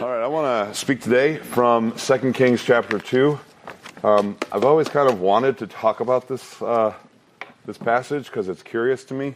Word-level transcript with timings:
All 0.00 0.08
right, 0.08 0.22
I 0.22 0.28
want 0.28 0.68
to 0.68 0.78
speak 0.78 1.00
today 1.00 1.38
from 1.38 1.90
2 1.90 2.32
Kings 2.32 2.62
chapter 2.62 3.00
2. 3.00 3.36
Um, 4.04 4.36
I've 4.52 4.64
always 4.64 4.86
kind 4.86 5.10
of 5.10 5.20
wanted 5.20 5.58
to 5.58 5.66
talk 5.66 5.98
about 5.98 6.28
this, 6.28 6.62
uh, 6.62 6.94
this 7.66 7.78
passage 7.78 8.26
because 8.26 8.48
it's 8.48 8.62
curious 8.62 9.02
to 9.06 9.14
me 9.14 9.34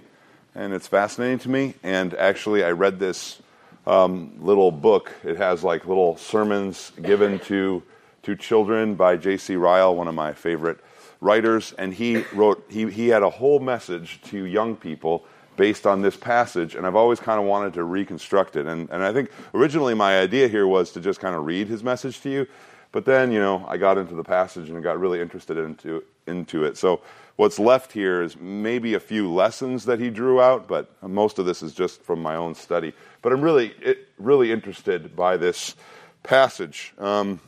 and 0.54 0.72
it's 0.72 0.86
fascinating 0.86 1.40
to 1.40 1.48
me. 1.48 1.74
And 1.82 2.14
actually, 2.14 2.62
I 2.62 2.70
read 2.70 3.00
this 3.00 3.42
um, 3.88 4.34
little 4.38 4.70
book. 4.70 5.10
It 5.24 5.36
has 5.36 5.64
like 5.64 5.84
little 5.84 6.16
sermons 6.16 6.92
given 7.02 7.40
to, 7.40 7.82
to 8.22 8.36
children 8.36 8.94
by 8.94 9.16
J.C. 9.16 9.56
Ryle, 9.56 9.96
one 9.96 10.06
of 10.06 10.14
my 10.14 10.32
favorite 10.32 10.78
writers. 11.20 11.74
And 11.76 11.92
he 11.92 12.18
wrote, 12.32 12.64
he, 12.68 12.88
he 12.88 13.08
had 13.08 13.24
a 13.24 13.30
whole 13.30 13.58
message 13.58 14.20
to 14.26 14.44
young 14.44 14.76
people 14.76 15.26
based 15.56 15.86
on 15.86 16.02
this 16.02 16.16
passage, 16.16 16.74
and 16.74 16.86
I've 16.86 16.96
always 16.96 17.20
kind 17.20 17.38
of 17.38 17.46
wanted 17.46 17.74
to 17.74 17.84
reconstruct 17.84 18.56
it. 18.56 18.66
And, 18.66 18.88
and 18.90 19.02
I 19.02 19.12
think 19.12 19.30
originally 19.54 19.94
my 19.94 20.18
idea 20.18 20.48
here 20.48 20.66
was 20.66 20.92
to 20.92 21.00
just 21.00 21.20
kind 21.20 21.34
of 21.34 21.44
read 21.44 21.68
his 21.68 21.82
message 21.82 22.20
to 22.22 22.30
you, 22.30 22.46
but 22.90 23.04
then, 23.04 23.32
you 23.32 23.40
know, 23.40 23.64
I 23.68 23.76
got 23.76 23.98
into 23.98 24.14
the 24.14 24.24
passage 24.24 24.68
and 24.68 24.82
got 24.82 25.00
really 25.00 25.20
interested 25.20 25.58
into, 25.58 26.04
into 26.26 26.64
it. 26.64 26.76
So 26.76 27.00
what's 27.36 27.58
left 27.58 27.92
here 27.92 28.22
is 28.22 28.36
maybe 28.38 28.94
a 28.94 29.00
few 29.00 29.32
lessons 29.32 29.86
that 29.86 29.98
he 29.98 30.10
drew 30.10 30.40
out, 30.40 30.68
but 30.68 30.90
most 31.02 31.38
of 31.38 31.46
this 31.46 31.62
is 31.62 31.72
just 31.72 32.02
from 32.02 32.20
my 32.20 32.36
own 32.36 32.54
study. 32.54 32.92
But 33.22 33.32
I'm 33.32 33.40
really, 33.40 33.74
really 34.18 34.52
interested 34.52 35.16
by 35.16 35.38
this 35.38 35.74
passage. 36.22 36.92
Um, 36.98 37.40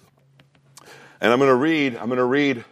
and 1.20 1.32
I'm 1.32 1.38
going 1.38 1.50
to 1.50 1.54
read, 1.54 1.96
I'm 1.96 2.06
going 2.06 2.18
to 2.18 2.24
read 2.24 2.64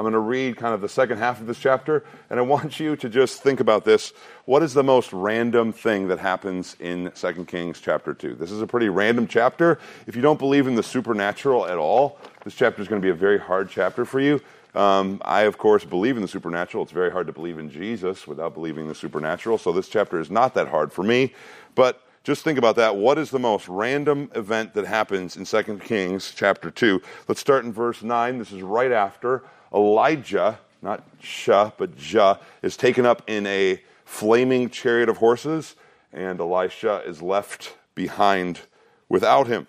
I'm 0.00 0.04
going 0.04 0.14
to 0.14 0.18
read 0.18 0.56
kind 0.56 0.72
of 0.72 0.80
the 0.80 0.88
second 0.88 1.18
half 1.18 1.42
of 1.42 1.46
this 1.46 1.58
chapter, 1.58 2.04
and 2.30 2.40
I 2.40 2.42
want 2.42 2.80
you 2.80 2.96
to 2.96 3.06
just 3.10 3.42
think 3.42 3.60
about 3.60 3.84
this. 3.84 4.14
What 4.46 4.62
is 4.62 4.72
the 4.72 4.82
most 4.82 5.12
random 5.12 5.74
thing 5.74 6.08
that 6.08 6.18
happens 6.18 6.74
in 6.80 7.12
2 7.14 7.44
Kings 7.44 7.82
chapter 7.82 8.14
2? 8.14 8.36
This 8.36 8.50
is 8.50 8.62
a 8.62 8.66
pretty 8.66 8.88
random 8.88 9.26
chapter. 9.26 9.78
If 10.06 10.16
you 10.16 10.22
don't 10.22 10.38
believe 10.38 10.66
in 10.66 10.74
the 10.74 10.82
supernatural 10.82 11.66
at 11.66 11.76
all, 11.76 12.18
this 12.44 12.54
chapter 12.54 12.80
is 12.80 12.88
going 12.88 13.02
to 13.02 13.04
be 13.04 13.10
a 13.10 13.14
very 13.14 13.38
hard 13.38 13.68
chapter 13.68 14.06
for 14.06 14.20
you. 14.20 14.40
Um, 14.74 15.20
I, 15.22 15.42
of 15.42 15.58
course, 15.58 15.84
believe 15.84 16.16
in 16.16 16.22
the 16.22 16.28
supernatural. 16.28 16.82
It's 16.82 16.92
very 16.92 17.10
hard 17.10 17.26
to 17.26 17.34
believe 17.34 17.58
in 17.58 17.68
Jesus 17.68 18.26
without 18.26 18.54
believing 18.54 18.84
in 18.84 18.88
the 18.88 18.94
supernatural, 18.94 19.58
so 19.58 19.70
this 19.70 19.90
chapter 19.90 20.18
is 20.18 20.30
not 20.30 20.54
that 20.54 20.68
hard 20.68 20.94
for 20.94 21.02
me. 21.02 21.34
But 21.74 22.00
just 22.24 22.42
think 22.42 22.56
about 22.56 22.76
that. 22.76 22.96
What 22.96 23.18
is 23.18 23.28
the 23.28 23.38
most 23.38 23.68
random 23.68 24.30
event 24.34 24.72
that 24.72 24.86
happens 24.86 25.36
in 25.36 25.44
2 25.44 25.78
Kings 25.84 26.32
chapter 26.34 26.70
2? 26.70 27.02
Let's 27.28 27.42
start 27.42 27.66
in 27.66 27.72
verse 27.74 28.00
9. 28.00 28.38
This 28.38 28.50
is 28.50 28.62
right 28.62 28.92
after 28.92 29.42
Elijah, 29.72 30.58
not 30.82 31.04
Shah, 31.20 31.70
but 31.76 31.96
Jah, 31.96 32.40
is 32.62 32.76
taken 32.76 33.06
up 33.06 33.22
in 33.26 33.46
a 33.46 33.82
flaming 34.04 34.70
chariot 34.70 35.08
of 35.08 35.18
horses, 35.18 35.76
and 36.12 36.40
Elisha 36.40 37.02
is 37.06 37.22
left 37.22 37.76
behind 37.94 38.60
without 39.08 39.46
him. 39.46 39.68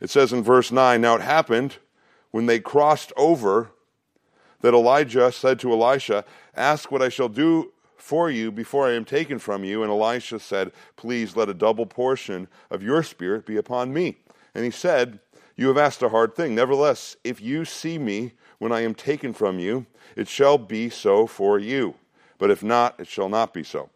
It 0.00 0.10
says 0.10 0.32
in 0.32 0.42
verse 0.42 0.72
9 0.72 1.00
Now 1.00 1.16
it 1.16 1.20
happened 1.20 1.76
when 2.30 2.46
they 2.46 2.60
crossed 2.60 3.12
over 3.16 3.70
that 4.62 4.74
Elijah 4.74 5.30
said 5.30 5.58
to 5.60 5.72
Elisha, 5.72 6.24
Ask 6.56 6.90
what 6.90 7.02
I 7.02 7.08
shall 7.08 7.28
do 7.28 7.72
for 7.96 8.30
you 8.30 8.50
before 8.50 8.88
I 8.88 8.94
am 8.94 9.04
taken 9.04 9.38
from 9.38 9.64
you. 9.64 9.82
And 9.82 9.90
Elisha 9.90 10.38
said, 10.38 10.72
Please 10.96 11.36
let 11.36 11.48
a 11.48 11.54
double 11.54 11.86
portion 11.86 12.48
of 12.70 12.82
your 12.82 13.02
spirit 13.02 13.46
be 13.46 13.56
upon 13.56 13.92
me. 13.92 14.16
And 14.54 14.64
he 14.64 14.70
said, 14.70 15.20
You 15.56 15.68
have 15.68 15.78
asked 15.78 16.02
a 16.02 16.08
hard 16.08 16.34
thing. 16.34 16.54
Nevertheless, 16.54 17.16
if 17.24 17.40
you 17.40 17.64
see 17.64 17.98
me 17.98 18.32
when 18.58 18.72
I 18.72 18.80
am 18.80 18.94
taken 18.94 19.32
from 19.32 19.58
you, 19.58 19.86
it 20.16 20.28
shall 20.28 20.58
be 20.58 20.88
so 20.88 21.26
for 21.26 21.58
you. 21.58 21.94
But 22.38 22.50
if 22.50 22.62
not, 22.62 22.98
it 22.98 23.06
shall 23.08 23.28
not 23.28 23.52
be 23.52 23.62
so. 23.62 23.90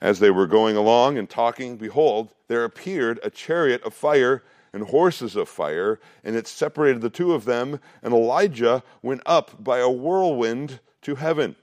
As 0.00 0.18
they 0.18 0.30
were 0.30 0.46
going 0.46 0.76
along 0.76 1.16
and 1.16 1.30
talking, 1.30 1.76
behold, 1.76 2.34
there 2.48 2.64
appeared 2.64 3.20
a 3.22 3.30
chariot 3.30 3.82
of 3.84 3.94
fire 3.94 4.42
and 4.72 4.88
horses 4.88 5.36
of 5.36 5.48
fire, 5.48 6.00
and 6.24 6.34
it 6.34 6.48
separated 6.48 7.00
the 7.00 7.08
two 7.08 7.32
of 7.32 7.44
them, 7.44 7.78
and 8.02 8.12
Elijah 8.12 8.82
went 9.02 9.22
up 9.24 9.62
by 9.62 9.78
a 9.78 9.88
whirlwind 9.88 10.80
to 11.02 11.14
heaven. 11.14 11.54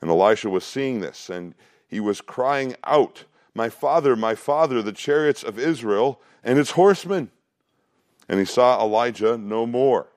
And 0.00 0.10
Elisha 0.10 0.48
was 0.48 0.64
seeing 0.64 1.00
this, 1.00 1.28
and 1.28 1.54
he 1.86 2.00
was 2.00 2.20
crying 2.20 2.74
out, 2.84 3.24
My 3.54 3.68
father, 3.68 4.16
my 4.16 4.34
father, 4.34 4.80
the 4.80 4.92
chariots 4.92 5.42
of 5.42 5.58
Israel 5.58 6.20
and 6.42 6.58
its 6.58 6.72
horsemen. 6.72 7.30
And 8.28 8.38
he 8.38 8.44
saw 8.44 8.80
Elijah 8.80 9.38
no 9.38 9.66
more. 9.66 10.08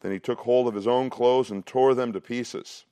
Then 0.00 0.12
he 0.12 0.18
took 0.18 0.40
hold 0.40 0.68
of 0.68 0.74
his 0.74 0.86
own 0.86 1.08
clothes 1.08 1.50
and 1.50 1.64
tore 1.64 1.94
them 1.94 2.12
to 2.12 2.20
pieces. 2.20 2.84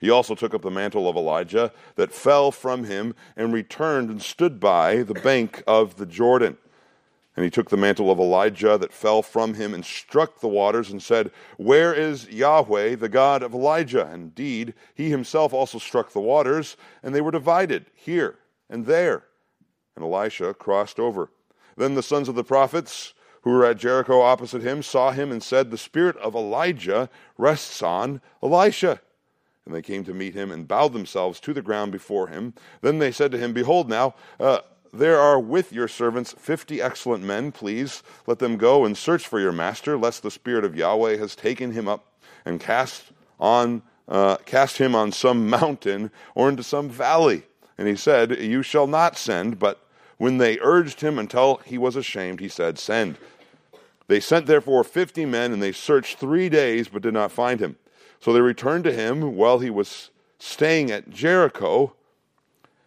He 0.00 0.10
also 0.10 0.34
took 0.34 0.52
up 0.52 0.62
the 0.62 0.70
mantle 0.70 1.08
of 1.08 1.16
Elijah 1.16 1.72
that 1.96 2.12
fell 2.12 2.50
from 2.50 2.84
him 2.84 3.14
and 3.36 3.54
returned 3.54 4.10
and 4.10 4.20
stood 4.20 4.60
by 4.60 5.02
the 5.02 5.14
bank 5.14 5.62
of 5.66 5.96
the 5.96 6.04
Jordan. 6.04 6.58
And 7.36 7.42
he 7.42 7.50
took 7.50 7.70
the 7.70 7.76
mantle 7.76 8.10
of 8.10 8.18
Elijah 8.18 8.78
that 8.78 8.92
fell 8.92 9.22
from 9.22 9.54
him 9.54 9.74
and 9.74 9.84
struck 9.84 10.40
the 10.40 10.48
waters 10.48 10.90
and 10.90 11.02
said, 11.02 11.32
Where 11.56 11.94
is 11.94 12.28
Yahweh, 12.28 12.96
the 12.96 13.08
God 13.08 13.42
of 13.42 13.54
Elijah? 13.54 14.08
Indeed, 14.12 14.74
he 14.94 15.10
himself 15.10 15.52
also 15.52 15.78
struck 15.78 16.12
the 16.12 16.20
waters, 16.20 16.76
and 17.02 17.14
they 17.14 17.20
were 17.20 17.32
divided 17.32 17.86
here 17.94 18.38
and 18.68 18.86
there. 18.86 19.24
And 19.96 20.04
Elisha 20.04 20.54
crossed 20.54 21.00
over. 21.00 21.30
Then 21.76 21.94
the 21.94 22.02
sons 22.02 22.28
of 22.28 22.34
the 22.34 22.44
prophets 22.44 23.14
who 23.44 23.50
were 23.50 23.66
at 23.66 23.76
Jericho 23.76 24.22
opposite 24.22 24.62
him 24.62 24.82
saw 24.82 25.12
him 25.12 25.30
and 25.30 25.42
said, 25.42 25.70
The 25.70 25.78
spirit 25.78 26.16
of 26.16 26.34
Elijah 26.34 27.10
rests 27.38 27.82
on 27.82 28.20
Elisha. 28.42 29.00
And 29.66 29.74
they 29.74 29.82
came 29.82 30.02
to 30.04 30.14
meet 30.14 30.34
him 30.34 30.50
and 30.50 30.66
bowed 30.66 30.92
themselves 30.92 31.40
to 31.40 31.52
the 31.52 31.62
ground 31.62 31.92
before 31.92 32.28
him. 32.28 32.54
Then 32.80 32.98
they 32.98 33.12
said 33.12 33.30
to 33.32 33.38
him, 33.38 33.52
Behold, 33.52 33.88
now, 33.88 34.14
uh, 34.40 34.60
there 34.92 35.18
are 35.18 35.38
with 35.38 35.72
your 35.72 35.88
servants 35.88 36.34
fifty 36.38 36.80
excellent 36.80 37.22
men. 37.24 37.52
Please 37.52 38.02
let 38.26 38.38
them 38.38 38.56
go 38.56 38.84
and 38.84 38.96
search 38.96 39.26
for 39.26 39.40
your 39.40 39.52
master, 39.52 39.96
lest 39.98 40.22
the 40.22 40.30
spirit 40.30 40.64
of 40.64 40.76
Yahweh 40.76 41.16
has 41.16 41.34
taken 41.34 41.72
him 41.72 41.88
up 41.88 42.12
and 42.44 42.60
cast 42.60 43.12
on 43.40 43.82
uh, 44.08 44.36
cast 44.38 44.78
him 44.78 44.94
on 44.94 45.12
some 45.12 45.48
mountain 45.50 46.10
or 46.34 46.48
into 46.48 46.62
some 46.62 46.88
valley. 46.88 47.42
And 47.76 47.88
he 47.88 47.96
said, 47.96 48.38
You 48.38 48.62
shall 48.62 48.86
not 48.86 49.18
send. 49.18 49.58
But 49.58 49.84
when 50.18 50.38
they 50.38 50.58
urged 50.60 51.00
him 51.00 51.18
until 51.18 51.56
he 51.64 51.78
was 51.78 51.96
ashamed, 51.96 52.40
he 52.40 52.48
said, 52.48 52.78
Send. 52.78 53.18
They 54.06 54.20
sent 54.20 54.46
therefore 54.46 54.84
fifty 54.84 55.24
men, 55.24 55.52
and 55.52 55.62
they 55.62 55.72
searched 55.72 56.18
three 56.18 56.48
days, 56.48 56.88
but 56.88 57.02
did 57.02 57.14
not 57.14 57.32
find 57.32 57.60
him. 57.60 57.76
So 58.20 58.32
they 58.32 58.40
returned 58.40 58.84
to 58.84 58.92
him 58.92 59.36
while 59.36 59.58
he 59.58 59.70
was 59.70 60.10
staying 60.38 60.90
at 60.90 61.10
Jericho, 61.10 61.94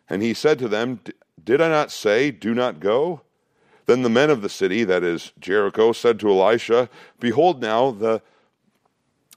and 0.09 0.21
he 0.21 0.33
said 0.33 0.59
to 0.59 0.67
them, 0.67 0.99
Did 1.43 1.61
I 1.61 1.69
not 1.69 1.91
say, 1.91 2.31
Do 2.31 2.53
not 2.53 2.79
go? 2.79 3.21
Then 3.87 4.03
the 4.03 4.09
men 4.09 4.29
of 4.29 4.41
the 4.41 4.49
city, 4.49 4.83
that 4.83 5.03
is 5.03 5.31
Jericho, 5.39 5.91
said 5.93 6.19
to 6.19 6.29
Elisha, 6.29 6.89
Behold, 7.19 7.61
now 7.61 7.91
the, 7.91 8.21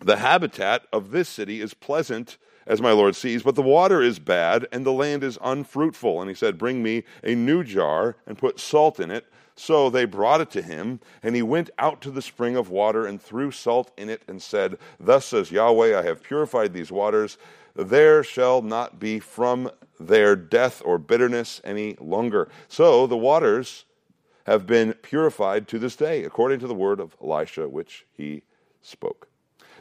the 0.01 0.17
habitat 0.17 0.87
of 0.93 1.13
this 1.13 1.29
city 1.29 1.61
is 1.61 1.73
pleasant, 1.73 2.37
as 2.67 2.81
my 2.81 2.93
Lord 2.93 3.17
sees, 3.17 3.43
but 3.43 3.55
the 3.55 3.63
water 3.63 4.03
is 4.03 4.19
bad, 4.19 4.67
and 4.73 4.85
the 4.85 4.93
land 4.93 5.25
is 5.25 5.39
unfruitful. 5.43 6.21
And 6.21 6.29
he 6.29 6.35
said, 6.35 6.59
Bring 6.59 6.83
me 6.83 7.05
a 7.23 7.35
new 7.35 7.65
jar, 7.65 8.17
and 8.27 8.37
put 8.37 8.61
salt 8.61 9.01
in 9.01 9.11
it 9.11 9.27
so 9.61 9.91
they 9.91 10.07
brought 10.07 10.41
it 10.41 10.51
to 10.53 10.63
him, 10.63 11.01
and 11.23 11.37
he 11.37 11.43
went 11.43 11.69
out 11.79 12.01
to 12.01 12.11
the 12.11 12.23
spring 12.23 12.57
of 12.57 12.71
water 12.71 13.05
and 13.07 13.21
threw 13.21 13.51
salt 13.51 13.91
in 13.99 14.09
it 14.09 14.23
and 14.27 14.41
said, 14.41 14.79
Thus 14.99 15.27
says 15.27 15.53
Yahweh, 15.53 15.99
I 15.99 16.03
have 16.03 16.23
purified 16.23 16.73
these 16.73 16.91
waters. 16.91 17.37
There 17.77 18.25
shall 18.25 18.63
not 18.63 18.99
be 18.99 19.21
from 19.21 19.71
their 19.99 20.35
death 20.35 20.81
or 20.83 20.97
bitterness 20.97 21.61
any 21.63 21.95
longer. 22.01 22.49
So 22.69 23.07
the 23.07 23.19
waters 23.19 23.85
have 24.47 24.67
been 24.67 24.95
purified 24.95 25.69
to 25.69 25.79
this 25.79 25.95
day, 25.95 26.25
according 26.25 26.61
to 26.61 26.67
the 26.67 26.75
word 26.75 26.99
of 26.99 27.15
Elisha, 27.23 27.69
which 27.69 28.07
he 28.17 28.45
spoke. 28.81 29.29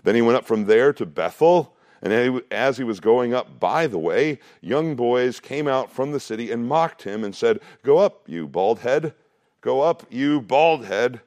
Then 0.04 0.14
he 0.14 0.22
went 0.22 0.36
up 0.36 0.46
from 0.46 0.66
there 0.66 0.92
to 0.92 1.06
Bethel. 1.06 1.78
And 2.02 2.42
as 2.52 2.78
he 2.78 2.84
was 2.84 3.00
going 3.00 3.34
up 3.34 3.62
by 3.62 3.88
the 3.88 3.98
way, 3.98 4.40
young 4.60 4.98
boys 4.98 5.40
came 5.40 5.70
out 5.70 5.90
from 5.90 6.12
the 6.12 6.20
city 6.20 6.52
and 6.52 6.68
mocked 6.68 7.04
him 7.04 7.24
and 7.24 7.34
said, 7.34 7.62
Go 7.82 7.98
up, 7.98 8.28
you 8.28 8.46
bald 8.46 8.80
head. 8.80 9.14
Go 9.62 9.82
up, 9.82 10.06
you 10.10 10.42
bald 10.42 10.86
head. 10.86 11.22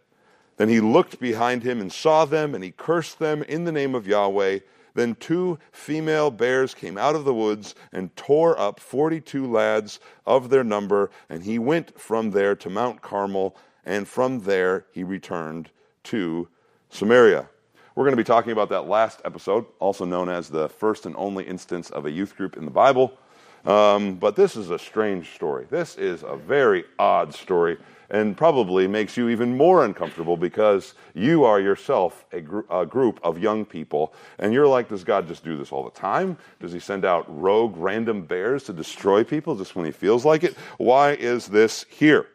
Then 0.56 0.68
he 0.68 0.80
looked 0.80 1.20
behind 1.20 1.62
him 1.62 1.80
and 1.80 1.92
saw 1.92 2.24
them, 2.24 2.54
and 2.54 2.62
he 2.62 2.70
cursed 2.70 3.18
them 3.18 3.42
in 3.42 3.64
the 3.64 3.72
name 3.72 3.94
of 3.94 4.06
Yahweh. 4.06 4.60
Then 4.94 5.14
two 5.14 5.58
female 5.70 6.30
bears 6.30 6.74
came 6.74 6.98
out 6.98 7.14
of 7.14 7.24
the 7.24 7.34
woods 7.34 7.74
and 7.92 8.14
tore 8.14 8.58
up 8.58 8.78
forty 8.78 9.20
two 9.20 9.50
lads 9.50 10.00
of 10.26 10.50
their 10.50 10.64
number, 10.64 11.10
and 11.30 11.42
he 11.42 11.58
went 11.58 11.98
from 11.98 12.30
there 12.30 12.54
to 12.56 12.68
Mount 12.68 13.00
Carmel, 13.00 13.56
and 13.84 14.06
from 14.06 14.40
there 14.40 14.84
he 14.92 15.02
returned 15.02 15.70
to 16.04 16.48
Samaria. 16.90 17.48
We're 17.94 18.04
going 18.04 18.12
to 18.12 18.18
be 18.18 18.24
talking 18.24 18.52
about 18.52 18.68
that 18.68 18.86
last 18.86 19.20
episode, 19.24 19.66
also 19.78 20.04
known 20.04 20.28
as 20.28 20.48
the 20.48 20.68
first 20.68 21.06
and 21.06 21.14
only 21.16 21.44
instance 21.44 21.90
of 21.90 22.06
a 22.06 22.10
youth 22.10 22.36
group 22.36 22.56
in 22.56 22.64
the 22.64 22.70
Bible. 22.70 23.18
Um, 23.64 24.16
but 24.16 24.34
this 24.34 24.56
is 24.56 24.70
a 24.70 24.78
strange 24.78 25.34
story. 25.34 25.66
This 25.70 25.96
is 25.96 26.22
a 26.22 26.36
very 26.36 26.84
odd 26.98 27.32
story 27.32 27.78
and 28.12 28.36
probably 28.36 28.86
makes 28.86 29.16
you 29.16 29.30
even 29.30 29.56
more 29.56 29.86
uncomfortable 29.86 30.36
because 30.36 30.92
you 31.14 31.44
are 31.44 31.58
yourself 31.58 32.26
a, 32.30 32.42
gr- 32.42 32.60
a, 32.70 32.84
group 32.84 33.18
of 33.24 33.38
young 33.38 33.64
people. 33.64 34.12
And 34.38 34.52
you're 34.52 34.68
like, 34.68 34.90
does 34.90 35.02
God 35.02 35.26
just 35.26 35.42
do 35.42 35.56
this 35.56 35.72
all 35.72 35.82
the 35.82 35.90
time? 35.90 36.36
Does 36.60 36.72
he 36.72 36.78
send 36.78 37.06
out 37.06 37.24
rogue, 37.28 37.74
random 37.74 38.22
bears 38.22 38.64
to 38.64 38.74
destroy 38.74 39.24
people 39.24 39.56
just 39.56 39.74
when 39.74 39.86
he 39.86 39.90
feels 39.90 40.26
like 40.26 40.44
it? 40.44 40.54
Why 40.76 41.12
is 41.12 41.46
this 41.46 41.86
here? 41.88 42.26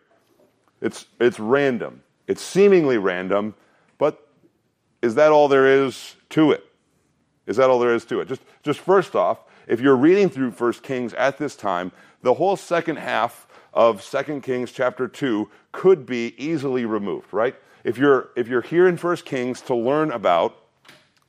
It's, 0.81 1.05
it's 1.19 1.39
random. 1.39 2.01
It's 2.25 2.41
seemingly 2.41 2.97
random, 2.97 3.53
but 3.99 4.27
is 5.03 5.13
that 5.15 5.31
all 5.31 5.47
there 5.47 5.85
is 5.85 6.15
to 6.31 6.51
it? 6.51 6.65
Is 7.45 7.57
that 7.57 7.69
all 7.69 7.77
there 7.77 7.93
is 7.93 8.03
to 8.05 8.19
it? 8.19 8.27
Just, 8.27 8.41
just 8.63 8.79
first 8.79 9.15
off, 9.15 9.43
if 9.67 9.79
you're 9.79 9.95
reading 9.95 10.27
through 10.27 10.51
First 10.51 10.81
Kings 10.81 11.13
at 11.13 11.37
this 11.37 11.55
time, 11.55 11.91
the 12.23 12.33
whole 12.33 12.55
second 12.55 12.97
half 12.97 13.46
of 13.77 14.03
2 14.03 14.41
Kings 14.41 14.71
chapter 14.71 15.07
2 15.07 15.47
could 15.71 16.07
be 16.07 16.33
easily 16.43 16.83
removed, 16.83 17.31
right? 17.31 17.55
If 17.83 17.99
you're, 17.99 18.29
if 18.35 18.47
you're 18.47 18.63
here 18.63 18.87
in 18.87 18.97
1 18.97 19.17
Kings 19.17 19.61
to 19.61 19.75
learn 19.75 20.09
about 20.09 20.57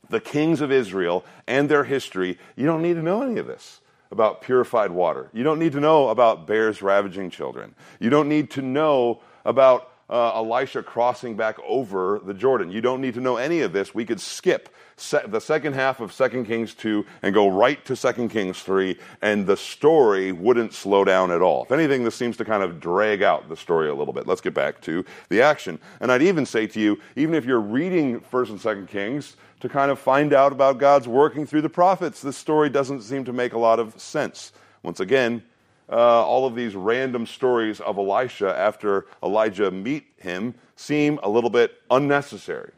the 0.08 0.18
kings 0.18 0.62
of 0.62 0.72
Israel 0.72 1.26
and 1.46 1.68
their 1.68 1.84
history, 1.84 2.38
you 2.56 2.64
don't 2.64 2.80
need 2.80 2.94
to 2.94 3.02
know 3.02 3.22
any 3.22 3.38
of 3.38 3.46
this 3.46 3.82
about 4.10 4.40
purified 4.40 4.90
water. 4.90 5.28
You 5.34 5.44
don't 5.44 5.58
need 5.58 5.72
to 5.72 5.80
know 5.80 6.08
about 6.08 6.46
bears 6.46 6.80
ravaging 6.80 7.28
children. 7.28 7.74
You 8.00 8.08
don't 8.08 8.30
need 8.30 8.52
to 8.52 8.62
know 8.62 9.20
about 9.44 9.92
uh, 10.08 10.36
Elisha 10.36 10.82
crossing 10.82 11.36
back 11.36 11.58
over 11.66 12.18
the 12.24 12.32
Jordan. 12.32 12.70
You 12.70 12.80
don't 12.80 13.02
need 13.02 13.12
to 13.14 13.20
know 13.20 13.36
any 13.36 13.60
of 13.60 13.74
this. 13.74 13.94
We 13.94 14.06
could 14.06 14.20
skip 14.20 14.70
the 14.98 15.40
second 15.40 15.74
half 15.74 16.00
of 16.00 16.12
2 16.12 16.44
Kings 16.44 16.74
2 16.74 17.04
and 17.22 17.32
go 17.32 17.48
right 17.48 17.84
to 17.84 17.96
2 17.96 18.28
Kings 18.28 18.60
3, 18.60 18.98
and 19.22 19.46
the 19.46 19.56
story 19.56 20.32
wouldn't 20.32 20.74
slow 20.74 21.04
down 21.04 21.30
at 21.30 21.40
all. 21.40 21.64
If 21.64 21.72
anything, 21.72 22.04
this 22.04 22.14
seems 22.14 22.36
to 22.38 22.44
kind 22.44 22.62
of 22.62 22.80
drag 22.80 23.22
out 23.22 23.48
the 23.48 23.56
story 23.56 23.88
a 23.88 23.94
little 23.94 24.12
bit. 24.12 24.26
Let's 24.26 24.40
get 24.40 24.54
back 24.54 24.80
to 24.82 25.04
the 25.28 25.40
action. 25.40 25.78
And 26.00 26.10
I'd 26.10 26.22
even 26.22 26.44
say 26.44 26.66
to 26.66 26.80
you, 26.80 27.00
even 27.16 27.34
if 27.34 27.44
you're 27.44 27.60
reading 27.60 28.20
1st 28.20 28.50
and 28.50 28.60
2nd 28.60 28.88
Kings, 28.88 29.36
to 29.60 29.68
kind 29.68 29.90
of 29.90 29.98
find 29.98 30.32
out 30.32 30.52
about 30.52 30.78
God's 30.78 31.08
working 31.08 31.46
through 31.46 31.62
the 31.62 31.68
prophets, 31.68 32.20
this 32.20 32.36
story 32.36 32.68
doesn't 32.68 33.02
seem 33.02 33.24
to 33.24 33.32
make 33.32 33.52
a 33.52 33.58
lot 33.58 33.78
of 33.78 33.98
sense. 34.00 34.52
Once 34.82 35.00
again, 35.00 35.42
uh, 35.90 36.24
all 36.24 36.46
of 36.46 36.54
these 36.54 36.74
random 36.74 37.26
stories 37.26 37.80
of 37.80 37.98
Elisha 37.98 38.56
after 38.56 39.06
Elijah 39.22 39.70
meet 39.70 40.06
him 40.18 40.54
seem 40.76 41.18
a 41.22 41.28
little 41.28 41.50
bit 41.50 41.80
unnecessary 41.90 42.72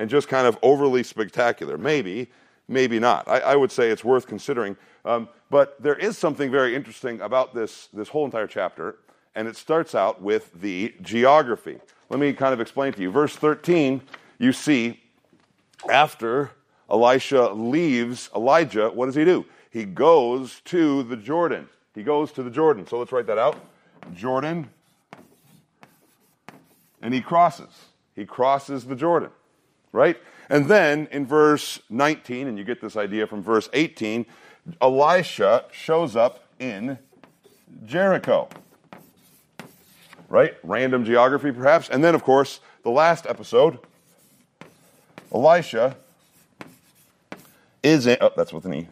and 0.00 0.08
just 0.08 0.28
kind 0.28 0.46
of 0.46 0.58
overly 0.62 1.02
spectacular. 1.02 1.76
Maybe, 1.76 2.30
maybe 2.68 2.98
not. 2.98 3.28
I, 3.28 3.40
I 3.40 3.54
would 3.54 3.70
say 3.70 3.90
it's 3.90 4.02
worth 4.02 4.26
considering. 4.26 4.74
Um, 5.04 5.28
but 5.50 5.80
there 5.80 5.94
is 5.94 6.16
something 6.16 6.50
very 6.50 6.74
interesting 6.74 7.20
about 7.20 7.54
this, 7.54 7.88
this 7.92 8.08
whole 8.08 8.24
entire 8.24 8.46
chapter, 8.46 8.96
and 9.34 9.46
it 9.46 9.56
starts 9.56 9.94
out 9.94 10.22
with 10.22 10.58
the 10.58 10.94
geography. 11.02 11.78
Let 12.08 12.18
me 12.18 12.32
kind 12.32 12.54
of 12.54 12.62
explain 12.62 12.94
to 12.94 13.02
you. 13.02 13.10
Verse 13.10 13.36
13, 13.36 14.00
you 14.38 14.54
see, 14.54 14.98
after 15.90 16.50
Elisha 16.90 17.52
leaves 17.52 18.30
Elijah, 18.34 18.88
what 18.88 19.04
does 19.04 19.14
he 19.14 19.26
do? 19.26 19.44
He 19.68 19.84
goes 19.84 20.62
to 20.64 21.02
the 21.02 21.16
Jordan. 21.16 21.68
He 21.94 22.02
goes 22.02 22.32
to 22.32 22.42
the 22.42 22.50
Jordan. 22.50 22.86
So 22.86 22.98
let's 22.98 23.12
write 23.12 23.26
that 23.26 23.38
out. 23.38 23.62
Jordan. 24.14 24.70
And 27.02 27.12
he 27.12 27.20
crosses. 27.20 27.68
He 28.16 28.24
crosses 28.24 28.86
the 28.86 28.96
Jordan, 28.96 29.30
right? 29.92 30.16
And 30.48 30.66
then 30.66 31.08
in 31.10 31.26
verse 31.26 31.80
19, 31.90 32.48
and 32.48 32.58
you 32.58 32.64
get 32.64 32.80
this 32.80 32.96
idea 32.96 33.26
from 33.26 33.42
verse 33.42 33.68
18, 33.72 34.26
Elisha 34.80 35.64
shows 35.72 36.16
up 36.16 36.44
in 36.58 36.98
Jericho. 37.84 38.48
Right? 40.28 40.54
Random 40.62 41.04
geography, 41.04 41.52
perhaps. 41.52 41.88
And 41.88 42.02
then, 42.04 42.14
of 42.14 42.22
course, 42.22 42.60
the 42.82 42.90
last 42.90 43.26
episode, 43.26 43.78
Elisha 45.32 45.96
is 47.82 48.06
in, 48.06 48.16
oh, 48.20 48.30
that's 48.36 48.52
with 48.52 48.64
an 48.64 48.74
E, 48.74 48.88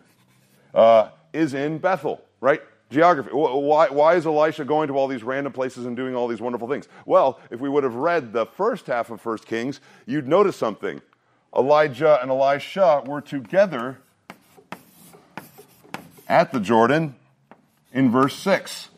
uh, 0.75 1.09
is 1.33 1.55
in 1.55 1.79
Bethel, 1.79 2.23
right? 2.41 2.63
Geography. 2.91 3.31
Why, 3.33 3.89
why 3.91 4.15
is 4.15 4.25
Elisha 4.27 4.65
going 4.65 4.89
to 4.89 4.95
all 4.95 5.09
these 5.09 5.23
random 5.23 5.53
places 5.53 5.85
and 5.85 5.95
doing 5.95 6.15
all 6.15 6.27
these 6.27 6.41
wonderful 6.41 6.69
things? 6.69 6.89
Well, 7.05 7.39
if 7.51 7.61
we 7.61 7.69
would 7.69 7.85
have 7.85 7.95
read 7.95 8.33
the 8.33 8.47
first 8.47 8.87
half 8.87 9.11
of 9.11 9.25
1 9.25 9.39
Kings, 9.39 9.81
you'd 10.07 10.27
notice 10.27 10.57
something. 10.57 11.03
Elijah 11.55 12.19
and 12.23 12.31
Elisha 12.31 13.03
were 13.05 13.21
together 13.21 13.99
at 16.29 16.53
the 16.53 16.61
Jordan 16.61 17.15
in 17.93 18.11
verse 18.11 18.35
6. 18.37 18.89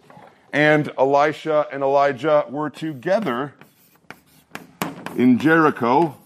And 0.53 0.93
Elisha 0.99 1.67
and 1.73 1.83
Elijah 1.83 2.45
were 2.49 2.71
together 2.71 3.55
in 5.17 5.39
Jericho 5.39 6.17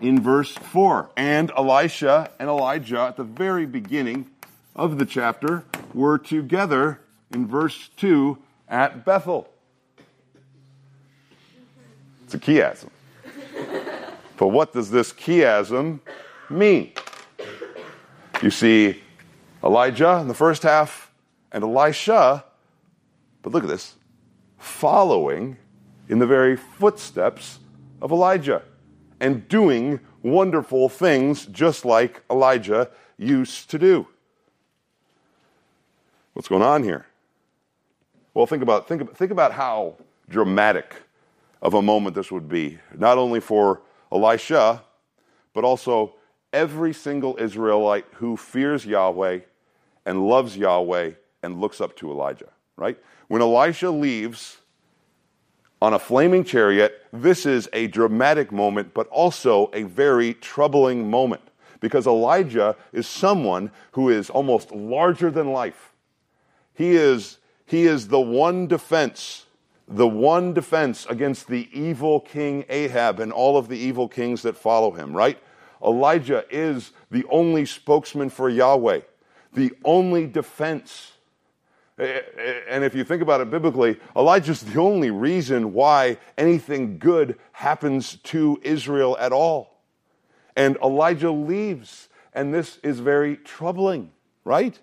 in 0.00 0.20
verse 0.20 0.52
4. 0.52 1.10
And 1.16 1.50
Elisha 1.56 2.30
and 2.38 2.48
Elijah 2.48 3.00
at 3.00 3.16
the 3.16 3.24
very 3.24 3.66
beginning 3.66 4.30
of 4.74 4.98
the 4.98 5.06
chapter 5.06 5.64
were 5.96 6.18
together 6.18 7.00
in 7.32 7.46
verse 7.46 7.88
2 7.96 8.36
at 8.68 9.06
Bethel. 9.06 9.48
It's 12.24 12.34
a 12.34 12.38
chiasm. 12.38 12.90
but 14.36 14.48
what 14.48 14.74
does 14.74 14.90
this 14.90 15.14
chiasm 15.14 16.00
mean? 16.50 16.92
You 18.42 18.50
see 18.50 19.02
Elijah 19.64 20.18
in 20.20 20.28
the 20.28 20.34
first 20.34 20.62
half 20.64 21.10
and 21.50 21.64
Elisha, 21.64 22.44
but 23.40 23.54
look 23.54 23.62
at 23.62 23.70
this, 23.70 23.94
following 24.58 25.56
in 26.10 26.18
the 26.18 26.26
very 26.26 26.56
footsteps 26.56 27.58
of 28.02 28.12
Elijah 28.12 28.60
and 29.20 29.48
doing 29.48 29.98
wonderful 30.22 30.90
things 30.90 31.46
just 31.46 31.86
like 31.86 32.20
Elijah 32.30 32.90
used 33.16 33.70
to 33.70 33.78
do. 33.78 34.06
What's 36.36 36.48
going 36.48 36.60
on 36.60 36.82
here? 36.82 37.06
Well, 38.34 38.44
think 38.44 38.62
about, 38.62 38.86
think, 38.86 39.16
think 39.16 39.30
about 39.30 39.52
how 39.52 39.96
dramatic 40.28 40.94
of 41.62 41.72
a 41.72 41.80
moment 41.80 42.14
this 42.14 42.30
would 42.30 42.46
be, 42.46 42.78
not 42.94 43.16
only 43.16 43.40
for 43.40 43.80
Elisha, 44.12 44.84
but 45.54 45.64
also 45.64 46.16
every 46.52 46.92
single 46.92 47.38
Israelite 47.38 48.04
who 48.16 48.36
fears 48.36 48.84
Yahweh 48.84 49.40
and 50.04 50.28
loves 50.28 50.58
Yahweh 50.58 51.12
and 51.42 51.58
looks 51.58 51.80
up 51.80 51.96
to 51.96 52.10
Elijah, 52.10 52.50
right? 52.76 52.98
When 53.28 53.40
Elisha 53.40 53.88
leaves 53.88 54.58
on 55.80 55.94
a 55.94 55.98
flaming 55.98 56.44
chariot, 56.44 57.02
this 57.14 57.46
is 57.46 57.66
a 57.72 57.86
dramatic 57.86 58.52
moment, 58.52 58.92
but 58.92 59.06
also 59.06 59.70
a 59.72 59.84
very 59.84 60.34
troubling 60.34 61.08
moment 61.08 61.48
because 61.80 62.06
Elijah 62.06 62.76
is 62.92 63.06
someone 63.06 63.70
who 63.92 64.10
is 64.10 64.28
almost 64.28 64.70
larger 64.70 65.30
than 65.30 65.50
life. 65.50 65.94
He 66.76 66.94
is, 66.94 67.38
he 67.64 67.84
is 67.84 68.08
the 68.08 68.20
one 68.20 68.66
defense, 68.66 69.46
the 69.88 70.06
one 70.06 70.52
defense 70.52 71.06
against 71.08 71.48
the 71.48 71.68
evil 71.72 72.20
king 72.20 72.64
Ahab 72.68 73.18
and 73.18 73.32
all 73.32 73.56
of 73.56 73.68
the 73.68 73.78
evil 73.78 74.08
kings 74.08 74.42
that 74.42 74.56
follow 74.56 74.90
him, 74.90 75.16
right? 75.16 75.38
Elijah 75.82 76.44
is 76.50 76.92
the 77.10 77.24
only 77.30 77.64
spokesman 77.64 78.30
for 78.30 78.48
Yahweh, 78.48 79.00
the 79.52 79.72
only 79.84 80.26
defense. 80.26 81.12
And 81.98 82.84
if 82.84 82.94
you 82.94 83.04
think 83.04 83.22
about 83.22 83.40
it 83.40 83.50
biblically, 83.50 83.98
Elijah's 84.14 84.60
the 84.60 84.80
only 84.80 85.10
reason 85.10 85.72
why 85.72 86.18
anything 86.36 86.98
good 86.98 87.38
happens 87.52 88.16
to 88.24 88.60
Israel 88.62 89.16
at 89.18 89.32
all. 89.32 89.80
And 90.56 90.76
Elijah 90.82 91.30
leaves, 91.30 92.08
and 92.34 92.52
this 92.52 92.78
is 92.82 93.00
very 93.00 93.36
troubling, 93.36 94.10
right? 94.44 94.78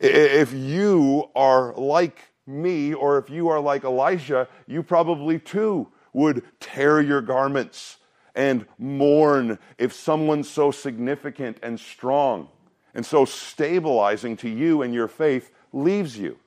If 0.00 0.52
you 0.52 1.30
are 1.36 1.74
like 1.74 2.32
me, 2.46 2.94
or 2.94 3.18
if 3.18 3.30
you 3.30 3.48
are 3.48 3.60
like 3.60 3.84
Elisha, 3.84 4.48
you 4.66 4.82
probably 4.82 5.38
too 5.38 5.88
would 6.12 6.42
tear 6.58 7.00
your 7.00 7.20
garments 7.20 7.98
and 8.34 8.66
mourn 8.78 9.58
if 9.78 9.92
someone 9.92 10.42
so 10.42 10.70
significant 10.70 11.58
and 11.62 11.78
strong 11.78 12.48
and 12.94 13.04
so 13.04 13.24
stabilizing 13.24 14.36
to 14.38 14.48
you 14.48 14.82
and 14.82 14.94
your 14.94 15.08
faith 15.08 15.52
leaves 15.72 16.16
you, 16.18 16.38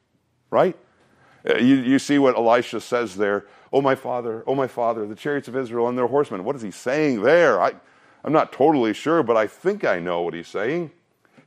right? 0.49 0.77
Uh, 1.47 1.57
you, 1.57 1.75
you 1.75 1.99
see 1.99 2.17
what 2.19 2.35
Elisha 2.35 2.81
says 2.81 3.15
there. 3.15 3.45
Oh, 3.71 3.81
my 3.81 3.95
father, 3.95 4.43
oh, 4.47 4.55
my 4.55 4.67
father, 4.67 5.05
the 5.05 5.15
chariots 5.15 5.47
of 5.47 5.55
Israel 5.55 5.87
and 5.87 5.97
their 5.97 6.07
horsemen. 6.07 6.43
What 6.43 6.55
is 6.55 6.61
he 6.61 6.71
saying 6.71 7.21
there? 7.21 7.61
I, 7.61 7.73
I'm 8.23 8.33
not 8.33 8.51
totally 8.51 8.93
sure, 8.93 9.23
but 9.23 9.37
I 9.37 9.47
think 9.47 9.83
I 9.83 9.99
know 9.99 10.21
what 10.21 10.33
he's 10.33 10.47
saying. 10.47 10.91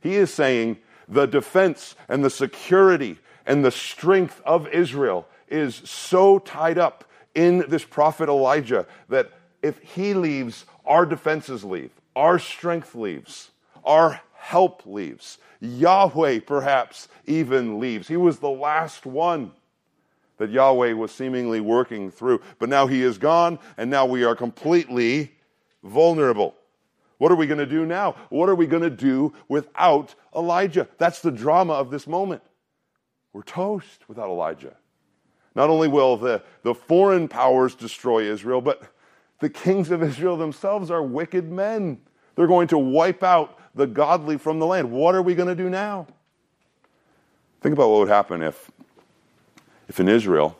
He 0.01 0.15
is 0.15 0.33
saying, 0.33 0.77
the 1.07 1.25
defense 1.25 1.95
and 2.09 2.23
the 2.23 2.29
security 2.29 3.17
and 3.45 3.63
the 3.63 3.71
strength 3.71 4.41
of 4.45 4.67
Israel 4.67 5.27
is 5.47 5.75
so 5.75 6.39
tied 6.39 6.77
up 6.77 7.05
in 7.33 7.63
this 7.69 7.85
prophet 7.85 8.29
Elijah 8.29 8.85
that 9.09 9.31
if 9.61 9.79
he 9.79 10.13
leaves, 10.13 10.65
our 10.85 11.05
defenses 11.05 11.63
leave, 11.63 11.91
our 12.15 12.39
strength 12.39 12.95
leaves, 12.95 13.51
our 13.83 14.21
help 14.33 14.83
leaves. 14.85 15.37
Yahweh 15.59 16.39
perhaps 16.39 17.07
even 17.25 17.79
leaves. 17.79 18.07
He 18.07 18.17
was 18.17 18.39
the 18.39 18.49
last 18.49 19.05
one 19.05 19.51
that 20.37 20.51
Yahweh 20.51 20.93
was 20.93 21.11
seemingly 21.11 21.59
working 21.59 22.11
through. 22.11 22.41
But 22.59 22.69
now 22.69 22.87
he 22.87 23.01
is 23.01 23.17
gone, 23.17 23.59
and 23.77 23.89
now 23.89 24.05
we 24.05 24.23
are 24.23 24.35
completely 24.35 25.31
vulnerable. 25.83 26.55
What 27.17 27.31
are 27.31 27.35
we 27.35 27.47
going 27.47 27.59
to 27.59 27.65
do 27.65 27.85
now? 27.85 28.15
What 28.29 28.49
are 28.49 28.55
we 28.55 28.67
going 28.67 28.83
to 28.83 28.89
do 28.89 29.33
without 29.47 30.13
Elijah? 30.35 30.87
That's 30.97 31.21
the 31.21 31.31
drama 31.31 31.73
of 31.73 31.89
this 31.89 32.05
moment. 32.05 32.43
We're 33.33 33.43
toast 33.43 34.07
without 34.07 34.29
Elijah. 34.29 34.75
Not 35.55 35.69
only 35.69 35.87
will 35.87 36.17
the, 36.17 36.43
the 36.61 36.75
foreign 36.75 37.27
powers 37.27 37.73
destroy 37.73 38.31
Israel, 38.31 38.61
but 38.61 38.83
the 39.39 39.49
kings 39.49 39.89
of 39.89 40.03
Israel 40.03 40.37
themselves 40.37 40.91
are 40.91 41.01
wicked 41.01 41.51
men. 41.51 41.99
They're 42.35 42.47
going 42.47 42.67
to 42.69 42.77
wipe 42.77 43.23
out 43.23 43.59
the 43.73 43.87
godly 43.87 44.37
from 44.37 44.59
the 44.59 44.65
land. 44.65 44.91
What 44.91 45.15
are 45.15 45.21
we 45.21 45.35
going 45.35 45.49
to 45.49 45.55
do 45.55 45.69
now? 45.69 46.07
Think 47.61 47.73
about 47.73 47.89
what 47.89 47.99
would 47.99 48.07
happen 48.07 48.43
if, 48.43 48.69
if 49.87 49.99
in 49.99 50.07
Israel, 50.07 50.57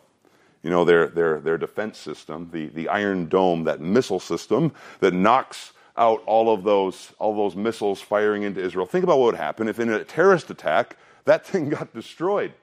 you 0.64 0.72
know, 0.72 0.84
their, 0.84 1.08
their, 1.08 1.40
their 1.40 1.58
defense 1.58 2.00
system, 2.00 2.50
the, 2.52 2.68
the 2.68 2.90
Iron 2.90 3.28
Dome, 3.28 3.64
that 3.66 3.80
missile 3.80 4.20
system 4.20 4.72
that 5.00 5.14
knocks 5.14 5.74
out 5.98 6.24
all 6.26 6.54
of 6.54 6.64
those, 6.64 7.14
all 7.20 7.36
those 7.36 7.56
missiles 7.56 8.02
firing 8.02 8.44
into 8.44 8.62
Israel. 8.62 8.86
Think 8.86 9.04
about 9.04 9.20
what 9.20 9.34
would 9.34 9.36
happen 9.36 9.68
if 9.68 9.80
in 9.80 9.90
a 9.90 10.04
terrorist 10.04 10.50
attack 10.50 10.98
that 11.28 11.46
thing 11.46 11.70
got 11.78 11.94
destroyed. 11.94 12.54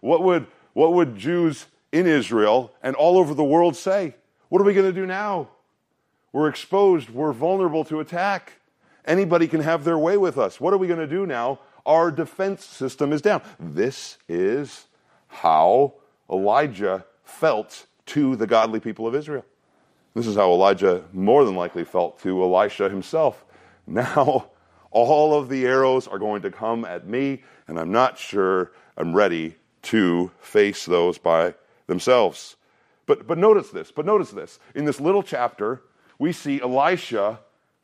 What 0.00 0.22
would, 0.22 0.46
what 0.72 0.92
would 0.94 1.16
Jews 1.16 1.66
in 1.92 2.06
Israel 2.06 2.72
and 2.82 2.96
all 2.96 3.16
over 3.16 3.34
the 3.34 3.44
world 3.44 3.76
say? 3.76 4.14
What 4.48 4.60
are 4.60 4.64
we 4.64 4.74
going 4.74 4.92
to 4.92 5.00
do 5.00 5.06
now? 5.06 5.48
We're 6.32 6.48
exposed, 6.48 7.10
we're 7.10 7.32
vulnerable 7.32 7.84
to 7.84 8.00
attack. 8.00 8.54
Anybody 9.04 9.46
can 9.46 9.60
have 9.60 9.84
their 9.84 9.98
way 9.98 10.16
with 10.16 10.36
us. 10.36 10.60
What 10.60 10.74
are 10.74 10.78
we 10.78 10.88
going 10.88 10.98
to 10.98 11.06
do 11.06 11.26
now? 11.26 11.60
Our 11.86 12.10
defense 12.10 12.64
system 12.64 13.12
is 13.12 13.22
down. 13.22 13.42
This 13.60 14.16
is 14.28 14.86
how 15.28 15.94
Elijah 16.30 17.04
felt 17.22 17.86
to 18.06 18.36
the 18.36 18.46
godly 18.46 18.80
people 18.80 19.06
of 19.06 19.14
Israel. 19.14 19.44
This 20.14 20.26
is 20.28 20.36
how 20.36 20.52
Elijah 20.52 21.02
more 21.12 21.44
than 21.44 21.56
likely 21.56 21.84
felt 21.84 22.20
to 22.20 22.42
Elisha 22.42 22.88
himself. 22.88 23.44
Now, 23.86 24.46
all 24.90 25.38
of 25.38 25.50
the 25.50 25.66
arrows 25.66 26.08
are 26.08 26.18
going 26.18 26.40
to 26.40 26.50
come 26.50 26.86
at 26.86 27.06
me, 27.06 27.42
and 27.68 27.78
I'm 27.78 27.92
not 27.92 28.16
sure 28.16 28.72
I'm 28.96 29.14
ready 29.14 29.56
to 29.82 30.30
face 30.40 30.86
those 30.86 31.18
by 31.18 31.52
themselves. 31.86 32.56
But, 33.04 33.26
but 33.26 33.36
notice 33.36 33.68
this, 33.68 33.90
but 33.90 34.06
notice 34.06 34.30
this. 34.30 34.58
In 34.74 34.86
this 34.86 35.00
little 35.00 35.22
chapter, 35.22 35.82
we 36.18 36.32
see 36.32 36.62
Elisha 36.62 37.40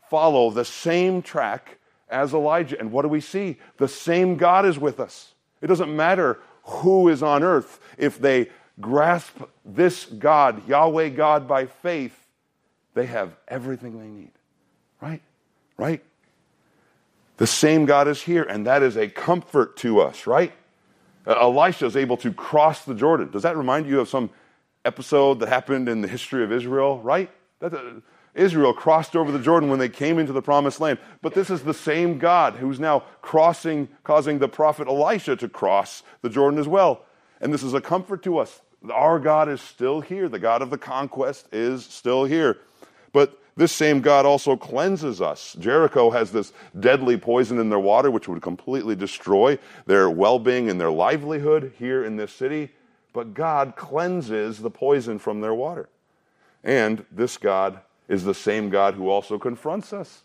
follow 0.08 0.50
the 0.50 0.64
same 0.64 1.20
track 1.20 1.78
as 2.08 2.32
Elijah. 2.32 2.78
And 2.78 2.90
what 2.92 3.02
do 3.02 3.08
we 3.08 3.20
see? 3.20 3.58
The 3.76 3.88
same 3.88 4.36
God 4.36 4.64
is 4.64 4.78
with 4.78 5.00
us. 5.00 5.34
It 5.60 5.66
doesn't 5.66 5.94
matter 5.94 6.38
who 6.64 7.08
is 7.08 7.22
on 7.22 7.42
earth. 7.42 7.80
If 7.98 8.18
they 8.18 8.48
grasp 8.80 9.36
this 9.64 10.06
God, 10.06 10.66
Yahweh 10.66 11.10
God, 11.10 11.46
by 11.46 11.66
faith, 11.66 12.19
they 12.94 13.06
have 13.06 13.34
everything 13.48 13.98
they 13.98 14.08
need. 14.08 14.32
Right? 15.00 15.22
Right? 15.76 16.02
The 17.36 17.46
same 17.46 17.86
God 17.86 18.06
is 18.08 18.20
here, 18.20 18.42
and 18.42 18.66
that 18.66 18.82
is 18.82 18.96
a 18.96 19.08
comfort 19.08 19.76
to 19.78 20.00
us, 20.00 20.26
right? 20.26 20.52
Uh, 21.26 21.36
Elisha 21.40 21.86
is 21.86 21.96
able 21.96 22.18
to 22.18 22.32
cross 22.32 22.84
the 22.84 22.94
Jordan. 22.94 23.30
Does 23.30 23.42
that 23.42 23.56
remind 23.56 23.86
you 23.86 24.00
of 24.00 24.08
some 24.08 24.30
episode 24.84 25.40
that 25.40 25.48
happened 25.48 25.88
in 25.88 26.00
the 26.00 26.08
history 26.08 26.44
of 26.44 26.52
Israel, 26.52 27.00
right? 27.00 27.30
Uh, 27.62 27.70
Israel 28.34 28.72
crossed 28.72 29.16
over 29.16 29.32
the 29.32 29.38
Jordan 29.38 29.70
when 29.70 29.78
they 29.78 29.88
came 29.88 30.18
into 30.18 30.32
the 30.32 30.42
promised 30.42 30.80
land. 30.80 30.98
But 31.20 31.34
this 31.34 31.50
is 31.50 31.62
the 31.62 31.74
same 31.74 32.18
God 32.18 32.54
who's 32.54 32.78
now 32.78 33.00
crossing, 33.22 33.88
causing 34.04 34.38
the 34.38 34.48
prophet 34.48 34.86
Elisha 34.86 35.36
to 35.36 35.48
cross 35.48 36.02
the 36.22 36.28
Jordan 36.28 36.60
as 36.60 36.68
well. 36.68 37.04
And 37.40 37.52
this 37.52 37.62
is 37.62 37.74
a 37.74 37.80
comfort 37.80 38.22
to 38.24 38.38
us. 38.38 38.60
Our 38.88 39.18
God 39.18 39.48
is 39.48 39.60
still 39.60 40.00
here. 40.00 40.28
The 40.28 40.38
God 40.38 40.62
of 40.62 40.70
the 40.70 40.78
conquest 40.78 41.48
is 41.52 41.84
still 41.84 42.24
here. 42.24 42.58
But 43.12 43.38
this 43.56 43.72
same 43.72 44.00
God 44.00 44.24
also 44.24 44.56
cleanses 44.56 45.20
us. 45.20 45.54
Jericho 45.58 46.10
has 46.10 46.32
this 46.32 46.52
deadly 46.78 47.18
poison 47.18 47.58
in 47.58 47.68
their 47.68 47.78
water, 47.78 48.10
which 48.10 48.28
would 48.28 48.40
completely 48.40 48.94
destroy 48.94 49.58
their 49.86 50.08
well 50.08 50.38
being 50.38 50.70
and 50.70 50.80
their 50.80 50.90
livelihood 50.90 51.72
here 51.78 52.04
in 52.04 52.16
this 52.16 52.32
city. 52.32 52.70
But 53.12 53.34
God 53.34 53.74
cleanses 53.76 54.60
the 54.60 54.70
poison 54.70 55.18
from 55.18 55.40
their 55.40 55.54
water. 55.54 55.88
And 56.62 57.04
this 57.10 57.36
God 57.36 57.80
is 58.08 58.24
the 58.24 58.34
same 58.34 58.70
God 58.70 58.94
who 58.94 59.08
also 59.08 59.38
confronts 59.38 59.92
us. 59.92 60.22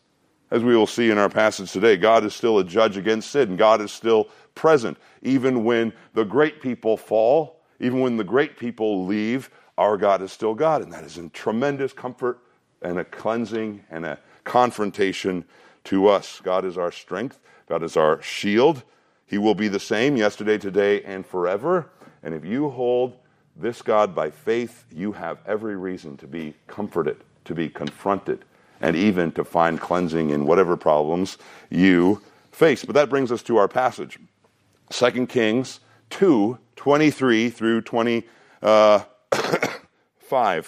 As 0.51 0.63
we 0.63 0.75
will 0.75 0.88
see 0.88 1.09
in 1.09 1.17
our 1.17 1.29
passage 1.29 1.71
today, 1.71 1.97
God 1.97 2.24
is 2.24 2.35
still 2.35 2.59
a 2.59 2.63
judge 2.63 2.97
against 2.97 3.31
sin. 3.31 3.57
God 3.57 3.81
is 3.81 3.91
still 3.91 4.29
present. 4.53 4.97
Even 5.24 5.63
when 5.63 5.91
the 6.13 6.24
great 6.24 6.62
people 6.62 6.97
fall, 6.97 7.62
even 7.79 8.00
when 8.00 8.17
the 8.17 8.24
great 8.24 8.58
people 8.58 9.05
leave, 9.05 9.50
our 9.77 9.98
God 9.98 10.22
is 10.22 10.32
still 10.32 10.53
God. 10.53 10.82
And 10.82 10.91
that 10.94 11.03
is 11.03 11.17
in 11.17 11.29
tremendous 11.32 11.94
comfort 11.94 12.39
and 12.82 13.00
a 13.00 13.05
cleansing 13.05 13.84
and 13.89 14.05
a 14.05 14.20
confrontation 14.44 15.46
to 15.86 16.08
us. 16.08 16.39
God 16.44 16.65
is 16.65 16.77
our 16.77 16.91
strength, 16.91 17.39
God 17.67 17.84
is 17.84 17.98
our 17.98 18.22
shield. 18.22 18.84
He 19.27 19.38
will 19.39 19.55
be 19.55 19.67
the 19.67 19.79
same 19.79 20.15
yesterday, 20.15 20.58
today, 20.60 21.01
and 21.01 21.25
forever. 21.25 21.89
And 22.22 22.34
if 22.34 22.46
you 22.46 22.70
hold 22.70 23.17
this 23.55 23.82
God 23.82 24.13
by 24.13 24.29
faith, 24.29 24.86
you 24.91 25.13
have 25.13 25.39
every 25.48 25.75
reason 25.75 26.15
to 26.17 26.27
be 26.27 26.53
comforted, 26.67 27.17
to 27.46 27.55
be 27.55 27.70
confronted, 27.70 28.46
and 28.82 28.96
even 28.96 29.32
to 29.32 29.44
find 29.44 29.79
cleansing 29.79 30.29
in 30.29 30.46
whatever 30.46 30.77
problems 30.77 31.39
you 31.72 32.22
face. 32.51 32.86
But 32.86 32.94
that 32.96 33.10
brings 33.10 33.32
us 33.32 33.41
to 33.44 33.58
our 33.58 33.67
passage 33.67 34.20
2 34.91 35.25
Kings 35.27 35.79
2 36.09 36.57
23 36.75 37.50
through 37.50 37.81
25. 37.81 38.25
Uh, 38.62 39.03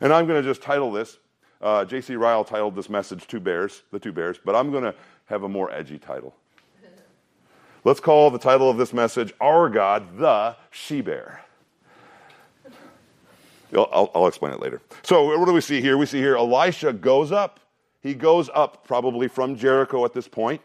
and 0.00 0.12
I'm 0.12 0.26
going 0.26 0.42
to 0.42 0.48
just 0.48 0.62
title 0.62 0.92
this 0.92 1.18
uh, 1.62 1.84
J.C. 1.84 2.16
Ryle 2.16 2.44
titled 2.44 2.74
this 2.74 2.90
message 2.90 3.26
Two 3.26 3.40
Bears, 3.40 3.82
The 3.92 3.98
Two 3.98 4.12
Bears, 4.12 4.38
but 4.44 4.54
I'm 4.54 4.70
going 4.70 4.84
to 4.84 4.94
have 5.26 5.44
a 5.44 5.48
more 5.48 5.70
edgy 5.72 5.98
title. 5.98 6.34
Let's 7.84 8.00
call 8.00 8.30
the 8.30 8.38
title 8.38 8.68
of 8.68 8.76
this 8.76 8.92
message 8.92 9.32
Our 9.40 9.68
God, 9.68 10.18
the 10.18 10.56
She 10.70 11.00
Bear. 11.00 11.44
I'll, 13.74 14.10
I'll, 14.14 14.26
explain 14.26 14.52
it 14.52 14.60
later. 14.60 14.82
So, 15.02 15.38
what 15.38 15.46
do 15.46 15.52
we 15.54 15.62
see 15.62 15.80
here? 15.80 15.96
We 15.96 16.04
see 16.04 16.18
here 16.18 16.36
Elisha 16.36 16.92
goes 16.92 17.32
up. 17.32 17.58
He 18.02 18.12
goes 18.12 18.50
up 18.52 18.86
probably 18.86 19.28
from 19.28 19.56
Jericho 19.56 20.04
at 20.04 20.12
this 20.12 20.28
point, 20.28 20.60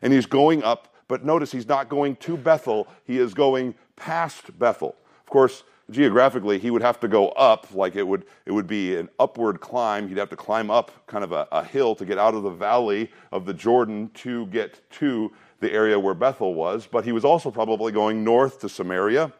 and 0.00 0.12
he's 0.12 0.26
going 0.26 0.62
up, 0.62 0.94
but 1.08 1.24
notice 1.24 1.52
he's 1.52 1.68
not 1.68 1.88
going 1.88 2.16
to 2.16 2.36
Bethel, 2.36 2.88
he 3.04 3.18
is 3.18 3.34
going 3.34 3.74
past 3.96 4.58
Bethel. 4.58 4.96
Of 5.20 5.30
course, 5.30 5.64
geographically, 5.90 6.58
he 6.58 6.70
would 6.70 6.82
have 6.82 7.00
to 7.00 7.08
go 7.08 7.28
up, 7.30 7.72
like 7.74 7.96
it 7.96 8.06
would, 8.06 8.24
it 8.44 8.52
would 8.52 8.66
be 8.66 8.96
an 8.96 9.08
upward 9.18 9.60
climb. 9.60 10.08
He'd 10.08 10.18
have 10.18 10.30
to 10.30 10.36
climb 10.36 10.70
up 10.70 10.90
kind 11.06 11.24
of 11.24 11.32
a, 11.32 11.46
a 11.52 11.64
hill 11.64 11.94
to 11.96 12.04
get 12.04 12.18
out 12.18 12.34
of 12.34 12.42
the 12.42 12.50
valley 12.50 13.10
of 13.32 13.46
the 13.46 13.54
Jordan 13.54 14.10
to 14.14 14.46
get 14.46 14.88
to 14.92 15.32
the 15.60 15.72
area 15.72 15.98
where 15.98 16.14
Bethel 16.14 16.54
was. 16.54 16.86
But 16.86 17.04
he 17.04 17.12
was 17.12 17.24
also 17.24 17.50
probably 17.50 17.92
going 17.92 18.24
north 18.24 18.60
to 18.60 18.68
Samaria 18.68 19.32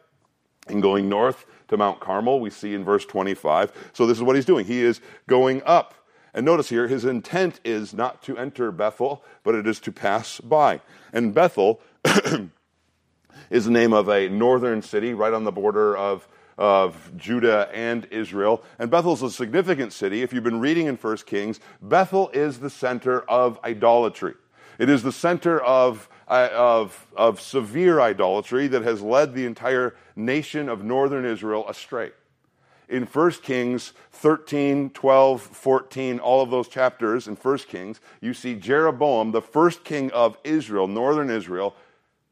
and 0.67 0.81
going 0.81 1.09
north 1.09 1.45
to 1.69 1.77
Mount 1.77 1.99
Carmel, 1.99 2.39
we 2.39 2.49
see 2.49 2.73
in 2.73 2.83
verse 2.83 3.05
25. 3.05 3.91
So 3.93 4.05
this 4.05 4.17
is 4.17 4.23
what 4.23 4.35
he's 4.35 4.45
doing. 4.45 4.65
He 4.65 4.81
is 4.81 5.01
going 5.27 5.61
up. 5.65 5.93
And 6.37 6.45
notice 6.45 6.69
here, 6.69 6.87
his 6.87 7.03
intent 7.03 7.59
is 7.65 7.95
not 7.95 8.21
to 8.21 8.37
enter 8.37 8.71
Bethel, 8.71 9.23
but 9.43 9.55
it 9.55 9.65
is 9.65 9.79
to 9.79 9.91
pass 9.91 10.39
by. 10.39 10.81
And 11.11 11.33
Bethel 11.33 11.81
is 13.49 13.65
the 13.65 13.71
name 13.71 13.91
of 13.91 14.07
a 14.07 14.29
northern 14.29 14.83
city 14.83 15.15
right 15.15 15.33
on 15.33 15.45
the 15.45 15.51
border 15.51 15.97
of 15.97 16.27
of 16.55 17.11
Judah 17.17 17.69
and 17.73 18.05
Israel. 18.11 18.63
And 18.77 18.91
Bethel 18.91 19.13
is 19.13 19.23
a 19.23 19.31
significant 19.31 19.93
city. 19.93 20.21
If 20.21 20.31
you've 20.31 20.43
been 20.43 20.59
reading 20.59 20.85
in 20.85 20.95
1 20.95 21.17
Kings, 21.17 21.59
Bethel 21.81 22.29
is 22.29 22.59
the 22.59 22.69
center 22.69 23.21
of 23.21 23.59
idolatry. 23.63 24.35
It 24.77 24.91
is 24.91 25.01
the 25.01 25.11
center 25.11 25.59
of, 25.59 26.07
of, 26.27 27.07
of 27.15 27.41
severe 27.41 27.99
idolatry 27.99 28.67
that 28.67 28.83
has 28.83 29.01
led 29.01 29.33
the 29.33 29.47
entire 29.47 29.95
nation 30.15 30.69
of 30.69 30.83
northern 30.83 31.25
Israel 31.25 31.67
astray. 31.67 32.11
In 32.89 33.03
1 33.03 33.31
Kings 33.43 33.93
13, 34.13 34.91
12, 34.91 35.41
14, 35.41 36.19
all 36.19 36.41
of 36.41 36.49
those 36.49 36.67
chapters 36.67 37.27
in 37.27 37.35
1 37.35 37.57
Kings, 37.59 37.99
you 38.21 38.33
see 38.33 38.55
Jeroboam, 38.55 39.31
the 39.31 39.41
first 39.41 39.83
king 39.83 40.09
of 40.11 40.37
Israel, 40.43 40.87
northern 40.87 41.29
Israel, 41.29 41.75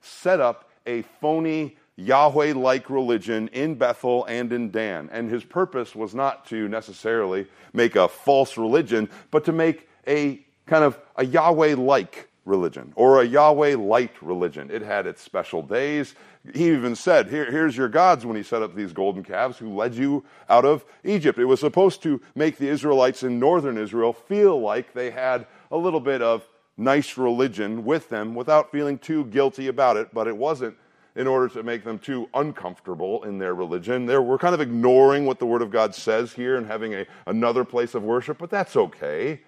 set 0.01 0.39
up 0.39 0.69
a 0.85 1.01
phony 1.19 1.75
Yahweh 1.97 2.53
like 2.53 2.89
religion 2.89 3.47
in 3.50 3.75
Bethel 3.75 4.25
and 4.25 4.51
in 4.51 4.71
Dan. 4.71 5.09
And 5.12 5.29
his 5.29 5.43
purpose 5.43 5.95
was 5.95 6.13
not 6.13 6.45
to 6.47 6.67
necessarily 6.67 7.47
make 7.74 7.95
a 7.95 8.07
false 8.07 8.57
religion, 8.57 9.09
but 9.31 9.45
to 9.45 9.51
make 9.51 9.89
a 10.07 10.45
kind 10.65 10.83
of 10.83 11.00
a 11.15 11.25
Yahweh 11.25 11.75
like 11.75 12.29
religion 12.46 12.94
or 12.96 13.22
a 13.22 13.25
Yahweh 13.25 13.75
light 13.75 14.14
religion. 14.22 14.70
It 14.72 14.82
had 14.82 15.08
its 15.08 15.22
special 15.22 15.62
days. 15.62 16.16
He 16.54 16.72
even 16.72 16.96
said, 16.96 17.28
Here, 17.30 17.52
Here's 17.52 17.75
your 17.75 17.90
gods 17.90 18.25
when 18.25 18.38
he 18.38 18.44
set 18.44 18.62
up 18.62 18.75
these 18.75 18.94
golden 18.94 19.24
calves 19.24 19.58
who 19.58 19.75
led 19.75 19.96
you 19.96 20.24
out 20.50 20.64
of 20.64 20.86
Egypt. 21.04 21.40
It 21.40 21.46
was 21.46 21.60
supposed 21.60 22.02
to 22.04 22.22
make 22.36 22.58
the 22.58 22.68
Israelites 22.68 23.24
in 23.24 23.40
northern 23.40 23.78
Israel 23.78 24.14
feel 24.14 24.60
like 24.62 24.94
they 24.94 25.12
had 25.12 25.48
a 25.72 25.78
little 25.78 26.00
bit 26.00 26.22
of 26.22 26.48
nice 26.78 27.18
religion 27.18 27.84
with 27.86 28.10
them 28.10 28.36
without 28.36 28.72
feeling 28.72 28.98
too 28.98 29.25
guilty 29.25 29.68
about 29.68 29.98
it, 29.98 30.14
but 30.14 30.28
it 30.28 30.36
wasn't 30.36 30.75
in 31.16 31.28
order 31.28 31.48
to 31.48 31.64
make 31.64 31.84
them 31.84 31.98
too 31.98 32.30
uncomfortable 32.34 33.24
in 33.24 33.38
their 33.38 33.56
religion. 33.56 34.06
They're, 34.06 34.22
we're 34.22 34.38
kind 34.38 34.54
of 34.54 34.60
ignoring 34.60 35.25
what 35.25 35.40
the 35.40 35.46
Word 35.46 35.62
of 35.62 35.72
God 35.72 35.96
says 35.96 36.34
here 36.34 36.58
and 36.58 36.68
having 36.68 36.94
a, 36.94 37.06
another 37.25 37.64
place 37.64 37.96
of 37.96 38.04
worship, 38.04 38.38
but 38.38 38.50
that's 38.50 38.75
okay. 38.75 39.40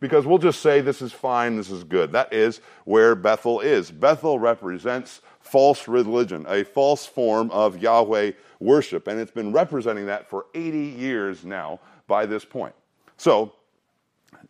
Because 0.00 0.26
we'll 0.26 0.38
just 0.38 0.60
say 0.60 0.80
this 0.80 1.02
is 1.02 1.12
fine, 1.12 1.56
this 1.56 1.70
is 1.70 1.84
good. 1.84 2.12
That 2.12 2.32
is 2.32 2.60
where 2.84 3.14
Bethel 3.14 3.60
is. 3.60 3.90
Bethel 3.90 4.38
represents 4.38 5.20
false 5.40 5.88
religion, 5.88 6.46
a 6.48 6.64
false 6.64 7.06
form 7.06 7.50
of 7.50 7.82
Yahweh 7.82 8.32
worship, 8.60 9.08
and 9.08 9.18
it's 9.18 9.30
been 9.30 9.52
representing 9.52 10.06
that 10.06 10.28
for 10.28 10.46
80 10.54 10.78
years 10.78 11.44
now 11.44 11.80
by 12.06 12.26
this 12.26 12.44
point. 12.44 12.74
So, 13.16 13.52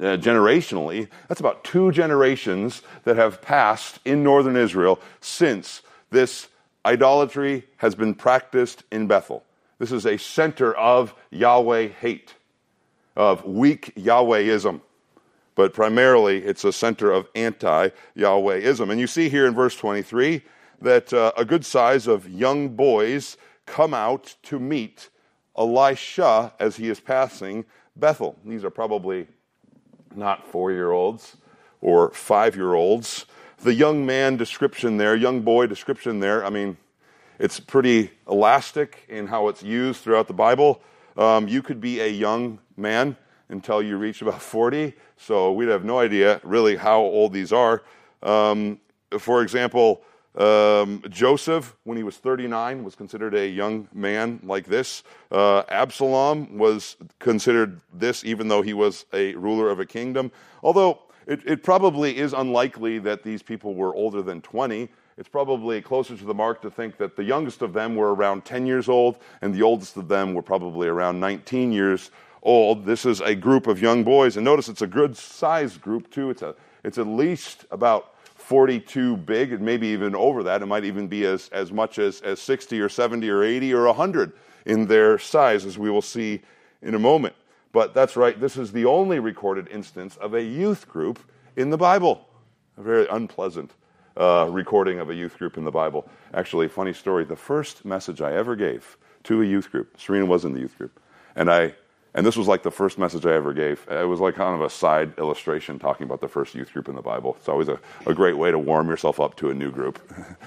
uh, 0.00 0.16
generationally, 0.16 1.08
that's 1.28 1.40
about 1.40 1.64
two 1.64 1.92
generations 1.92 2.82
that 3.04 3.16
have 3.16 3.40
passed 3.40 3.98
in 4.04 4.22
northern 4.22 4.56
Israel 4.56 5.00
since 5.20 5.82
this 6.10 6.48
idolatry 6.84 7.64
has 7.78 7.94
been 7.94 8.14
practiced 8.14 8.84
in 8.90 9.06
Bethel. 9.06 9.44
This 9.78 9.92
is 9.92 10.06
a 10.06 10.18
center 10.18 10.74
of 10.74 11.14
Yahweh 11.30 11.88
hate, 11.88 12.34
of 13.16 13.44
weak 13.44 13.92
Yahwehism. 13.96 14.80
But 15.58 15.72
primarily, 15.72 16.44
it's 16.44 16.62
a 16.62 16.72
center 16.72 17.10
of 17.10 17.26
anti 17.34 17.88
Yahwehism. 18.16 18.90
And 18.92 19.00
you 19.00 19.08
see 19.08 19.28
here 19.28 19.44
in 19.44 19.56
verse 19.56 19.74
23 19.74 20.40
that 20.80 21.12
uh, 21.12 21.32
a 21.36 21.44
good 21.44 21.66
size 21.66 22.06
of 22.06 22.30
young 22.30 22.68
boys 22.68 23.36
come 23.66 23.92
out 23.92 24.36
to 24.44 24.60
meet 24.60 25.08
Elisha 25.58 26.54
as 26.60 26.76
he 26.76 26.88
is 26.88 27.00
passing 27.00 27.64
Bethel. 27.96 28.36
These 28.44 28.62
are 28.62 28.70
probably 28.70 29.26
not 30.14 30.46
four 30.46 30.70
year 30.70 30.92
olds 30.92 31.36
or 31.80 32.12
five 32.12 32.54
year 32.54 32.74
olds. 32.74 33.26
The 33.58 33.74
young 33.74 34.06
man 34.06 34.36
description 34.36 34.96
there, 34.96 35.16
young 35.16 35.40
boy 35.40 35.66
description 35.66 36.20
there, 36.20 36.44
I 36.44 36.50
mean, 36.50 36.76
it's 37.40 37.58
pretty 37.58 38.12
elastic 38.28 39.04
in 39.08 39.26
how 39.26 39.48
it's 39.48 39.64
used 39.64 40.02
throughout 40.02 40.28
the 40.28 40.34
Bible. 40.34 40.80
Um, 41.16 41.48
you 41.48 41.62
could 41.62 41.80
be 41.80 41.98
a 41.98 42.08
young 42.08 42.60
man 42.76 43.16
until 43.48 43.82
you 43.82 43.96
reach 43.96 44.22
about 44.22 44.42
40, 44.42 44.94
so 45.16 45.52
we'd 45.52 45.68
have 45.68 45.84
no 45.84 45.98
idea 45.98 46.40
really 46.44 46.76
how 46.76 47.00
old 47.00 47.32
these 47.32 47.52
are. 47.52 47.82
Um, 48.22 48.80
for 49.18 49.42
example, 49.42 50.02
um, 50.36 51.02
Joseph, 51.08 51.74
when 51.84 51.96
he 51.96 52.04
was 52.04 52.16
39, 52.18 52.84
was 52.84 52.94
considered 52.94 53.34
a 53.34 53.48
young 53.48 53.88
man 53.92 54.40
like 54.44 54.66
this. 54.66 55.02
Uh, 55.32 55.62
Absalom 55.68 56.58
was 56.58 56.96
considered 57.18 57.80
this, 57.92 58.24
even 58.24 58.46
though 58.48 58.62
he 58.62 58.72
was 58.72 59.06
a 59.12 59.34
ruler 59.34 59.70
of 59.70 59.80
a 59.80 59.86
kingdom. 59.86 60.30
Although 60.62 61.00
it, 61.26 61.42
it 61.44 61.62
probably 61.62 62.16
is 62.16 62.32
unlikely 62.32 62.98
that 63.00 63.22
these 63.22 63.42
people 63.42 63.74
were 63.74 63.94
older 63.94 64.22
than 64.22 64.40
20. 64.40 64.88
It's 65.16 65.28
probably 65.28 65.82
closer 65.82 66.16
to 66.16 66.24
the 66.24 66.34
mark 66.34 66.62
to 66.62 66.70
think 66.70 66.96
that 66.98 67.16
the 67.16 67.24
youngest 67.24 67.60
of 67.60 67.72
them 67.72 67.96
were 67.96 68.14
around 68.14 68.44
10 68.44 68.64
years 68.64 68.88
old, 68.88 69.18
and 69.42 69.52
the 69.52 69.62
oldest 69.62 69.96
of 69.96 70.06
them 70.06 70.34
were 70.34 70.42
probably 70.42 70.86
around 70.86 71.18
19 71.18 71.72
years 71.72 72.12
old. 72.42 72.85
This 72.85 73.04
is 73.04 73.21
a 73.21 73.35
group 73.35 73.66
of 73.66 73.80
young 73.80 74.04
boys, 74.04 74.37
and 74.37 74.45
notice 74.45 74.68
it's 74.68 74.83
a 74.83 74.87
good 74.87 75.16
sized 75.16 75.80
group, 75.80 76.11
too. 76.11 76.30
It's, 76.30 76.42
a, 76.42 76.54
it's 76.85 76.99
at 76.99 77.07
least 77.07 77.64
about 77.71 78.14
42 78.35 79.16
big, 79.18 79.52
and 79.52 79.62
maybe 79.62 79.88
even 79.88 80.14
over 80.14 80.42
that. 80.45 80.62
It 80.62 80.66
might 80.66 80.85
even 80.85 81.09
be 81.09 81.26
as, 81.26 81.49
as 81.50 81.71
much 81.71 81.99
as, 81.99 82.21
as 82.23 82.40
60 82.40 82.80
or 82.80 82.88
70 82.88 83.28
or 83.28 83.42
80 83.42 83.75
or 83.75 83.87
100 83.87 84.33
in 84.66 84.87
their 84.87 85.18
size, 85.18 85.64
as 85.64 85.78
we 85.78 85.90
will 85.90 86.02
see 86.02 86.40
in 86.83 86.95
a 86.95 86.99
moment. 86.99 87.35
But 87.73 87.95
that's 87.95 88.16
right, 88.16 88.38
this 88.40 88.57
is 88.57 88.73
the 88.73 88.87
only 88.87 89.18
recorded 89.18 89.68
instance 89.68 90.16
of 90.16 90.35
a 90.35 90.42
youth 90.42 90.88
group 90.88 91.18
in 91.57 91.71
the 91.71 91.76
Bible. 91.76 92.26
A 92.76 92.83
very 92.83 93.07
unpleasant 93.09 93.73
uh, 94.16 94.49
recording 94.50 94.99
of 94.99 95.11
a 95.11 95.14
youth 95.14 95.38
group 95.38 95.59
in 95.59 95.64
the 95.64 95.71
Bible. 95.71 96.09
Actually, 96.35 96.68
funny 96.68 96.92
story 96.92 97.25
the 97.25 97.37
first 97.37 97.85
message 97.85 98.21
I 98.21 98.35
ever 98.35 98.57
gave 98.57 98.97
to 99.25 99.42
a 99.42 99.45
youth 99.45 99.71
group, 99.71 99.99
Serena 99.99 100.26
was 100.26 100.45
in 100.45 100.52
the 100.52 100.61
youth 100.61 100.76
group, 100.78 101.00
and 101.37 101.50
I 101.50 101.75
and 102.18 102.26
this 102.26 102.37
was 102.37 102.48
like 102.48 102.64
the 102.64 102.70
first 102.72 102.98
message 102.98 103.25
I 103.26 103.32
ever 103.32 103.52
gave. 103.52 103.87
It 103.88 104.08
was 104.08 104.18
like 104.18 104.34
kind 104.34 104.52
of 104.52 104.60
a 104.60 104.68
side 104.68 105.16
illustration 105.18 105.78
talking 105.78 106.04
about 106.04 106.20
the 106.20 106.26
first 106.26 106.52
youth 106.52 106.72
group 106.72 106.88
in 106.88 106.96
the 106.96 107.00
Bible. 107.00 107.37
It's 107.38 107.48
always 107.48 107.68
a, 107.68 107.78
a 108.06 108.12
great 108.12 108.37
way 108.37 108.50
to 108.50 108.58
warm 108.58 108.88
yourself 108.88 109.20
up 109.20 109.37
to 109.37 109.50
a 109.50 109.54
new 109.54 109.70
group. 109.70 110.02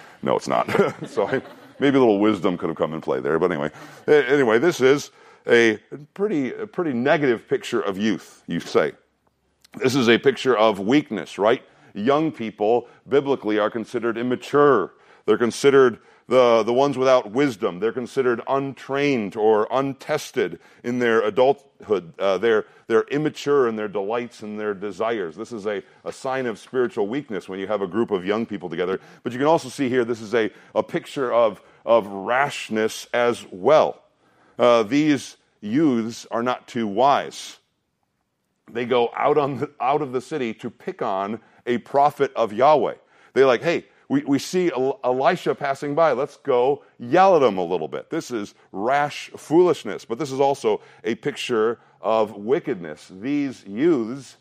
no, 0.22 0.36
it's 0.36 0.50
not. 0.50 0.70
so 1.08 1.30
I, 1.30 1.42
maybe 1.80 1.96
a 1.96 2.01
little 2.01 2.20
wisdom 2.20 2.58
could 2.58 2.68
have 2.68 2.78
come 2.78 2.94
in 2.94 3.00
play 3.00 3.22
there. 3.22 3.40
But 3.40 3.54
anyway, 3.54 3.72
anyway, 4.06 4.60
this 4.60 4.82
is 4.82 5.12
a 5.48 5.78
pretty, 6.13 6.54
a 6.54 6.68
pretty 6.68 6.92
negative 6.92 7.48
picture 7.48 7.80
of 7.80 7.98
youth, 7.98 8.44
you 8.48 8.60
say. 8.60 8.92
This 9.78 9.96
is 9.96 10.10
a 10.10 10.18
picture 10.18 10.58
of 10.58 10.81
weakness, 10.81 11.38
right? 11.38 11.64
Young 11.94 12.34
people, 12.34 12.90
biblically, 13.07 13.60
are 13.60 13.70
considered 13.70 14.18
immature. 14.18 14.92
They're 15.25 15.38
considered 15.38 16.00
the, 16.31 16.63
the 16.63 16.72
ones 16.72 16.98
without 16.98 17.31
wisdom. 17.31 17.81
They're 17.81 17.91
considered 17.91 18.39
untrained 18.48 19.35
or 19.35 19.67
untested 19.70 20.61
in 20.81 21.00
their 21.00 21.20
adulthood. 21.20 22.13
Uh, 22.17 22.37
they're, 22.37 22.65
they're 22.87 23.03
immature 23.11 23.67
in 23.67 23.75
their 23.75 23.89
delights 23.89 24.41
and 24.41 24.57
their 24.57 24.74
desires. 24.74 25.35
This 25.35 25.51
is 25.51 25.67
a, 25.67 25.83
a 26.05 26.13
sign 26.13 26.46
of 26.46 26.57
spiritual 26.57 27.09
weakness 27.09 27.50
when 27.50 27.59
you 27.59 27.67
have 27.67 27.81
a 27.81 27.87
group 27.87 28.11
of 28.11 28.25
young 28.25 28.46
people 28.46 28.70
together. 28.70 29.01
But 29.24 29.33
you 29.33 29.39
can 29.39 29.48
also 29.48 29.67
see 29.67 29.89
here 29.89 30.05
this 30.05 30.22
is 30.22 30.33
a, 30.33 30.51
a 30.74 30.81
picture 30.81 31.33
of, 31.33 31.61
of 31.85 32.07
rashness 32.07 33.07
as 33.13 33.46
well. 33.51 34.01
Uh, 34.57 34.83
these 34.83 35.35
youths 35.59 36.25
are 36.31 36.44
not 36.44 36.65
too 36.65 36.87
wise. 36.87 37.57
They 38.72 38.85
go 38.85 39.11
out, 39.17 39.37
on 39.37 39.57
the, 39.57 39.72
out 39.81 40.01
of 40.01 40.13
the 40.13 40.22
city 40.22 40.53
to 40.53 40.70
pick 40.70 41.01
on 41.01 41.41
a 41.65 41.79
prophet 41.79 42.31
of 42.37 42.53
Yahweh. 42.53 42.96
They're 43.33 43.46
like, 43.46 43.63
hey, 43.63 43.83
we, 44.12 44.26
we 44.26 44.40
see 44.40 44.70
Elisha 45.06 45.56
passing 45.56 45.96
by. 45.96 46.12
Let's 46.12 46.36
go 46.36 46.84
yell 47.00 47.38
at 47.38 47.44
him 47.44 47.58
a 47.58 47.64
little 47.64 47.88
bit. 47.88 48.10
This 48.10 48.30
is 48.30 48.56
rash 48.74 49.30
foolishness, 49.38 50.04
but 50.04 50.20
this 50.20 50.34
is 50.34 50.42
also 50.42 50.82
a 51.06 51.16
picture 51.16 51.80
of 52.02 52.36
wickedness. 52.36 53.10
These 53.22 53.64
youths 53.64 54.36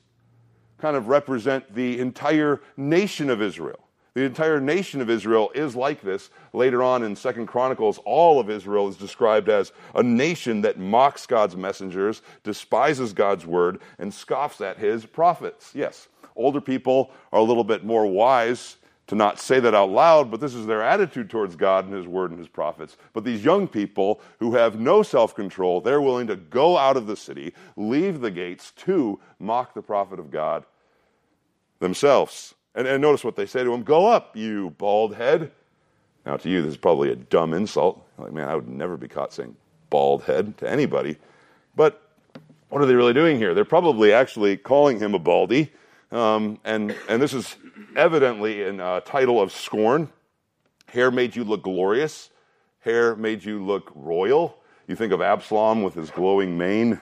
kind 0.78 0.96
of 0.96 1.06
represent 1.06 1.72
the 1.72 2.00
entire 2.00 2.60
nation 2.76 3.30
of 3.30 3.40
Israel. 3.40 3.78
The 4.14 4.24
entire 4.24 4.60
nation 4.60 5.00
of 5.00 5.08
Israel 5.08 5.52
is 5.54 5.76
like 5.76 6.02
this. 6.02 6.30
Later 6.52 6.82
on 6.82 7.04
in 7.04 7.14
Second 7.14 7.46
Chronicles, 7.46 8.00
all 8.04 8.40
of 8.40 8.50
Israel 8.50 8.88
is 8.88 8.96
described 8.96 9.48
as 9.48 9.70
a 9.94 10.02
nation 10.02 10.62
that 10.62 10.80
mocks 10.80 11.26
God's 11.26 11.54
messengers, 11.54 12.22
despises 12.42 13.12
God's 13.12 13.46
word, 13.46 13.80
and 14.00 14.12
scoffs 14.12 14.60
at 14.60 14.78
his 14.78 15.06
prophets. 15.06 15.70
Yes, 15.76 16.08
older 16.34 16.60
people 16.60 17.12
are 17.32 17.38
a 17.38 17.44
little 17.44 17.62
bit 17.62 17.84
more 17.84 18.06
wise 18.06 18.78
to 19.10 19.16
not 19.16 19.40
say 19.40 19.58
that 19.58 19.74
out 19.74 19.90
loud, 19.90 20.30
but 20.30 20.38
this 20.38 20.54
is 20.54 20.66
their 20.66 20.82
attitude 20.82 21.28
towards 21.28 21.56
God 21.56 21.84
and 21.84 21.92
His 21.92 22.06
Word 22.06 22.30
and 22.30 22.38
His 22.38 22.46
prophets. 22.46 22.96
But 23.12 23.24
these 23.24 23.44
young 23.44 23.66
people 23.66 24.20
who 24.38 24.54
have 24.54 24.78
no 24.78 25.02
self 25.02 25.34
control, 25.34 25.80
they're 25.80 26.00
willing 26.00 26.28
to 26.28 26.36
go 26.36 26.78
out 26.78 26.96
of 26.96 27.08
the 27.08 27.16
city, 27.16 27.52
leave 27.76 28.20
the 28.20 28.30
gates 28.30 28.70
to 28.84 29.18
mock 29.40 29.74
the 29.74 29.82
prophet 29.82 30.20
of 30.20 30.30
God 30.30 30.64
themselves. 31.80 32.54
And, 32.76 32.86
and 32.86 33.02
notice 33.02 33.24
what 33.24 33.34
they 33.34 33.46
say 33.46 33.64
to 33.64 33.74
him 33.74 33.82
Go 33.82 34.06
up, 34.06 34.36
you 34.36 34.70
bald 34.78 35.16
head. 35.16 35.50
Now, 36.24 36.36
to 36.36 36.48
you, 36.48 36.62
this 36.62 36.70
is 36.70 36.76
probably 36.76 37.10
a 37.10 37.16
dumb 37.16 37.52
insult. 37.52 38.06
Like, 38.16 38.32
man, 38.32 38.48
I 38.48 38.54
would 38.54 38.68
never 38.68 38.96
be 38.96 39.08
caught 39.08 39.32
saying 39.32 39.56
bald 39.88 40.22
head 40.22 40.56
to 40.58 40.70
anybody. 40.70 41.16
But 41.74 42.00
what 42.68 42.80
are 42.80 42.86
they 42.86 42.94
really 42.94 43.14
doing 43.14 43.38
here? 43.38 43.54
They're 43.54 43.64
probably 43.64 44.12
actually 44.12 44.56
calling 44.56 45.00
him 45.00 45.14
a 45.14 45.18
baldy. 45.18 45.72
Um, 46.12 46.58
and, 46.64 46.94
and 47.08 47.22
this 47.22 47.32
is 47.32 47.56
evidently 47.94 48.62
a 48.62 48.74
uh, 48.74 49.00
title 49.00 49.40
of 49.40 49.52
scorn. 49.52 50.08
Hair 50.86 51.12
made 51.12 51.36
you 51.36 51.44
look 51.44 51.62
glorious. 51.62 52.30
Hair 52.80 53.14
made 53.16 53.44
you 53.44 53.64
look 53.64 53.92
royal. 53.94 54.58
You 54.88 54.96
think 54.96 55.12
of 55.12 55.22
Absalom 55.22 55.82
with 55.82 55.94
his 55.94 56.10
glowing 56.10 56.58
mane. 56.58 57.00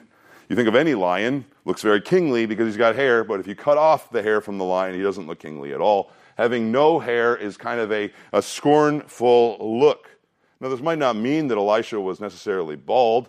You 0.50 0.56
think 0.56 0.68
of 0.68 0.74
any 0.74 0.94
lion, 0.94 1.44
looks 1.64 1.82
very 1.82 2.00
kingly 2.00 2.46
because 2.46 2.66
he's 2.66 2.76
got 2.76 2.96
hair, 2.96 3.22
but 3.22 3.38
if 3.40 3.46
you 3.46 3.54
cut 3.54 3.78
off 3.78 4.10
the 4.10 4.22
hair 4.22 4.40
from 4.40 4.58
the 4.58 4.64
lion, 4.64 4.94
he 4.94 5.02
doesn't 5.02 5.26
look 5.26 5.38
kingly 5.38 5.72
at 5.72 5.80
all. 5.80 6.10
Having 6.36 6.70
no 6.72 6.98
hair 6.98 7.36
is 7.36 7.56
kind 7.56 7.80
of 7.80 7.92
a, 7.92 8.10
a 8.32 8.40
scornful 8.40 9.58
look. 9.60 10.08
Now, 10.60 10.68
this 10.68 10.80
might 10.80 10.98
not 10.98 11.16
mean 11.16 11.48
that 11.48 11.58
Elisha 11.58 12.00
was 12.00 12.20
necessarily 12.20 12.76
bald. 12.76 13.28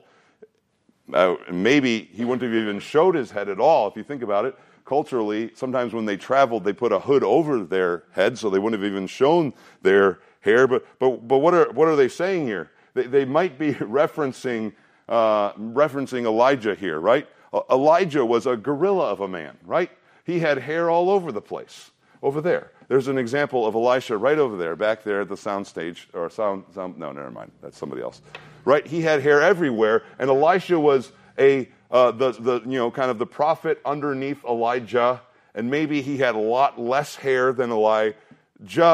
Uh, 1.13 1.35
maybe 1.51 2.09
he 2.13 2.23
wouldn't 2.23 2.41
have 2.41 2.61
even 2.61 2.79
showed 2.79 3.15
his 3.15 3.31
head 3.31 3.49
at 3.49 3.59
all, 3.59 3.87
if 3.87 3.95
you 3.95 4.03
think 4.03 4.21
about 4.21 4.45
it 4.45 4.57
culturally, 4.89 5.51
sometimes 5.53 5.93
when 5.93 6.05
they 6.05 6.17
traveled, 6.17 6.63
they 6.63 6.73
put 6.73 6.91
a 6.91 6.99
hood 6.99 7.23
over 7.23 7.63
their 7.63 8.05
head 8.11 8.35
so 8.39 8.49
they 8.49 8.57
wouldn't 8.57 8.81
have 8.81 8.91
even 8.91 9.05
shown 9.05 9.53
their 9.83 10.19
hair. 10.41 10.67
But, 10.67 10.83
but, 10.97 11.27
but 11.27 11.37
what, 11.37 11.53
are, 11.53 11.71
what 11.71 11.87
are 11.87 11.95
they 11.95 12.07
saying 12.07 12.47
here? 12.47 12.71
They, 12.95 13.03
they 13.03 13.23
might 13.23 13.59
be 13.59 13.73
referencing, 13.75 14.73
uh, 15.07 15.53
referencing 15.53 16.25
Elijah 16.25 16.73
here, 16.73 16.99
right? 16.99 17.27
Elijah 17.69 18.25
was 18.25 18.47
a 18.47 18.57
gorilla 18.57 19.11
of 19.11 19.21
a 19.21 19.27
man, 19.27 19.55
right? 19.63 19.91
He 20.25 20.39
had 20.39 20.57
hair 20.57 20.89
all 20.89 21.11
over 21.11 21.31
the 21.31 21.41
place. 21.41 21.91
Over 22.21 22.41
there. 22.41 22.71
There's 22.89 23.07
an 23.07 23.17
example 23.17 23.65
of 23.65 23.75
Elisha 23.75 24.17
right 24.17 24.37
over 24.37 24.57
there, 24.57 24.75
back 24.75 25.03
there 25.03 25.21
at 25.21 25.29
the 25.29 25.37
sound 25.37 25.65
stage, 25.65 26.09
or 26.13 26.29
sound, 26.29 26.65
sound 26.73 26.97
no, 26.97 27.13
never 27.13 27.31
mind. 27.31 27.51
That's 27.61 27.77
somebody 27.77 28.01
else. 28.01 28.21
Right? 28.65 28.85
He 28.85 29.01
had 29.01 29.21
hair 29.21 29.41
everywhere, 29.41 30.03
and 30.17 30.29
Elisha 30.29 30.77
was 30.77 31.13
a 31.37 31.69
uh, 31.91 32.11
the, 32.11 32.31
the, 32.31 32.61
you 32.65 32.77
know, 32.77 32.91
kind 32.91 33.11
of 33.11 33.17
the 33.17 33.25
prophet 33.25 33.81
underneath 33.85 34.43
Elijah, 34.45 35.21
and 35.55 35.69
maybe 35.69 36.01
he 36.01 36.17
had 36.17 36.35
a 36.35 36.39
lot 36.39 36.79
less 36.79 37.15
hair 37.15 37.51
than 37.53 37.71
Elijah, 37.71 38.15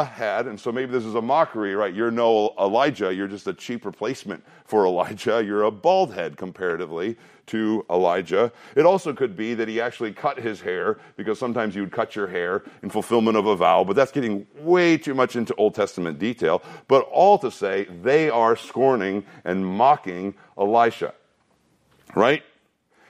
had, 0.03 0.45
and 0.47 0.59
so 0.59 0.71
maybe 0.71 0.91
this 0.91 1.03
is 1.03 1.15
a 1.15 1.21
mockery, 1.21 1.75
right? 1.75 1.93
You're 1.93 2.11
no 2.11 2.53
Elijah, 2.59 3.13
you're 3.13 3.27
just 3.27 3.47
a 3.47 3.53
cheap 3.53 3.83
replacement 3.83 4.43
for 4.63 4.85
Elijah. 4.85 5.43
You're 5.43 5.63
a 5.63 5.71
bald 5.71 6.13
head 6.13 6.37
comparatively 6.37 7.17
to 7.47 7.85
Elijah. 7.89 8.51
It 8.75 8.85
also 8.85 9.13
could 9.13 9.35
be 9.35 9.53
that 9.55 9.67
he 9.67 9.81
actually 9.81 10.13
cut 10.13 10.39
his 10.39 10.61
hair, 10.61 10.97
because 11.17 11.37
sometimes 11.37 11.75
you 11.75 11.81
would 11.81 11.91
cut 11.91 12.15
your 12.15 12.27
hair 12.27 12.63
in 12.83 12.89
fulfillment 12.89 13.37
of 13.37 13.47
a 13.47 13.55
vow, 13.55 13.83
but 13.83 13.95
that's 13.95 14.11
getting 14.11 14.47
way 14.59 14.97
too 14.97 15.13
much 15.13 15.35
into 15.35 15.53
Old 15.55 15.75
Testament 15.75 16.17
detail. 16.19 16.61
But 16.87 17.01
all 17.11 17.37
to 17.39 17.51
say, 17.51 17.85
they 18.03 18.29
are 18.29 18.55
scorning 18.55 19.25
and 19.43 19.65
mocking 19.65 20.35
Elisha, 20.57 21.13
right? 22.15 22.43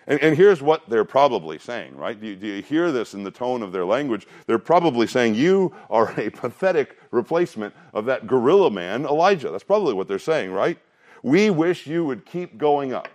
And, 0.08 0.20
and, 0.22 0.38
here's 0.38 0.62
what 0.62 0.88
they're 0.88 1.04
probably 1.04 1.58
saying, 1.58 1.96
right? 1.96 2.20
Do 2.20 2.28
you, 2.28 2.36
do 2.36 2.48
you, 2.48 2.62
hear 2.62 2.92
this 2.92 3.16
in 3.16 3.24
the 3.24 3.32
tone 3.32 3.64
of 3.64 3.72
their 3.72 3.86
language? 3.86 4.28
They're 4.46 4.60
probably 4.60 5.08
saying, 5.08 5.36
You 5.36 5.74
are 5.90 6.14
a 6.20 6.30
pathetic 6.30 7.00
replacement 7.12 7.74
of 7.94 8.06
that 8.06 8.28
gorilla 8.28 8.70
man, 8.70 9.06
Elijah. 9.06 9.50
That's 9.50 9.64
probably 9.64 9.94
what 9.94 10.08
they're 10.08 10.20
saying, 10.20 10.52
right? 10.52 10.78
We 11.24 11.50
wish 11.50 11.88
you 11.88 12.06
would 12.06 12.26
keep 12.26 12.58
going 12.58 12.94
up. 12.94 13.08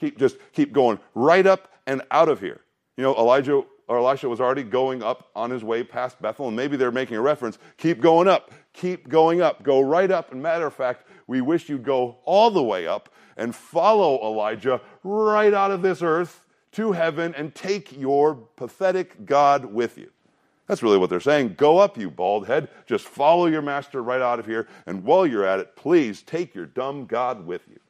Keep, 0.00 0.18
just 0.18 0.36
keep 0.52 0.72
going 0.72 0.98
right 1.14 1.46
up 1.46 1.72
and 1.86 2.02
out 2.10 2.28
of 2.28 2.40
here. 2.40 2.60
You 2.96 3.04
know, 3.04 3.14
Elijah 3.16 3.64
or 3.88 3.98
Elisha 3.98 4.28
was 4.28 4.40
already 4.40 4.62
going 4.62 5.02
up 5.02 5.30
on 5.34 5.50
his 5.50 5.64
way 5.64 5.82
past 5.82 6.20
Bethel, 6.20 6.48
and 6.48 6.56
maybe 6.56 6.76
they're 6.76 6.92
making 6.92 7.16
a 7.16 7.22
reference. 7.22 7.58
Keep 7.78 8.00
going 8.00 8.28
up, 8.28 8.52
keep 8.74 9.08
going 9.08 9.40
up, 9.40 9.62
go 9.62 9.80
right 9.80 10.10
up. 10.10 10.30
And 10.30 10.42
matter 10.42 10.66
of 10.66 10.74
fact, 10.74 11.08
we 11.26 11.40
wish 11.40 11.68
you'd 11.68 11.84
go 11.84 12.18
all 12.24 12.50
the 12.50 12.62
way 12.62 12.86
up 12.86 13.08
and 13.38 13.54
follow 13.54 14.20
Elijah 14.22 14.80
right 15.02 15.54
out 15.54 15.70
of 15.70 15.80
this 15.80 16.02
earth 16.02 16.42
to 16.72 16.92
heaven 16.92 17.34
and 17.34 17.54
take 17.54 17.98
your 17.98 18.34
pathetic 18.34 19.24
God 19.24 19.64
with 19.64 19.96
you. 19.96 20.10
That's 20.66 20.82
really 20.82 20.98
what 20.98 21.08
they're 21.08 21.20
saying. 21.20 21.54
Go 21.56 21.78
up, 21.78 21.96
you 21.96 22.10
bald 22.10 22.46
head. 22.46 22.68
Just 22.86 23.06
follow 23.06 23.46
your 23.46 23.62
master 23.62 24.02
right 24.02 24.20
out 24.20 24.38
of 24.38 24.44
here. 24.44 24.68
And 24.86 25.02
while 25.02 25.26
you're 25.26 25.46
at 25.46 25.60
it, 25.60 25.74
please 25.76 26.20
take 26.20 26.54
your 26.54 26.66
dumb 26.66 27.06
God 27.06 27.46
with 27.46 27.62
you. 27.70 27.80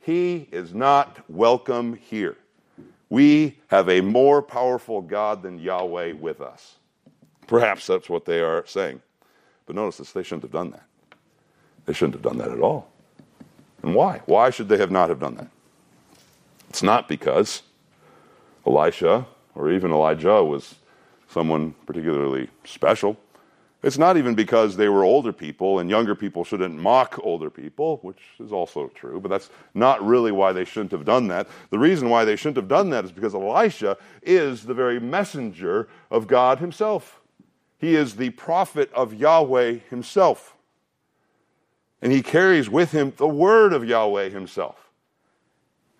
He 0.00 0.48
is 0.50 0.74
not 0.74 1.18
welcome 1.30 1.94
here. 1.94 2.36
We 3.08 3.58
have 3.68 3.88
a 3.88 4.00
more 4.00 4.42
powerful 4.42 5.00
God 5.00 5.42
than 5.42 5.60
Yahweh 5.60 6.12
with 6.12 6.40
us. 6.40 6.76
Perhaps 7.46 7.86
that's 7.86 8.08
what 8.08 8.24
they 8.24 8.40
are 8.40 8.66
saying. 8.66 9.00
But 9.66 9.76
notice 9.76 9.98
this, 9.98 10.12
they 10.12 10.24
shouldn't 10.24 10.42
have 10.42 10.50
done 10.50 10.70
that. 10.72 10.86
They 11.86 11.92
shouldn't 11.92 12.14
have 12.14 12.22
done 12.22 12.38
that 12.38 12.50
at 12.50 12.60
all. 12.60 12.91
And 13.82 13.94
why? 13.94 14.22
Why 14.26 14.50
should 14.50 14.68
they 14.68 14.78
have 14.78 14.90
not 14.90 15.08
have 15.08 15.20
done 15.20 15.34
that? 15.36 15.48
It's 16.68 16.82
not 16.82 17.08
because 17.08 17.62
Elisha 18.66 19.26
or 19.54 19.70
even 19.70 19.92
Elijah 19.92 20.42
was 20.42 20.76
someone 21.28 21.74
particularly 21.86 22.48
special. 22.64 23.16
It's 23.82 23.98
not 23.98 24.16
even 24.16 24.36
because 24.36 24.76
they 24.76 24.88
were 24.88 25.02
older 25.02 25.32
people 25.32 25.80
and 25.80 25.90
younger 25.90 26.14
people 26.14 26.44
shouldn't 26.44 26.78
mock 26.78 27.18
older 27.24 27.50
people, 27.50 27.98
which 28.02 28.20
is 28.38 28.52
also 28.52 28.88
true, 28.94 29.18
but 29.20 29.28
that's 29.28 29.50
not 29.74 30.04
really 30.06 30.30
why 30.30 30.52
they 30.52 30.64
shouldn't 30.64 30.92
have 30.92 31.04
done 31.04 31.26
that. 31.28 31.48
The 31.70 31.78
reason 31.80 32.08
why 32.08 32.24
they 32.24 32.36
shouldn't 32.36 32.56
have 32.56 32.68
done 32.68 32.90
that 32.90 33.04
is 33.04 33.10
because 33.10 33.34
Elisha 33.34 33.96
is 34.22 34.64
the 34.64 34.74
very 34.74 35.00
messenger 35.00 35.88
of 36.12 36.28
God 36.28 36.60
himself. 36.60 37.20
He 37.78 37.96
is 37.96 38.14
the 38.14 38.30
prophet 38.30 38.92
of 38.92 39.14
Yahweh 39.14 39.78
himself. 39.90 40.54
And 42.02 42.12
he 42.12 42.22
carries 42.22 42.68
with 42.68 42.90
him 42.90 43.12
the 43.16 43.28
word 43.28 43.72
of 43.72 43.86
Yahweh 43.86 44.28
himself. 44.28 44.90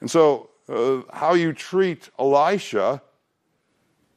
And 0.01 0.11
so, 0.11 0.51
uh, 0.69 1.03
how 1.12 1.35
you 1.35 1.53
treat 1.53 2.11
Elisha 2.19 3.01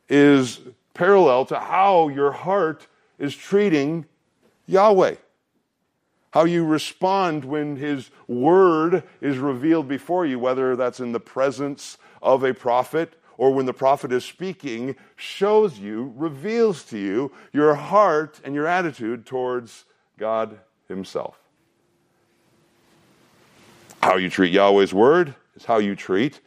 is 0.10 0.60
parallel 0.96 1.46
to 1.46 1.60
how 1.60 2.08
your 2.10 2.32
heart 2.32 2.88
is 3.20 3.36
treating 3.36 4.06
Yahweh. 4.66 5.16
How 6.32 6.44
you 6.44 6.66
respond 6.66 7.46
when 7.46 7.76
his 7.76 8.10
word 8.28 9.04
is 9.22 9.38
revealed 9.38 9.88
before 9.88 10.26
you, 10.26 10.40
whether 10.40 10.76
that's 10.76 11.00
in 11.00 11.12
the 11.12 11.20
presence 11.20 11.98
of 12.22 12.44
a 12.44 12.54
prophet 12.54 13.14
or 13.38 13.54
when 13.54 13.66
the 13.66 13.74
prophet 13.74 14.12
is 14.12 14.26
speaking, 14.26 14.96
shows 15.16 15.78
you, 15.78 16.14
reveals 16.16 16.84
to 16.86 16.98
you 16.98 17.32
your 17.54 17.76
heart 17.76 18.40
and 18.44 18.56
your 18.56 18.66
attitude 18.66 19.26
towards 19.26 19.86
God 20.18 20.60
himself. 20.88 21.45
How 24.06 24.18
you 24.18 24.30
treat 24.30 24.54
Yahweh's 24.54 24.94
word 24.94 25.34
is 25.56 25.66
how 25.66 25.80
you 25.80 25.96
treat 25.96 26.40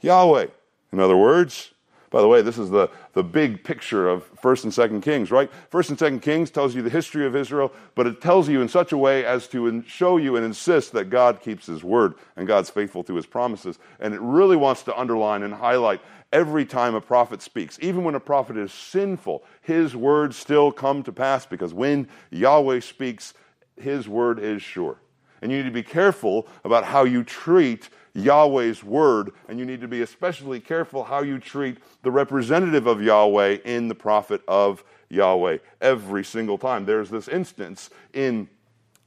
Yahweh. 0.00 0.48
In 0.92 0.98
other 0.98 1.16
words, 1.16 1.70
by 2.10 2.20
the 2.20 2.26
way, 2.26 2.42
this 2.42 2.58
is 2.58 2.70
the, 2.70 2.90
the 3.12 3.22
big 3.22 3.62
picture 3.62 4.08
of 4.08 4.24
1st 4.42 4.64
and 4.64 4.72
2nd 4.72 5.02
Kings, 5.04 5.30
right? 5.30 5.48
1st 5.70 5.90
and 5.90 5.98
2nd 5.98 6.22
Kings 6.22 6.50
tells 6.50 6.74
you 6.74 6.82
the 6.82 6.90
history 6.90 7.24
of 7.24 7.36
Israel, 7.36 7.70
but 7.94 8.08
it 8.08 8.20
tells 8.20 8.48
you 8.48 8.60
in 8.60 8.66
such 8.66 8.90
a 8.90 8.98
way 8.98 9.24
as 9.24 9.46
to 9.46 9.84
show 9.86 10.16
you 10.16 10.34
and 10.34 10.44
insist 10.44 10.90
that 10.94 11.04
God 11.04 11.40
keeps 11.40 11.66
his 11.66 11.84
word 11.84 12.14
and 12.34 12.48
God's 12.48 12.68
faithful 12.68 13.04
to 13.04 13.14
his 13.14 13.26
promises. 13.26 13.78
And 14.00 14.12
it 14.12 14.20
really 14.20 14.56
wants 14.56 14.82
to 14.82 14.98
underline 14.98 15.44
and 15.44 15.54
highlight 15.54 16.00
every 16.32 16.66
time 16.66 16.96
a 16.96 17.00
prophet 17.00 17.42
speaks. 17.42 17.78
Even 17.80 18.02
when 18.02 18.16
a 18.16 18.20
prophet 18.20 18.56
is 18.56 18.72
sinful, 18.72 19.44
his 19.62 19.94
words 19.94 20.36
still 20.36 20.72
come 20.72 21.04
to 21.04 21.12
pass 21.12 21.46
because 21.46 21.72
when 21.72 22.08
Yahweh 22.32 22.80
speaks, 22.80 23.34
his 23.76 24.08
word 24.08 24.40
is 24.40 24.60
sure. 24.60 24.98
And 25.44 25.52
you 25.52 25.58
need 25.58 25.68
to 25.68 25.70
be 25.70 25.82
careful 25.82 26.48
about 26.64 26.84
how 26.84 27.04
you 27.04 27.22
treat 27.22 27.90
Yahweh's 28.14 28.82
word, 28.82 29.30
and 29.46 29.58
you 29.58 29.66
need 29.66 29.82
to 29.82 29.88
be 29.88 30.00
especially 30.00 30.58
careful 30.58 31.04
how 31.04 31.20
you 31.20 31.38
treat 31.38 31.76
the 32.02 32.10
representative 32.10 32.86
of 32.86 33.02
Yahweh 33.02 33.58
in 33.66 33.88
the 33.88 33.94
prophet 33.94 34.40
of 34.48 34.82
Yahweh 35.10 35.58
every 35.82 36.24
single 36.24 36.56
time. 36.56 36.86
There's 36.86 37.10
this 37.10 37.28
instance 37.28 37.90
in 38.14 38.48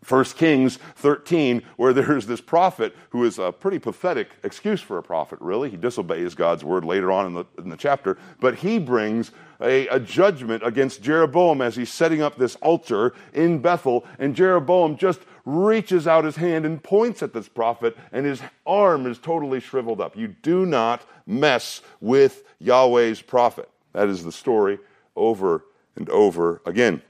1 0.08 0.24
Kings 0.26 0.78
13, 0.98 1.64
where 1.76 1.94
there's 1.94 2.28
this 2.28 2.42
prophet 2.42 2.96
who 3.10 3.24
is 3.24 3.40
a 3.40 3.52
pretty 3.52 3.80
pathetic 3.80 4.30
excuse 4.44 4.82
for 4.82 4.98
a 4.98 5.04
prophet, 5.04 5.40
really. 5.42 5.70
He 5.70 5.78
disobeys 5.78 6.36
God's 6.36 6.64
word 6.64 6.86
later 6.86 7.12
on 7.12 7.26
in 7.26 7.34
the, 7.34 7.46
in 7.58 7.70
the 7.70 7.78
chapter, 7.78 8.18
but 8.40 8.56
he 8.56 8.80
brings 8.80 9.32
a, 9.60 9.88
a, 9.88 10.00
judgment 10.00 10.62
against 10.64 11.02
Jeroboam 11.02 11.62
as 11.62 11.76
he's 11.76 11.92
setting 11.92 12.22
up 12.22 12.38
this 12.38 12.56
altar 12.58 13.14
in 13.34 13.58
Bethel, 13.58 14.06
and 14.20 14.36
Jeroboam 14.36 14.98
just 14.98 15.22
reaches 15.48 16.08
out 16.08 16.26
his 16.26 16.36
hand 16.36 16.66
and 16.66 16.84
points 16.84 17.24
at 17.24 17.34
this 17.34 17.48
prophet, 17.48 17.96
and 18.12 18.26
his 18.26 18.42
arm 18.66 19.08
is 19.08 19.18
totally 19.18 19.62
shriveled 19.62 20.02
up. 20.02 20.18
You 20.18 20.28
do 20.28 20.66
not 20.66 21.04
mess 21.26 21.82
with 22.02 22.44
Yahweh's 22.60 23.22
prophet. 23.22 23.70
That 23.94 24.10
is 24.10 24.26
the 24.26 24.32
story 24.34 24.78
over 25.16 25.64
and 25.96 26.10
over 26.10 26.62
again. 26.66 27.02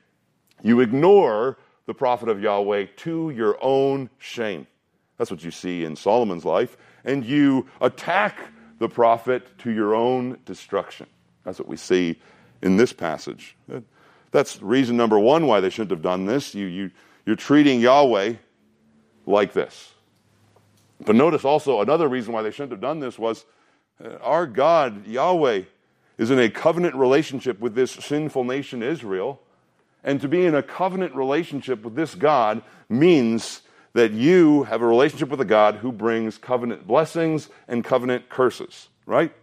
You 0.62 0.82
ignore 0.82 1.58
the 1.88 1.96
prophet 1.96 2.30
of 2.30 2.40
Yahweh 2.40 2.86
to 2.98 3.32
your 3.32 3.58
own 3.60 4.08
shame. 4.20 4.68
That's 5.18 5.32
what 5.32 5.44
you 5.44 5.50
see 5.50 5.84
in 5.84 5.96
Solomon's 5.96 6.46
life. 6.46 6.78
And 7.06 7.26
you 7.26 7.66
attack 7.82 8.38
the 8.78 8.88
prophet 8.88 9.58
to 9.60 9.72
your 9.72 9.96
own 9.96 10.38
destruction. 10.46 11.08
That's 11.44 11.58
what 11.58 11.68
we 11.68 11.78
see 11.78 12.20
in 12.62 12.78
this 12.78 12.94
passage. 12.94 13.56
That's 14.30 14.62
reason 14.62 14.96
number 14.96 15.18
one 15.18 15.48
why 15.48 15.60
they 15.60 15.72
shouldn't 15.72 15.90
have 15.90 16.04
done 16.04 16.28
this. 16.28 16.54
You, 16.54 16.68
you, 16.68 16.92
you're 17.28 17.36
treating 17.36 17.82
Yahweh 17.82 18.36
like 19.26 19.52
this. 19.52 19.94
But 21.06 21.18
notice 21.18 21.44
also 21.44 21.82
another 21.82 22.08
reason 22.08 22.32
why 22.32 22.42
they 22.42 22.52
shouldn't 22.52 22.72
have 22.72 22.80
done 22.80 23.02
this 23.02 23.20
was 23.20 23.44
uh, 24.04 24.16
our 24.22 24.48
God, 24.48 25.06
Yahweh, 25.06 25.64
is 26.18 26.32
in 26.32 26.40
a 26.40 26.50
covenant 26.50 26.96
relationship 26.96 27.60
with 27.60 27.76
this 27.76 27.92
sinful 27.92 28.46
nation, 28.46 28.82
Israel. 28.82 29.42
And 30.06 30.22
to 30.22 30.30
be 30.30 30.46
in 30.46 30.56
a 30.56 30.64
covenant 30.64 31.16
relationship 31.16 31.84
with 31.84 31.96
this 31.96 32.16
God 32.16 32.62
means 32.88 33.62
that 33.92 34.14
you 34.14 34.64
have 34.64 34.82
a 34.82 34.88
relationship 34.88 35.28
with 35.28 35.42
a 35.42 35.46
God 35.46 35.76
who 35.76 35.92
brings 35.92 36.38
covenant 36.38 36.88
blessings 36.88 37.50
and 37.68 37.84
covenant 37.84 38.30
curses, 38.30 38.88
right? 39.06 39.34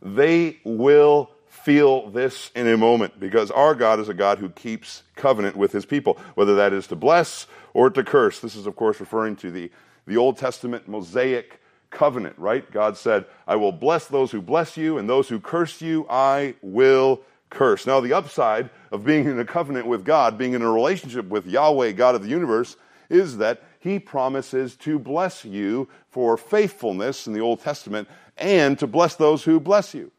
They 0.00 0.60
will 0.62 1.32
feel 1.48 2.10
this 2.10 2.50
in 2.54 2.66
a 2.68 2.76
moment 2.76 3.18
because 3.18 3.50
our 3.50 3.74
God 3.74 4.00
is 4.00 4.08
a 4.08 4.14
God 4.14 4.38
who 4.38 4.48
keeps 4.50 5.02
covenant 5.16 5.56
with 5.56 5.72
his 5.72 5.84
people, 5.86 6.18
whether 6.34 6.54
that 6.56 6.72
is 6.72 6.86
to 6.88 6.96
bless 6.96 7.46
or 7.74 7.90
to 7.90 8.04
curse. 8.04 8.40
This 8.40 8.56
is, 8.56 8.66
of 8.66 8.76
course, 8.76 9.00
referring 9.00 9.36
to 9.36 9.50
the, 9.50 9.70
the 10.06 10.16
Old 10.16 10.36
Testament 10.36 10.88
Mosaic 10.88 11.60
covenant, 11.90 12.38
right? 12.38 12.70
God 12.70 12.96
said, 12.96 13.24
I 13.46 13.56
will 13.56 13.72
bless 13.72 14.06
those 14.06 14.30
who 14.30 14.42
bless 14.42 14.76
you, 14.76 14.98
and 14.98 15.08
those 15.08 15.28
who 15.28 15.40
curse 15.40 15.80
you, 15.80 16.06
I 16.08 16.54
will 16.62 17.22
curse. 17.50 17.86
Now, 17.86 18.00
the 18.00 18.12
upside 18.12 18.70
of 18.92 19.04
being 19.04 19.26
in 19.26 19.38
a 19.38 19.44
covenant 19.44 19.86
with 19.86 20.04
God, 20.04 20.36
being 20.36 20.52
in 20.52 20.62
a 20.62 20.70
relationship 20.70 21.26
with 21.26 21.46
Yahweh, 21.46 21.92
God 21.92 22.14
of 22.14 22.22
the 22.22 22.28
universe, 22.28 22.76
is 23.08 23.38
that 23.38 23.62
he 23.80 23.98
promises 23.98 24.76
to 24.76 24.98
bless 24.98 25.44
you 25.44 25.88
for 26.10 26.36
faithfulness 26.36 27.26
in 27.26 27.32
the 27.32 27.40
Old 27.40 27.60
Testament 27.60 28.08
and 28.36 28.78
to 28.78 28.86
bless 28.86 29.16
those 29.16 29.44
who 29.44 29.58
bless 29.58 29.94
you. 29.94 30.10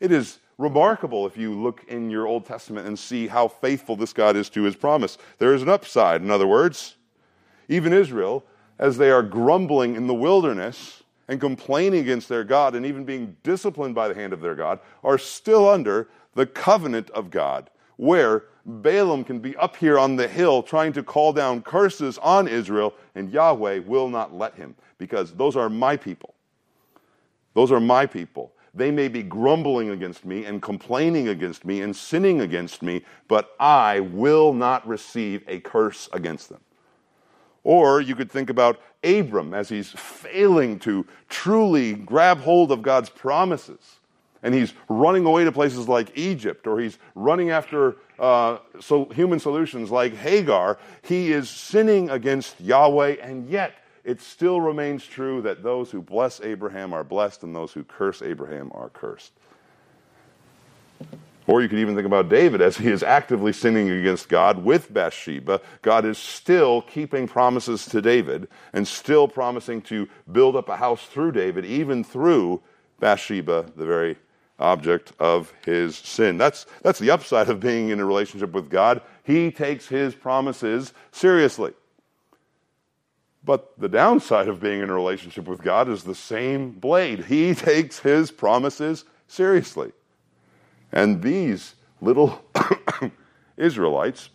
It 0.00 0.10
is 0.10 0.38
remarkable 0.58 1.26
if 1.26 1.36
you 1.36 1.52
look 1.52 1.84
in 1.88 2.10
your 2.10 2.26
Old 2.26 2.46
Testament 2.46 2.86
and 2.86 2.98
see 2.98 3.26
how 3.26 3.48
faithful 3.48 3.96
this 3.96 4.12
God 4.12 4.36
is 4.36 4.48
to 4.50 4.62
his 4.62 4.76
promise. 4.76 5.18
There 5.38 5.54
is 5.54 5.62
an 5.62 5.68
upside. 5.68 6.22
In 6.22 6.30
other 6.30 6.46
words, 6.46 6.96
even 7.68 7.92
Israel, 7.92 8.44
as 8.78 8.96
they 8.96 9.10
are 9.10 9.22
grumbling 9.22 9.96
in 9.96 10.06
the 10.06 10.14
wilderness 10.14 11.02
and 11.28 11.40
complaining 11.40 12.00
against 12.00 12.28
their 12.28 12.44
God 12.44 12.74
and 12.74 12.84
even 12.84 13.04
being 13.04 13.36
disciplined 13.42 13.94
by 13.94 14.08
the 14.08 14.14
hand 14.14 14.32
of 14.32 14.40
their 14.40 14.54
God, 14.54 14.80
are 15.02 15.18
still 15.18 15.68
under 15.68 16.08
the 16.34 16.46
covenant 16.46 17.10
of 17.10 17.30
God, 17.30 17.70
where 17.96 18.44
Balaam 18.66 19.24
can 19.24 19.38
be 19.40 19.56
up 19.56 19.76
here 19.76 19.98
on 19.98 20.16
the 20.16 20.26
hill 20.26 20.62
trying 20.62 20.92
to 20.94 21.02
call 21.02 21.32
down 21.32 21.62
curses 21.62 22.18
on 22.18 22.48
Israel, 22.48 22.94
and 23.14 23.30
Yahweh 23.30 23.80
will 23.80 24.08
not 24.08 24.34
let 24.34 24.54
him 24.54 24.74
because 24.98 25.32
those 25.32 25.56
are 25.56 25.68
my 25.68 25.96
people. 25.96 26.34
Those 27.54 27.70
are 27.70 27.80
my 27.80 28.06
people. 28.06 28.52
They 28.74 28.90
may 28.90 29.08
be 29.08 29.22
grumbling 29.22 29.90
against 29.90 30.24
me 30.24 30.44
and 30.44 30.60
complaining 30.60 31.28
against 31.28 31.64
me 31.64 31.80
and 31.82 31.94
sinning 31.94 32.40
against 32.40 32.82
me, 32.82 33.04
but 33.28 33.54
I 33.60 34.00
will 34.00 34.52
not 34.52 34.86
receive 34.86 35.44
a 35.46 35.60
curse 35.60 36.08
against 36.12 36.48
them. 36.48 36.60
Or 37.62 38.00
you 38.00 38.16
could 38.16 38.30
think 38.30 38.50
about 38.50 38.80
Abram 39.04 39.54
as 39.54 39.68
he's 39.68 39.90
failing 39.90 40.78
to 40.80 41.06
truly 41.28 41.94
grab 41.94 42.40
hold 42.40 42.72
of 42.72 42.82
God's 42.82 43.08
promises. 43.08 44.00
And 44.42 44.52
he's 44.52 44.74
running 44.88 45.24
away 45.24 45.44
to 45.44 45.52
places 45.52 45.88
like 45.88 46.18
Egypt, 46.18 46.66
or 46.66 46.78
he's 46.78 46.98
running 47.14 47.50
after 47.50 47.96
uh, 48.18 48.58
so 48.78 49.06
human 49.06 49.38
solutions 49.38 49.90
like 49.90 50.14
Hagar. 50.14 50.78
He 51.00 51.32
is 51.32 51.48
sinning 51.48 52.10
against 52.10 52.60
Yahweh, 52.60 53.16
and 53.22 53.48
yet 53.48 53.74
it 54.04 54.20
still 54.20 54.60
remains 54.60 55.04
true 55.04 55.42
that 55.42 55.62
those 55.62 55.90
who 55.90 56.02
bless 56.02 56.40
Abraham 56.42 56.92
are 56.92 57.04
blessed 57.04 57.42
and 57.42 57.54
those 57.54 57.72
who 57.72 57.84
curse 57.84 58.22
Abraham 58.22 58.70
are 58.74 58.90
cursed. 58.90 59.32
Or 61.46 61.60
you 61.60 61.68
could 61.68 61.78
even 61.78 61.94
think 61.94 62.06
about 62.06 62.30
David 62.30 62.62
as 62.62 62.78
he 62.78 62.88
is 62.88 63.02
actively 63.02 63.52
sinning 63.52 63.90
against 63.90 64.28
God 64.28 64.64
with 64.64 64.92
Bathsheba. 64.92 65.60
God 65.82 66.06
is 66.06 66.16
still 66.16 66.80
keeping 66.82 67.28
promises 67.28 67.84
to 67.86 68.00
David 68.00 68.48
and 68.72 68.88
still 68.88 69.28
promising 69.28 69.82
to 69.82 70.08
build 70.30 70.56
up 70.56 70.68
a 70.70 70.76
house 70.76 71.04
through 71.06 71.32
David, 71.32 71.66
even 71.66 72.02
through 72.02 72.62
Bathsheba, 72.98 73.66
the 73.76 73.84
very 73.84 74.16
object 74.58 75.12
of 75.18 75.52
his 75.66 75.96
sin. 75.96 76.38
That's, 76.38 76.64
that's 76.82 76.98
the 76.98 77.10
upside 77.10 77.50
of 77.50 77.60
being 77.60 77.90
in 77.90 78.00
a 78.00 78.06
relationship 78.06 78.52
with 78.52 78.70
God. 78.70 79.02
He 79.24 79.50
takes 79.50 79.88
his 79.88 80.14
promises 80.14 80.94
seriously. 81.12 81.74
But 83.44 83.78
the 83.78 83.88
downside 83.88 84.48
of 84.48 84.60
being 84.60 84.80
in 84.80 84.88
a 84.88 84.94
relationship 84.94 85.46
with 85.46 85.62
God 85.62 85.88
is 85.88 86.04
the 86.04 86.14
same 86.14 86.70
blade. 86.70 87.26
He 87.26 87.54
takes 87.54 87.98
his 87.98 88.30
promises 88.30 89.04
seriously. 89.28 89.92
And 90.92 91.22
these 91.22 91.74
little 92.00 92.42
Israelites 93.56 94.30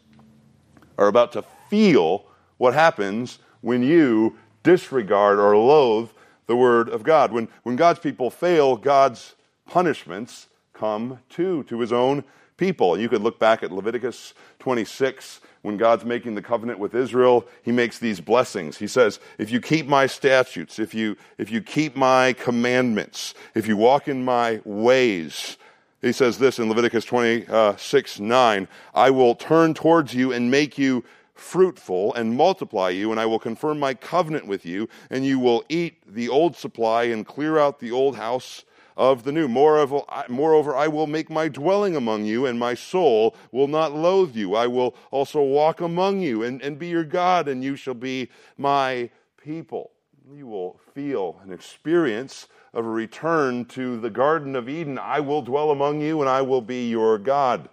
are 0.98 1.08
about 1.08 1.32
to 1.32 1.43
feel 1.69 2.26
what 2.58 2.74
happens 2.74 3.39
when 3.62 3.82
you 3.82 4.38
disregard 4.63 5.39
or 5.39 5.56
loathe 5.56 6.10
the 6.48 6.56
word 6.56 6.89
of 6.89 7.04
God. 7.04 7.32
When, 7.32 7.48
when 7.63 7.76
God's 7.76 8.00
people 8.00 8.30
fail, 8.30 8.76
God's 8.76 9.36
punishments 9.65 10.48
come 10.74 11.19
too 11.30 11.63
to 11.63 11.80
his 11.80 11.93
own 11.93 12.24
people. 12.58 13.00
You 13.00 13.08
could 13.08 13.22
look 13.22 13.39
back 13.39 13.63
at 13.63 13.72
Leviticus 13.72 14.34
26 14.60 15.39
when 15.62 15.78
God's 15.78 16.06
making 16.06 16.36
the 16.36 16.41
covenant 16.41 16.80
with 16.80 16.95
Israel, 16.95 17.45
he 17.62 17.72
makes 17.72 18.00
these 18.00 18.22
blessings. 18.22 18.78
He 18.78 18.88
says, 18.88 19.19
if 19.38 19.52
you 19.52 19.60
keep 19.60 19.88
my 19.88 20.08
statutes, 20.08 20.80
if 20.80 20.93
you, 20.93 21.17
if 21.38 21.52
you 21.52 21.62
keep 21.62 21.95
my 21.95 22.34
commandments, 22.34 23.34
if 23.56 23.67
you 23.67 23.76
walk 23.76 24.08
in 24.08 24.24
my 24.24 24.62
ways, 24.63 25.58
he 26.02 26.13
says 26.13 26.38
this 26.38 26.60
in 26.60 26.69
Leviticus 26.69 27.04
26 27.04 28.19
uh, 28.19 28.24
9, 28.24 28.67
I 28.93 29.10
will 29.10 29.36
turn 29.36 29.74
towards 29.74 30.13
you 30.13 30.32
and 30.32 30.50
make 30.50 30.78
you 30.78 31.04
fruitful 31.34 32.13
and 32.13 32.36
multiply 32.36 32.89
you, 32.89 33.12
and 33.12 33.19
I 33.19 33.26
will 33.26 33.39
confirm 33.39 33.80
my 33.80 33.93
covenant 33.93 34.48
with 34.48 34.65
you, 34.65 34.88
and 35.10 35.26
you 35.26 35.39
will 35.39 35.63
eat 35.67 35.98
the 36.08 36.30
old 36.30 36.56
supply 36.56 37.04
and 37.04 37.26
clear 37.26 37.58
out 37.58 37.80
the 37.80 37.91
old 37.91 38.15
house 38.15 38.63
of 39.00 39.24
the 39.24 39.32
new. 39.32 39.48
Moreover, 39.48 40.02
moreover, 40.28 40.76
I 40.76 40.90
will 40.90 41.08
make 41.08 41.30
my 41.30 41.48
dwelling 41.48 41.96
among 41.96 42.26
you, 42.26 42.46
and 42.46 42.60
my 42.60 42.74
soul 42.74 43.34
will 43.50 43.70
not 43.70 43.94
loathe 43.96 44.36
you. 44.36 44.56
I 44.56 44.68
will 44.68 44.94
also 45.10 45.42
walk 45.42 45.80
among 45.80 46.20
you 46.20 46.44
and, 46.44 46.62
and 46.62 46.78
be 46.78 46.90
your 46.90 47.06
God, 47.06 47.48
and 47.48 47.64
you 47.64 47.78
shall 47.78 47.94
be 47.94 48.30
my 48.58 49.10
people. 49.42 49.92
You 50.32 50.48
will 50.48 50.82
feel 50.94 51.40
and 51.42 51.54
experience 51.54 52.50
of 52.74 52.86
a 52.86 52.90
return 52.90 53.64
to 53.66 54.00
the 54.00 54.10
Garden 54.10 54.54
of 54.56 54.68
Eden. 54.68 55.00
I 55.00 55.22
will 55.22 55.42
dwell 55.42 55.72
among 55.72 56.02
you, 56.02 56.20
and 56.20 56.30
I 56.30 56.42
will 56.42 56.62
be 56.62 56.90
your 56.90 57.18
God 57.18 57.70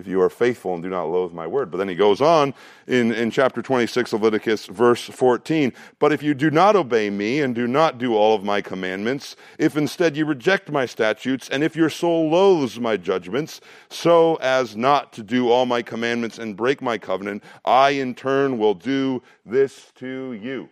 if 0.00 0.06
you 0.06 0.20
are 0.20 0.30
faithful 0.30 0.74
and 0.74 0.82
do 0.82 0.88
not 0.88 1.04
loathe 1.04 1.32
my 1.32 1.46
word. 1.46 1.70
But 1.70 1.78
then 1.78 1.88
he 1.88 1.94
goes 1.94 2.20
on 2.20 2.54
in, 2.86 3.12
in 3.12 3.30
chapter 3.30 3.62
26, 3.62 4.12
of 4.12 4.22
Leviticus, 4.22 4.66
verse 4.66 5.04
14. 5.04 5.72
But 5.98 6.12
if 6.12 6.22
you 6.22 6.34
do 6.34 6.50
not 6.50 6.74
obey 6.74 7.10
me 7.10 7.40
and 7.40 7.54
do 7.54 7.68
not 7.68 7.98
do 7.98 8.16
all 8.16 8.34
of 8.34 8.42
my 8.42 8.60
commandments, 8.60 9.36
if 9.58 9.76
instead 9.76 10.16
you 10.16 10.24
reject 10.24 10.70
my 10.70 10.86
statutes, 10.86 11.48
and 11.48 11.62
if 11.62 11.76
your 11.76 11.90
soul 11.90 12.30
loathes 12.30 12.80
my 12.80 12.96
judgments, 12.96 13.60
so 13.88 14.36
as 14.36 14.74
not 14.74 15.12
to 15.12 15.22
do 15.22 15.50
all 15.50 15.66
my 15.66 15.82
commandments 15.82 16.38
and 16.38 16.56
break 16.56 16.80
my 16.82 16.98
covenant, 16.98 17.44
I 17.64 17.90
in 17.90 18.14
turn 18.14 18.58
will 18.58 18.74
do 18.74 19.22
this 19.44 19.92
to 19.96 20.32
you. 20.32 20.68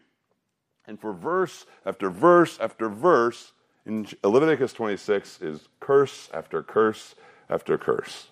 And 0.87 0.99
for 0.99 1.13
verse 1.13 1.67
after 1.85 2.09
verse 2.09 2.59
after 2.61 2.89
verse, 2.89 3.53
in 3.85 4.07
Leviticus 4.23 4.73
26 4.73 5.41
is 5.43 5.69
curse 5.81 6.29
after 6.33 6.63
curse 6.63 7.15
after 7.49 7.79
curse. 7.79 8.29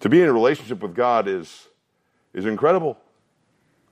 To 0.00 0.08
be 0.08 0.20
in 0.20 0.28
a 0.28 0.32
relationship 0.32 0.82
with 0.82 0.94
God 0.94 1.28
is, 1.28 1.68
is 2.34 2.46
incredible, 2.46 2.98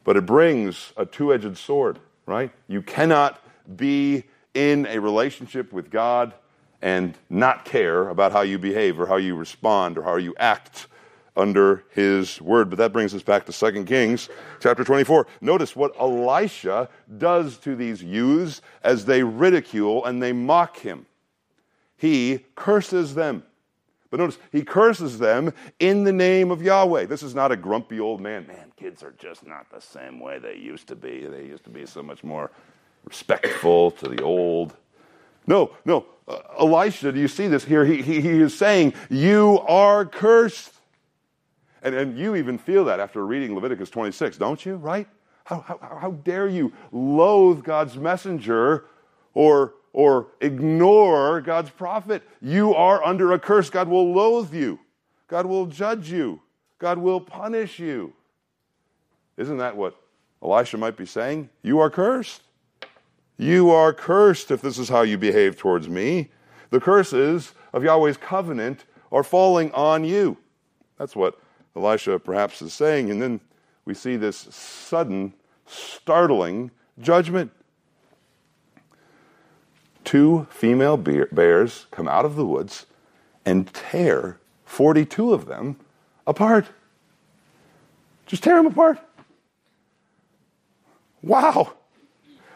but 0.04 0.16
it 0.16 0.26
brings 0.26 0.92
a 0.96 1.06
two 1.06 1.32
edged 1.32 1.56
sword, 1.56 1.98
right? 2.26 2.50
You 2.68 2.82
cannot 2.82 3.40
be 3.76 4.24
in 4.52 4.86
a 4.86 4.98
relationship 4.98 5.72
with 5.72 5.90
God 5.90 6.34
and 6.82 7.14
not 7.30 7.64
care 7.64 8.08
about 8.08 8.32
how 8.32 8.42
you 8.42 8.58
behave 8.58 9.00
or 9.00 9.06
how 9.06 9.16
you 9.16 9.34
respond 9.34 9.96
or 9.96 10.02
how 10.02 10.16
you 10.16 10.34
act 10.38 10.86
under 11.36 11.84
his 11.90 12.40
word. 12.40 12.70
But 12.70 12.78
that 12.78 12.92
brings 12.92 13.14
us 13.14 13.22
back 13.22 13.46
to 13.46 13.52
2 13.52 13.84
Kings 13.84 14.28
chapter 14.60 14.84
24. 14.84 15.26
Notice 15.40 15.74
what 15.74 15.98
Elisha 15.98 16.88
does 17.18 17.56
to 17.58 17.74
these 17.74 18.02
youths 18.02 18.60
as 18.82 19.06
they 19.06 19.22
ridicule 19.22 20.04
and 20.04 20.22
they 20.22 20.32
mock 20.32 20.78
him. 20.78 21.06
He 21.96 22.44
curses 22.54 23.14
them. 23.14 23.44
But 24.14 24.20
notice, 24.20 24.38
he 24.52 24.62
curses 24.62 25.18
them 25.18 25.52
in 25.80 26.04
the 26.04 26.12
name 26.12 26.52
of 26.52 26.62
Yahweh. 26.62 27.06
This 27.06 27.24
is 27.24 27.34
not 27.34 27.50
a 27.50 27.56
grumpy 27.56 27.98
old 27.98 28.20
man. 28.20 28.46
Man, 28.46 28.70
kids 28.76 29.02
are 29.02 29.12
just 29.18 29.44
not 29.44 29.68
the 29.72 29.80
same 29.80 30.20
way 30.20 30.38
they 30.38 30.54
used 30.54 30.86
to 30.86 30.94
be. 30.94 31.26
They 31.26 31.46
used 31.46 31.64
to 31.64 31.70
be 31.70 31.84
so 31.84 32.00
much 32.00 32.22
more 32.22 32.52
respectful 33.04 33.90
to 33.90 34.08
the 34.08 34.22
old. 34.22 34.76
No, 35.48 35.72
no. 35.84 36.06
Uh, 36.28 36.38
Elisha, 36.60 37.10
do 37.10 37.18
you 37.18 37.26
see 37.26 37.48
this 37.48 37.64
here? 37.64 37.84
He, 37.84 38.02
he, 38.02 38.20
he 38.20 38.40
is 38.40 38.56
saying, 38.56 38.94
You 39.10 39.58
are 39.66 40.06
cursed. 40.06 40.74
And, 41.82 41.96
and 41.96 42.16
you 42.16 42.36
even 42.36 42.56
feel 42.56 42.84
that 42.84 43.00
after 43.00 43.26
reading 43.26 43.52
Leviticus 43.52 43.90
26, 43.90 44.36
don't 44.36 44.64
you? 44.64 44.76
Right? 44.76 45.08
How, 45.42 45.58
how, 45.58 45.98
how 46.00 46.10
dare 46.22 46.46
you 46.46 46.72
loathe 46.92 47.64
God's 47.64 47.96
messenger 47.96 48.84
or 49.32 49.74
or 49.94 50.26
ignore 50.40 51.40
God's 51.40 51.70
prophet. 51.70 52.22
You 52.42 52.74
are 52.74 53.02
under 53.02 53.32
a 53.32 53.38
curse. 53.38 53.70
God 53.70 53.88
will 53.88 54.12
loathe 54.12 54.52
you. 54.52 54.80
God 55.28 55.46
will 55.46 55.66
judge 55.66 56.10
you. 56.10 56.42
God 56.78 56.98
will 56.98 57.20
punish 57.20 57.78
you. 57.78 58.12
Isn't 59.36 59.56
that 59.58 59.76
what 59.76 59.96
Elisha 60.42 60.76
might 60.76 60.96
be 60.96 61.06
saying? 61.06 61.48
You 61.62 61.78
are 61.78 61.90
cursed. 61.90 62.42
You 63.38 63.70
are 63.70 63.92
cursed 63.92 64.50
if 64.50 64.60
this 64.60 64.78
is 64.78 64.88
how 64.88 65.02
you 65.02 65.16
behave 65.16 65.56
towards 65.56 65.88
me. 65.88 66.30
The 66.70 66.80
curses 66.80 67.52
of 67.72 67.84
Yahweh's 67.84 68.16
covenant 68.16 68.84
are 69.12 69.22
falling 69.22 69.70
on 69.72 70.04
you. 70.04 70.36
That's 70.98 71.14
what 71.14 71.38
Elisha 71.76 72.18
perhaps 72.18 72.60
is 72.62 72.72
saying. 72.72 73.10
And 73.10 73.22
then 73.22 73.40
we 73.84 73.94
see 73.94 74.16
this 74.16 74.36
sudden, 74.36 75.34
startling 75.66 76.72
judgment 76.98 77.52
two 80.04 80.46
female 80.50 80.96
bears 80.96 81.86
come 81.90 82.08
out 82.08 82.24
of 82.24 82.36
the 82.36 82.46
woods 82.46 82.86
and 83.44 83.72
tear 83.72 84.38
42 84.64 85.32
of 85.32 85.46
them 85.46 85.76
apart. 86.26 86.66
Just 88.26 88.42
tear 88.42 88.56
them 88.56 88.66
apart. 88.66 88.98
Wow. 91.22 91.74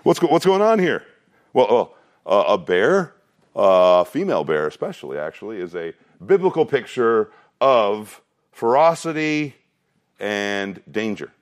What's, 0.03 0.21
what's 0.23 0.47
going 0.47 0.63
on 0.63 0.79
here? 0.79 1.05
Well, 1.53 1.95
uh, 2.27 2.45
a 2.49 2.59
bear, 2.59 3.15
a 3.55 4.05
female 4.05 4.45
bear 4.45 4.67
especially, 4.67 5.19
actually, 5.19 5.61
is 5.61 5.75
a 5.75 5.95
biblical 6.25 6.67
picture 6.67 7.31
of 7.61 8.21
ferocity 8.53 9.55
and 10.21 10.81
danger. 10.91 11.33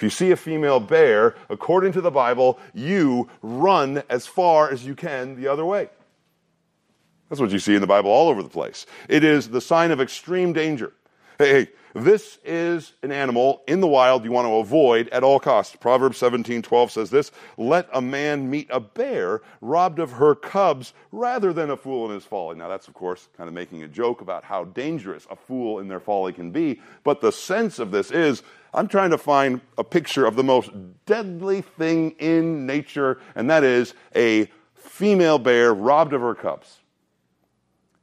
If 0.00 0.04
you 0.04 0.08
see 0.08 0.30
a 0.30 0.36
female 0.36 0.80
bear, 0.80 1.34
according 1.50 1.92
to 1.92 2.00
the 2.00 2.10
Bible, 2.10 2.58
you 2.72 3.28
run 3.42 4.02
as 4.08 4.26
far 4.26 4.70
as 4.70 4.86
you 4.86 4.94
can 4.94 5.36
the 5.36 5.46
other 5.46 5.66
way. 5.66 5.90
That's 7.28 7.38
what 7.38 7.50
you 7.50 7.58
see 7.58 7.74
in 7.74 7.82
the 7.82 7.86
Bible 7.86 8.10
all 8.10 8.30
over 8.30 8.42
the 8.42 8.48
place. 8.48 8.86
It 9.10 9.24
is 9.24 9.50
the 9.50 9.60
sign 9.60 9.90
of 9.90 10.00
extreme 10.00 10.54
danger. 10.54 10.94
Hey, 11.40 11.68
this 11.94 12.38
is 12.44 12.92
an 13.02 13.10
animal 13.10 13.62
in 13.66 13.80
the 13.80 13.86
wild 13.86 14.24
you 14.24 14.30
want 14.30 14.46
to 14.46 14.56
avoid 14.56 15.08
at 15.08 15.24
all 15.24 15.40
costs. 15.40 15.74
Proverbs 15.74 16.18
17 16.18 16.60
12 16.60 16.90
says 16.90 17.08
this 17.08 17.30
Let 17.56 17.88
a 17.94 18.02
man 18.02 18.50
meet 18.50 18.68
a 18.68 18.78
bear 18.78 19.40
robbed 19.62 20.00
of 20.00 20.12
her 20.12 20.34
cubs 20.34 20.92
rather 21.12 21.54
than 21.54 21.70
a 21.70 21.78
fool 21.78 22.04
in 22.04 22.14
his 22.14 22.26
folly. 22.26 22.56
Now, 22.56 22.68
that's, 22.68 22.88
of 22.88 22.92
course, 22.92 23.30
kind 23.38 23.48
of 23.48 23.54
making 23.54 23.82
a 23.82 23.88
joke 23.88 24.20
about 24.20 24.44
how 24.44 24.64
dangerous 24.64 25.26
a 25.30 25.34
fool 25.34 25.78
in 25.78 25.88
their 25.88 25.98
folly 25.98 26.34
can 26.34 26.50
be. 26.50 26.78
But 27.04 27.22
the 27.22 27.32
sense 27.32 27.78
of 27.78 27.90
this 27.90 28.10
is 28.10 28.42
I'm 28.74 28.86
trying 28.86 29.08
to 29.08 29.16
find 29.16 29.62
a 29.78 29.82
picture 29.82 30.26
of 30.26 30.36
the 30.36 30.44
most 30.44 30.70
deadly 31.06 31.62
thing 31.62 32.10
in 32.18 32.66
nature, 32.66 33.18
and 33.34 33.48
that 33.48 33.64
is 33.64 33.94
a 34.14 34.50
female 34.74 35.38
bear 35.38 35.72
robbed 35.72 36.12
of 36.12 36.20
her 36.20 36.34
cubs. 36.34 36.79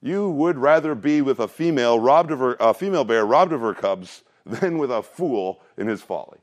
You 0.08 0.30
would 0.30 0.58
rather 0.58 0.96
be 0.96 1.22
with 1.22 1.41
a 1.41 1.50
female 1.50 2.00
robbed 2.00 2.32
of 2.32 2.39
her, 2.39 2.56
a 2.62 2.74
female 2.74 3.04
bear 3.04 3.26
robbed 3.26 3.52
of 3.52 3.60
her 3.60 3.74
cubs 3.74 4.24
than 4.46 4.78
with 4.78 4.89
a 4.89 5.04
fool 5.04 5.60
in 5.76 5.88
his 5.88 6.02
folly. 6.02 6.38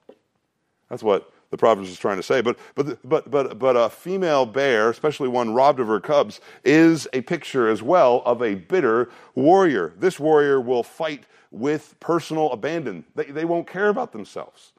That's 0.90 1.02
what 1.02 1.32
the 1.48 1.56
Proverbs 1.56 1.88
is 1.88 1.98
trying 1.98 2.18
to 2.18 2.22
say. 2.22 2.42
But, 2.42 2.58
but, 2.74 2.98
but, 3.08 3.30
but, 3.30 3.58
but 3.58 3.74
a 3.74 3.88
female 3.88 4.44
bear, 4.44 4.90
especially 4.90 5.28
one 5.28 5.54
robbed 5.54 5.80
of 5.80 5.86
her 5.86 5.98
cubs, 5.98 6.42
is 6.62 7.08
a 7.14 7.22
picture 7.22 7.66
as 7.66 7.82
well 7.82 8.20
of 8.26 8.42
a 8.42 8.54
bitter 8.54 9.08
warrior. 9.34 9.94
This 9.98 10.20
warrior 10.20 10.60
will 10.60 10.82
fight 10.82 11.24
with 11.50 11.94
personal 12.00 12.52
abandon. 12.52 13.02
They, 13.14 13.24
they 13.24 13.46
won't 13.46 13.66
care 13.66 13.88
about 13.88 14.12
themselves. 14.12 14.72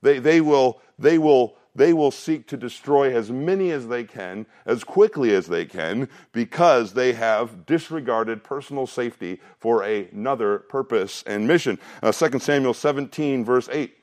They, 0.00 0.20
they, 0.20 0.40
will, 0.40 0.80
they 0.96 1.18
will 1.18 1.56
they 1.74 1.92
will 1.92 2.10
seek 2.10 2.46
to 2.48 2.56
destroy 2.56 3.14
as 3.14 3.30
many 3.30 3.70
as 3.70 3.88
they 3.88 4.04
can, 4.04 4.46
as 4.66 4.84
quickly 4.84 5.34
as 5.34 5.46
they 5.46 5.64
can, 5.64 6.08
because 6.32 6.92
they 6.92 7.12
have 7.12 7.66
disregarded 7.66 8.42
personal 8.42 8.86
safety 8.86 9.40
for 9.58 9.82
another 9.82 10.58
purpose 10.58 11.22
and 11.26 11.46
mission. 11.46 11.78
Uh, 12.02 12.12
2 12.12 12.38
Samuel 12.38 12.74
17, 12.74 13.44
verse 13.44 13.68
8. 13.70 13.94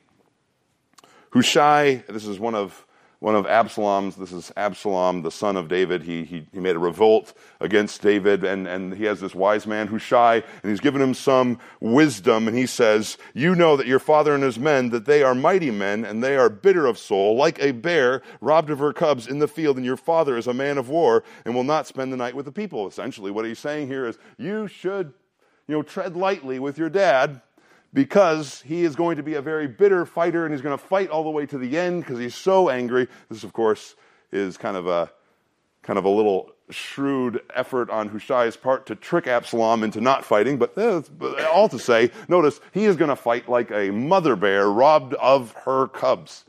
Hushai, 1.31 2.03
this 2.07 2.25
is 2.25 2.39
one 2.39 2.55
of 2.55 2.84
one 3.19 3.35
of 3.35 3.45
Absalom's, 3.47 4.15
this 4.15 4.31
is 4.31 4.51
Absalom, 4.57 5.21
the 5.21 5.31
son 5.31 5.55
of 5.57 5.67
David. 5.67 6.03
He, 6.03 6.23
he, 6.23 6.47
he 6.51 6.59
made 6.59 6.75
a 6.75 6.79
revolt 6.79 7.33
against 7.59 8.01
David, 8.01 8.43
and, 8.43 8.67
and 8.67 8.93
he 8.93 9.05
has 9.05 9.19
this 9.19 9.33
wise 9.33 9.65
man, 9.65 9.87
Hushai, 9.87 10.35
and 10.35 10.69
he's 10.69 10.79
given 10.79 11.01
him 11.01 11.13
some 11.13 11.59
wisdom, 11.79 12.47
and 12.47 12.57
he 12.57 12.65
says, 12.65 13.17
You 13.33 13.55
know 13.55 13.77
that 13.77 13.87
your 13.87 13.99
father 13.99 14.35
and 14.35 14.43
his 14.43 14.59
men, 14.59 14.89
that 14.89 15.05
they 15.05 15.23
are 15.23 15.33
mighty 15.33 15.71
men, 15.71 16.05
and 16.05 16.23
they 16.23 16.35
are 16.35 16.49
bitter 16.49 16.85
of 16.85 16.97
soul, 16.97 17.35
like 17.35 17.59
a 17.59 17.71
bear 17.71 18.21
robbed 18.41 18.69
of 18.69 18.79
her 18.79 18.93
cubs 18.93 19.27
in 19.27 19.39
the 19.39 19.47
field, 19.47 19.77
and 19.77 19.85
your 19.85 19.97
father 19.97 20.37
is 20.37 20.47
a 20.47 20.53
man 20.53 20.77
of 20.77 20.89
war, 20.89 21.23
and 21.45 21.55
will 21.55 21.63
not 21.63 21.87
spend 21.87 22.11
the 22.11 22.17
night 22.17 22.35
with 22.35 22.45
the 22.45 22.51
people. 22.51 22.87
Essentially, 22.87 23.31
what 23.31 23.45
he's 23.45 23.59
saying 23.59 23.87
here 23.87 24.05
is, 24.05 24.17
You 24.37 24.67
should, 24.67 25.13
you 25.67 25.75
know, 25.75 25.83
tread 25.83 26.15
lightly 26.15 26.59
with 26.59 26.77
your 26.77 26.89
dad 26.89 27.41
because 27.95 28.61
he 28.63 28.83
is 28.83 28.93
going 28.93 29.15
to 29.15 29.23
be 29.23 29.35
a 29.35 29.41
very 29.41 29.67
bitter 29.67 30.05
fighter 30.05 30.45
and 30.45 30.53
he's 30.53 30.61
going 30.61 30.77
to 30.77 30.83
fight 30.83 31.09
all 31.09 31.23
the 31.23 31.29
way 31.29 31.45
to 31.45 31.57
the 31.57 31.79
end 31.79 32.03
because 32.03 32.19
he's 32.19 32.35
so 32.35 32.69
angry. 32.69 33.07
This, 33.29 33.45
of 33.45 33.53
course, 33.53 33.95
is 34.33 34.57
kind 34.57 34.75
of 34.75 34.85
a 34.85 35.09
kind 35.81 35.97
of 35.97 36.03
a 36.03 36.09
little 36.09 36.51
shrewd 36.69 37.41
effort 37.53 37.89
on 37.89 38.09
Hushai's 38.09 38.57
part 38.57 38.87
to 38.87 38.95
trick 38.95 39.27
Absalom 39.27 39.83
into 39.83 40.01
not 40.01 40.25
fighting, 40.25 40.57
but, 40.57 40.77
all 41.45 41.69
to 41.69 41.79
say, 41.79 42.11
notice 42.27 42.59
he 42.73 42.85
is 42.85 42.95
going 42.95 43.09
to 43.09 43.15
fight 43.15 43.47
like 43.47 43.71
a 43.71 43.91
mother 43.91 44.35
bear 44.35 44.69
robbed 44.69 45.13
of 45.13 45.53
her 45.63 45.87
cubs. 45.87 46.43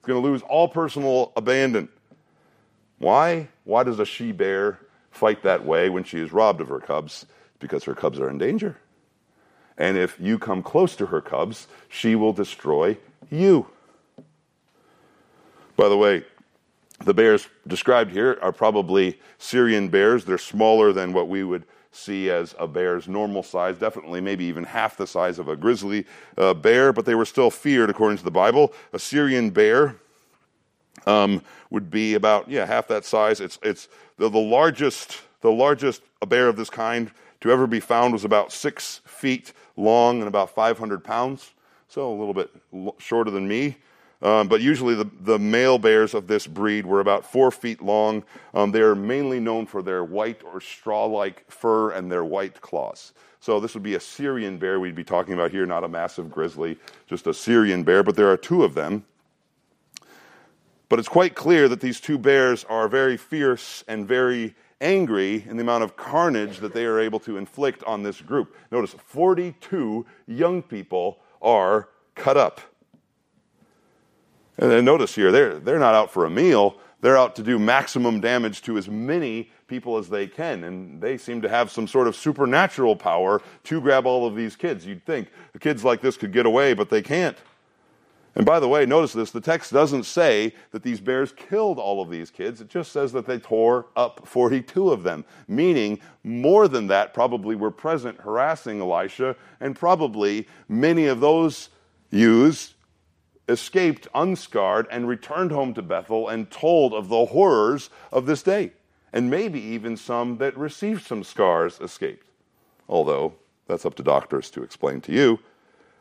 He's 0.00 0.06
going 0.06 0.20
to 0.20 0.28
lose 0.28 0.42
all 0.42 0.66
personal 0.66 1.32
abandon. 1.36 1.90
Why? 2.98 3.48
Why 3.64 3.84
does 3.84 4.00
a 4.00 4.06
she 4.06 4.32
bear 4.32 4.80
fight 5.10 5.42
that 5.42 5.64
way 5.64 5.90
when 5.90 6.04
she 6.04 6.18
is 6.18 6.32
robbed 6.32 6.62
of 6.62 6.68
her 6.68 6.80
cubs? 6.80 7.26
Because 7.60 7.84
her 7.84 7.94
cubs 7.94 8.18
are 8.18 8.30
in 8.30 8.38
danger. 8.38 8.78
And 9.80 9.96
if 9.96 10.20
you 10.20 10.38
come 10.38 10.62
close 10.62 10.94
to 10.96 11.06
her 11.06 11.22
cubs, 11.22 11.66
she 11.88 12.14
will 12.14 12.34
destroy 12.34 12.98
you. 13.30 13.66
By 15.74 15.88
the 15.88 15.96
way, 15.96 16.22
the 17.02 17.14
bears 17.14 17.48
described 17.66 18.12
here 18.12 18.38
are 18.42 18.52
probably 18.52 19.18
Syrian 19.38 19.88
bears. 19.88 20.26
They're 20.26 20.36
smaller 20.36 20.92
than 20.92 21.14
what 21.14 21.28
we 21.28 21.44
would 21.44 21.64
see 21.92 22.28
as 22.28 22.54
a 22.58 22.68
bear's 22.68 23.08
normal 23.08 23.42
size, 23.42 23.78
definitely 23.78 24.20
maybe 24.20 24.44
even 24.44 24.64
half 24.64 24.98
the 24.98 25.06
size 25.06 25.38
of 25.38 25.48
a 25.48 25.56
grizzly 25.56 26.04
uh, 26.36 26.52
bear, 26.52 26.92
but 26.92 27.06
they 27.06 27.14
were 27.14 27.24
still 27.24 27.50
feared 27.50 27.88
according 27.88 28.18
to 28.18 28.24
the 28.24 28.30
Bible. 28.30 28.74
A 28.92 28.98
Syrian 28.98 29.48
bear 29.48 29.96
um, 31.06 31.42
would 31.70 31.90
be 31.90 32.14
about 32.14 32.50
yeah 32.50 32.66
half 32.66 32.86
that 32.88 33.06
size. 33.06 33.40
It's 33.40 33.58
it's 33.62 33.88
the, 34.18 34.28
the 34.28 34.38
largest 34.38 35.22
the 35.40 35.50
largest 35.50 36.02
bear 36.28 36.48
of 36.48 36.56
this 36.56 36.68
kind 36.68 37.10
to 37.40 37.50
ever 37.50 37.66
be 37.66 37.80
found 37.80 38.12
was 38.12 38.24
about 38.24 38.52
six 38.52 39.00
feet 39.06 39.54
long 39.80 40.20
and 40.20 40.28
about 40.28 40.50
500 40.50 41.02
pounds, 41.02 41.52
so 41.88 42.12
a 42.12 42.16
little 42.16 42.34
bit 42.34 42.50
shorter 42.98 43.30
than 43.30 43.48
me. 43.48 43.76
Um, 44.22 44.48
but 44.48 44.60
usually 44.60 44.94
the, 44.94 45.08
the 45.20 45.38
male 45.38 45.78
bears 45.78 46.12
of 46.12 46.26
this 46.26 46.46
breed 46.46 46.84
were 46.84 47.00
about 47.00 47.24
four 47.24 47.50
feet 47.50 47.80
long. 47.80 48.22
Um, 48.52 48.70
they 48.70 48.82
are 48.82 48.94
mainly 48.94 49.40
known 49.40 49.64
for 49.64 49.82
their 49.82 50.04
white 50.04 50.42
or 50.44 50.60
straw 50.60 51.06
like 51.06 51.50
fur 51.50 51.92
and 51.92 52.12
their 52.12 52.24
white 52.24 52.60
claws. 52.60 53.14
So 53.40 53.58
this 53.58 53.72
would 53.72 53.82
be 53.82 53.94
a 53.94 54.00
Syrian 54.00 54.58
bear 54.58 54.78
we'd 54.78 54.94
be 54.94 55.04
talking 55.04 55.32
about 55.32 55.50
here, 55.50 55.64
not 55.64 55.84
a 55.84 55.88
massive 55.88 56.30
grizzly, 56.30 56.78
just 57.06 57.26
a 57.26 57.32
Syrian 57.32 57.82
bear, 57.82 58.02
but 58.02 58.14
there 58.14 58.30
are 58.30 58.36
two 58.36 58.62
of 58.62 58.74
them. 58.74 59.04
But 60.90 60.98
it's 60.98 61.08
quite 61.08 61.34
clear 61.34 61.68
that 61.68 61.80
these 61.80 62.00
two 62.00 62.18
bears 62.18 62.64
are 62.64 62.88
very 62.88 63.16
fierce 63.16 63.82
and 63.88 64.06
very 64.06 64.54
angry 64.80 65.44
in 65.48 65.56
the 65.56 65.62
amount 65.62 65.84
of 65.84 65.96
carnage 65.96 66.58
that 66.58 66.72
they 66.72 66.84
are 66.84 66.98
able 66.98 67.20
to 67.20 67.36
inflict 67.36 67.84
on 67.84 68.02
this 68.02 68.20
group. 68.20 68.56
Notice 68.70 68.94
42 69.06 70.06
young 70.26 70.62
people 70.62 71.18
are 71.42 71.88
cut 72.14 72.36
up. 72.36 72.60
And 74.58 74.70
then 74.70 74.84
notice 74.84 75.14
here, 75.14 75.32
they're, 75.32 75.58
they're 75.58 75.78
not 75.78 75.94
out 75.94 76.10
for 76.10 76.26
a 76.26 76.30
meal, 76.30 76.76
they're 77.00 77.16
out 77.16 77.34
to 77.36 77.42
do 77.42 77.58
maximum 77.58 78.20
damage 78.20 78.62
to 78.62 78.76
as 78.76 78.88
many 78.88 79.50
people 79.66 79.96
as 79.96 80.08
they 80.08 80.26
can. 80.26 80.64
And 80.64 81.00
they 81.00 81.16
seem 81.16 81.40
to 81.42 81.48
have 81.48 81.70
some 81.70 81.86
sort 81.86 82.06
of 82.06 82.14
supernatural 82.14 82.94
power 82.96 83.40
to 83.64 83.80
grab 83.80 84.04
all 84.04 84.26
of 84.26 84.36
these 84.36 84.56
kids. 84.56 84.84
You'd 84.84 85.06
think 85.06 85.28
kids 85.60 85.82
like 85.82 86.02
this 86.02 86.16
could 86.16 86.32
get 86.32 86.44
away, 86.44 86.74
but 86.74 86.90
they 86.90 87.00
can't. 87.00 87.38
And 88.36 88.46
by 88.46 88.60
the 88.60 88.68
way, 88.68 88.86
notice 88.86 89.12
this 89.12 89.32
the 89.32 89.40
text 89.40 89.72
doesn't 89.72 90.04
say 90.04 90.54
that 90.70 90.82
these 90.82 91.00
bears 91.00 91.32
killed 91.32 91.78
all 91.78 92.00
of 92.00 92.10
these 92.10 92.30
kids. 92.30 92.60
It 92.60 92.68
just 92.68 92.92
says 92.92 93.12
that 93.12 93.26
they 93.26 93.38
tore 93.38 93.86
up 93.96 94.26
42 94.26 94.90
of 94.90 95.02
them, 95.02 95.24
meaning 95.48 96.00
more 96.22 96.68
than 96.68 96.86
that 96.88 97.12
probably 97.12 97.56
were 97.56 97.72
present 97.72 98.20
harassing 98.20 98.80
Elisha, 98.80 99.34
and 99.60 99.74
probably 99.74 100.46
many 100.68 101.06
of 101.06 101.20
those 101.20 101.70
youths 102.10 102.74
escaped 103.48 104.06
unscarred 104.14 104.86
and 104.90 105.08
returned 105.08 105.50
home 105.50 105.74
to 105.74 105.82
Bethel 105.82 106.28
and 106.28 106.50
told 106.50 106.94
of 106.94 107.08
the 107.08 107.26
horrors 107.26 107.90
of 108.12 108.26
this 108.26 108.42
day. 108.42 108.72
And 109.12 109.28
maybe 109.28 109.60
even 109.60 109.96
some 109.96 110.38
that 110.38 110.56
received 110.56 111.04
some 111.04 111.24
scars 111.24 111.80
escaped. 111.80 112.28
Although 112.88 113.34
that's 113.66 113.84
up 113.84 113.96
to 113.96 114.04
doctors 114.04 114.50
to 114.52 114.62
explain 114.62 115.00
to 115.02 115.12
you. 115.12 115.40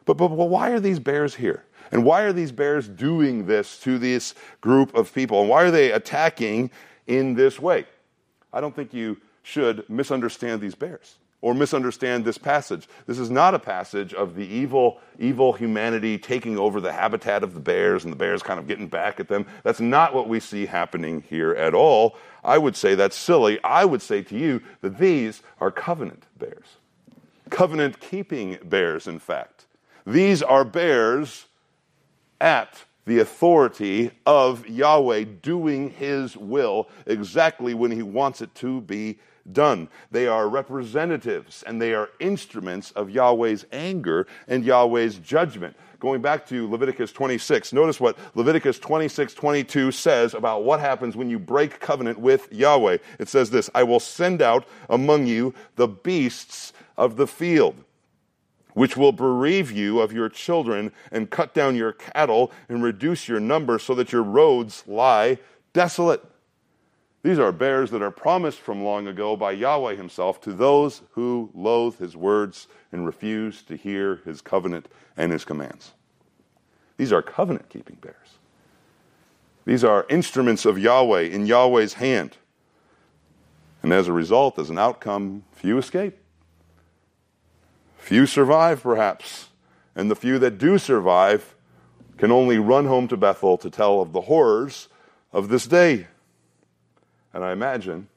But, 0.05 0.17
but, 0.17 0.29
but 0.29 0.45
why 0.45 0.69
are 0.71 0.79
these 0.79 0.99
bears 0.99 1.35
here? 1.35 1.65
And 1.91 2.03
why 2.03 2.21
are 2.21 2.33
these 2.33 2.51
bears 2.51 2.87
doing 2.87 3.45
this 3.45 3.79
to 3.79 3.97
this 3.97 4.35
group 4.61 4.95
of 4.95 5.13
people? 5.13 5.41
And 5.41 5.49
why 5.49 5.63
are 5.63 5.71
they 5.71 5.91
attacking 5.91 6.71
in 7.07 7.33
this 7.33 7.59
way? 7.59 7.85
I 8.53 8.61
don't 8.61 8.75
think 8.75 8.93
you 8.93 9.17
should 9.43 9.89
misunderstand 9.89 10.61
these 10.61 10.75
bears 10.75 11.15
or 11.41 11.53
misunderstand 11.53 12.25
this 12.25 12.37
passage. 12.37 12.87
This 13.07 13.17
is 13.17 13.29
not 13.29 13.55
a 13.55 13.59
passage 13.59 14.13
of 14.13 14.35
the 14.35 14.45
evil, 14.45 14.99
evil 15.17 15.53
humanity 15.53 16.17
taking 16.17 16.57
over 16.57 16.81
the 16.81 16.91
habitat 16.91 17.43
of 17.43 17.53
the 17.53 17.59
bears 17.59 18.03
and 18.03 18.11
the 18.11 18.17
bears 18.17 18.43
kind 18.43 18.59
of 18.59 18.67
getting 18.67 18.87
back 18.87 19.19
at 19.19 19.27
them. 19.27 19.45
That's 19.63 19.79
not 19.79 20.13
what 20.13 20.27
we 20.27 20.39
see 20.39 20.65
happening 20.65 21.23
here 21.29 21.53
at 21.53 21.73
all. 21.73 22.17
I 22.43 22.57
would 22.57 22.75
say 22.75 22.95
that's 22.95 23.15
silly. 23.15 23.61
I 23.63 23.85
would 23.85 24.01
say 24.01 24.21
to 24.23 24.37
you 24.37 24.61
that 24.81 24.97
these 24.97 25.41
are 25.61 25.71
covenant 25.71 26.25
bears. 26.37 26.77
Covenant 27.49 27.99
keeping 27.99 28.57
bears, 28.63 29.07
in 29.07 29.19
fact. 29.19 29.65
These 30.05 30.43
are 30.43 30.65
bears 30.65 31.45
at 32.41 32.83
the 33.05 33.19
authority 33.19 34.11
of 34.25 34.67
Yahweh 34.67 35.25
doing 35.41 35.89
his 35.89 36.37
will 36.37 36.87
exactly 37.05 37.73
when 37.73 37.91
he 37.91 38.03
wants 38.03 38.41
it 38.41 38.53
to 38.55 38.81
be 38.81 39.17
done. 39.51 39.89
They 40.11 40.27
are 40.27 40.47
representatives 40.47 41.63
and 41.65 41.81
they 41.81 41.93
are 41.93 42.09
instruments 42.19 42.91
of 42.91 43.09
Yahweh's 43.09 43.65
anger 43.71 44.27
and 44.47 44.63
Yahweh's 44.63 45.17
judgment. 45.17 45.75
Going 45.99 46.21
back 46.21 46.45
to 46.47 46.69
Leviticus 46.69 47.11
26, 47.11 47.73
notice 47.73 47.99
what 47.99 48.17
Leviticus 48.35 48.79
26 48.79 49.33
22 49.33 49.91
says 49.91 50.33
about 50.33 50.63
what 50.63 50.79
happens 50.79 51.17
when 51.17 51.29
you 51.29 51.39
break 51.39 51.79
covenant 51.79 52.19
with 52.19 52.51
Yahweh. 52.53 52.99
It 53.17 53.27
says 53.27 53.49
this 53.49 53.69
I 53.73 53.83
will 53.83 53.99
send 53.99 54.41
out 54.41 54.65
among 54.89 55.25
you 55.25 55.53
the 55.75 55.87
beasts 55.87 56.73
of 56.95 57.17
the 57.17 57.27
field 57.27 57.83
which 58.79 58.95
will 58.95 59.11
bereave 59.11 59.69
you 59.73 59.99
of 59.99 60.13
your 60.13 60.29
children 60.29 60.89
and 61.11 61.29
cut 61.29 61.53
down 61.53 61.75
your 61.75 61.91
cattle 61.91 62.49
and 62.69 62.81
reduce 62.81 63.27
your 63.27 63.37
number 63.41 63.77
so 63.77 63.93
that 63.93 64.13
your 64.13 64.23
roads 64.23 64.85
lie 64.87 65.37
desolate. 65.73 66.23
These 67.21 67.39
are 67.39 67.51
bears 67.51 67.91
that 67.91 68.01
are 68.01 68.09
promised 68.09 68.59
from 68.59 68.81
long 68.81 69.05
ago 69.05 69.35
by 69.35 69.51
Yahweh 69.51 69.95
himself 69.95 70.39
to 70.43 70.53
those 70.53 71.01
who 71.11 71.49
loathe 71.53 71.99
his 71.99 72.15
words 72.15 72.69
and 72.93 73.05
refuse 73.05 73.63
to 73.63 73.75
hear 73.75 74.21
his 74.23 74.39
covenant 74.39 74.87
and 75.17 75.33
his 75.33 75.43
commands. 75.43 75.91
These 76.95 77.11
are 77.11 77.21
covenant 77.21 77.67
keeping 77.67 77.97
bears. 77.97 78.37
These 79.65 79.83
are 79.83 80.05
instruments 80.09 80.63
of 80.63 80.79
Yahweh 80.79 81.23
in 81.23 81.47
Yahweh's 81.47 81.95
hand. 81.95 82.37
And 83.83 83.91
as 83.91 84.07
a 84.07 84.13
result, 84.13 84.57
as 84.57 84.69
an 84.69 84.77
outcome, 84.77 85.43
few 85.51 85.77
escape. 85.77 86.18
Few 87.99 88.25
survive, 88.25 88.81
perhaps. 88.81 89.49
And 89.95 90.09
the 90.09 90.15
few 90.15 90.39
that 90.39 90.57
do 90.57 90.77
survive 90.77 91.55
can 92.17 92.31
only 92.31 92.57
run 92.57 92.85
home 92.85 93.07
to 93.09 93.17
Bethel 93.17 93.57
to 93.57 93.69
tell 93.69 94.01
of 94.01 94.13
the 94.13 94.21
horrors 94.21 94.87
of 95.31 95.49
this 95.49 95.67
day. 95.67 96.07
And 97.33 97.43
I 97.43 97.51
imagine 97.51 98.07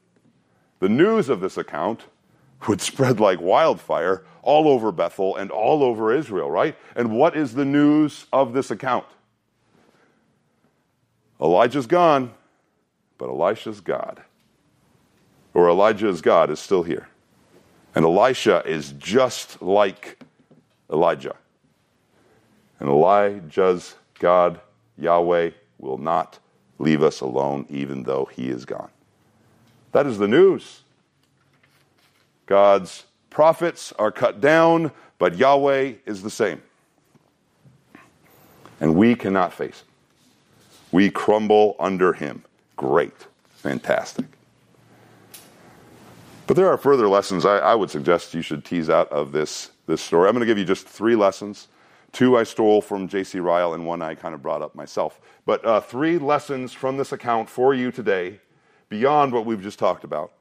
the 0.79 0.89
news 0.89 1.29
of 1.29 1.41
this 1.41 1.57
account 1.57 2.03
would 2.67 2.81
spread 2.81 3.19
like 3.19 3.39
wildfire 3.39 4.23
all 4.41 4.67
over 4.67 4.91
Bethel 4.91 5.35
and 5.35 5.51
all 5.51 5.83
over 5.83 6.13
Israel, 6.13 6.49
right? 6.49 6.75
And 6.95 7.15
what 7.15 7.35
is 7.35 7.53
the 7.53 7.65
news 7.65 8.25
of 8.33 8.53
this 8.53 8.71
account? 8.71 9.05
Elijah's 11.39 11.87
gone, 11.87 12.33
but 13.17 13.29
Elisha's 13.29 13.81
God. 13.81 14.23
Or 15.53 15.69
Elijah's 15.69 16.21
God 16.21 16.49
is 16.49 16.59
still 16.59 16.83
here. 16.83 17.07
And 17.95 18.05
Elisha 18.05 18.63
is 18.65 18.93
just 18.93 19.61
like 19.61 20.19
Elijah. 20.91 21.35
And 22.79 22.89
Elijah's 22.89 23.95
God, 24.19 24.59
Yahweh, 24.97 25.51
will 25.79 25.97
not 25.97 26.39
leave 26.79 27.03
us 27.03 27.21
alone 27.21 27.65
even 27.69 28.03
though 28.03 28.25
he 28.25 28.49
is 28.49 28.65
gone. 28.65 28.89
That 29.91 30.07
is 30.07 30.17
the 30.17 30.27
news. 30.27 30.81
God's 32.45 33.05
prophets 33.29 33.93
are 33.97 34.11
cut 34.11 34.41
down, 34.41 34.91
but 35.17 35.37
Yahweh 35.37 35.93
is 36.05 36.23
the 36.23 36.29
same. 36.29 36.61
And 38.79 38.95
we 38.95 39.15
cannot 39.15 39.53
face 39.53 39.81
him. 39.81 39.87
We 40.91 41.09
crumble 41.09 41.75
under 41.79 42.13
him. 42.13 42.43
Great. 42.75 43.27
Fantastic. 43.55 44.25
But 46.53 46.57
there 46.57 46.69
are 46.69 46.77
further 46.77 47.07
lessons 47.09 47.47
I, 47.47 47.57
I 47.57 47.73
would 47.73 47.89
suggest 47.89 48.35
you 48.35 48.43
should 48.43 48.63
tease 48.63 48.87
out 48.87 49.11
of 49.11 49.31
this, 49.31 49.71
this 49.87 50.03
story. 50.03 50.29
I'm 50.29 50.35
going 50.35 50.41
to 50.41 50.45
give 50.45 50.59
you 50.59 50.65
just 50.65 50.87
three 50.87 51.15
lessons. 51.15 51.67
Two 52.11 52.37
I 52.37 52.43
stole 52.43 52.79
from 52.79 53.07
J.C. 53.07 53.39
Ryle, 53.39 53.73
and 53.73 53.87
one 53.87 54.03
I 54.03 54.13
kind 54.13 54.35
of 54.35 54.43
brought 54.43 54.61
up 54.61 54.75
myself. 54.75 55.19
But 55.47 55.65
uh, 55.65 55.81
three 55.81 56.19
lessons 56.19 56.71
from 56.71 56.97
this 56.97 57.11
account 57.11 57.49
for 57.49 57.73
you 57.73 57.91
today 57.91 58.39
beyond 58.87 59.33
what 59.33 59.47
we've 59.47 59.63
just 59.63 59.79
talked 59.79 60.03
about. 60.03 60.31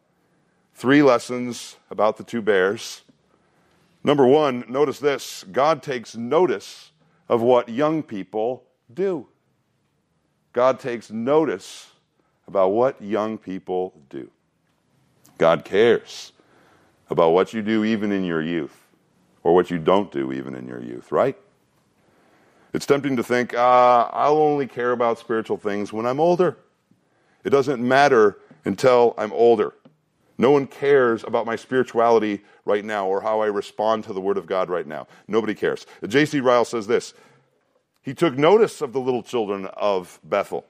Three 0.74 1.02
lessons 1.02 1.76
about 1.90 2.18
the 2.18 2.24
two 2.24 2.42
bears. 2.42 3.04
Number 4.04 4.26
one, 4.26 4.66
notice 4.68 4.98
this 4.98 5.46
God 5.50 5.82
takes 5.82 6.14
notice 6.14 6.92
of 7.26 7.40
what 7.40 7.70
young 7.70 8.02
people 8.02 8.64
do. 8.92 9.28
God 10.52 10.78
takes 10.78 11.10
notice 11.10 11.88
about 12.46 12.72
what 12.72 13.00
young 13.00 13.38
people 13.38 13.94
do. 14.10 14.30
God 15.42 15.64
cares 15.64 16.30
about 17.10 17.30
what 17.30 17.52
you 17.52 17.62
do 17.62 17.82
even 17.82 18.12
in 18.12 18.22
your 18.22 18.40
youth, 18.40 18.86
or 19.42 19.56
what 19.56 19.72
you 19.72 19.78
don't 19.78 20.08
do 20.12 20.32
even 20.32 20.54
in 20.54 20.68
your 20.68 20.80
youth, 20.80 21.10
right? 21.10 21.36
It's 22.72 22.86
tempting 22.86 23.16
to 23.16 23.24
think, 23.24 23.52
uh, 23.52 24.08
I'll 24.12 24.38
only 24.38 24.68
care 24.68 24.92
about 24.92 25.18
spiritual 25.18 25.56
things 25.56 25.92
when 25.92 26.06
I'm 26.06 26.20
older. 26.20 26.58
It 27.42 27.50
doesn't 27.50 27.82
matter 27.82 28.38
until 28.64 29.16
I'm 29.18 29.32
older. 29.32 29.74
No 30.38 30.52
one 30.52 30.68
cares 30.68 31.24
about 31.24 31.44
my 31.44 31.56
spirituality 31.56 32.42
right 32.64 32.84
now 32.84 33.08
or 33.08 33.20
how 33.20 33.40
I 33.40 33.46
respond 33.46 34.04
to 34.04 34.12
the 34.12 34.20
Word 34.20 34.38
of 34.38 34.46
God 34.46 34.70
right 34.70 34.86
now. 34.86 35.08
Nobody 35.26 35.56
cares. 35.56 35.86
J.C. 36.06 36.38
Ryle 36.38 36.64
says 36.64 36.86
this 36.86 37.14
He 38.00 38.14
took 38.14 38.38
notice 38.38 38.80
of 38.80 38.92
the 38.92 39.00
little 39.00 39.24
children 39.24 39.66
of 39.74 40.20
Bethel 40.22 40.66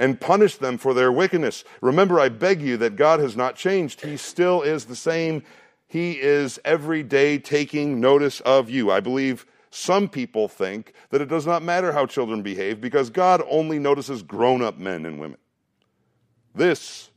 and 0.00 0.18
punish 0.18 0.56
them 0.56 0.78
for 0.78 0.94
their 0.94 1.12
wickedness. 1.12 1.62
Remember, 1.82 2.18
I 2.18 2.30
beg 2.30 2.62
you 2.62 2.78
that 2.78 2.96
God 2.96 3.20
has 3.20 3.36
not 3.36 3.54
changed. 3.54 4.00
He 4.00 4.16
still 4.16 4.62
is 4.62 4.86
the 4.86 4.96
same. 4.96 5.42
He 5.86 6.12
is 6.12 6.58
every 6.64 7.02
day 7.02 7.38
taking 7.38 8.00
notice 8.00 8.40
of 8.40 8.70
you. 8.70 8.90
I 8.90 9.00
believe 9.00 9.44
some 9.70 10.08
people 10.08 10.48
think 10.48 10.94
that 11.10 11.20
it 11.20 11.28
does 11.28 11.46
not 11.46 11.62
matter 11.62 11.92
how 11.92 12.06
children 12.06 12.40
behave 12.40 12.80
because 12.80 13.10
God 13.10 13.42
only 13.48 13.78
notices 13.78 14.22
grown 14.22 14.62
up 14.62 14.78
men 14.78 15.04
and 15.04 15.20
women. 15.20 15.38
This 16.54 17.10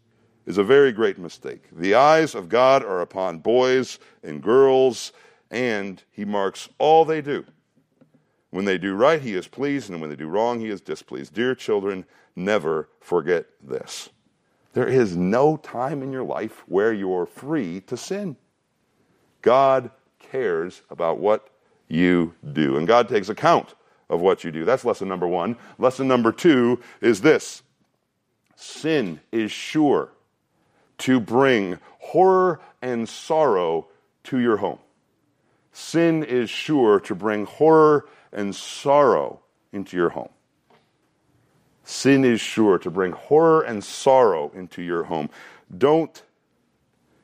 is 0.46 0.58
a 0.58 0.64
very 0.64 0.92
great 0.92 1.18
mistake. 1.18 1.70
The 1.72 1.96
eyes 1.96 2.36
of 2.36 2.50
God 2.50 2.84
are 2.84 3.00
upon 3.00 3.40
boys 3.40 3.98
and 4.24 4.44
girls, 4.44 5.14
and 5.50 6.04
He 6.12 6.26
marks 6.26 6.68
all 6.80 7.06
they 7.06 7.22
do. 7.22 7.46
When 8.54 8.66
they 8.66 8.78
do 8.78 8.94
right, 8.94 9.20
He 9.20 9.34
is 9.34 9.48
pleased, 9.48 9.90
and 9.90 10.00
when 10.00 10.12
they 10.12 10.16
do 10.16 10.28
wrong, 10.28 10.60
He 10.60 10.70
is 10.70 10.80
displeased. 10.80 11.34
Dear 11.34 11.56
children, 11.56 12.06
never 12.36 12.88
forget 13.00 13.48
this. 13.60 14.12
There 14.74 14.88
is 14.88 15.18
no 15.18 15.58
time 15.58 16.04
in 16.04 16.12
your 16.12 16.24
life 16.24 16.64
where 16.68 16.94
you're 16.94 17.26
free 17.26 17.82
to 17.88 17.98
sin. 17.98 18.36
God 19.42 19.90
cares 20.20 20.84
about 20.92 21.18
what 21.18 21.50
you 21.88 22.36
do, 22.54 22.78
and 22.78 22.86
God 22.88 23.10
takes 23.10 23.28
account 23.28 23.74
of 24.08 24.22
what 24.22 24.44
you 24.44 24.52
do. 24.52 24.66
That's 24.66 24.86
lesson 24.86 25.08
number 25.08 25.28
one. 25.28 25.58
Lesson 25.80 26.08
number 26.08 26.32
two 26.32 26.80
is 27.02 27.22
this 27.22 27.64
sin 28.56 29.20
is 29.32 29.52
sure 29.52 30.12
to 31.00 31.20
bring 31.20 31.80
horror 31.98 32.62
and 32.84 33.10
sorrow 33.10 33.88
to 34.26 34.38
your 34.38 34.58
home. 34.58 34.78
Sin 35.74 36.24
is 36.24 36.50
sure 36.50 37.00
to 37.02 37.14
bring 37.14 37.46
horror 37.46 38.06
and 38.32 38.56
sorrow 38.56 39.42
into 39.72 39.98
your 39.98 40.10
home. 40.10 40.30
Sin 41.84 42.24
is 42.24 42.40
sure 42.40 42.78
to 42.78 42.90
bring 42.90 43.12
horror 43.12 43.62
and 43.62 43.84
sorrow 43.84 44.52
into 44.56 44.82
your 44.82 45.04
home. 45.04 45.30
Don't 45.76 46.24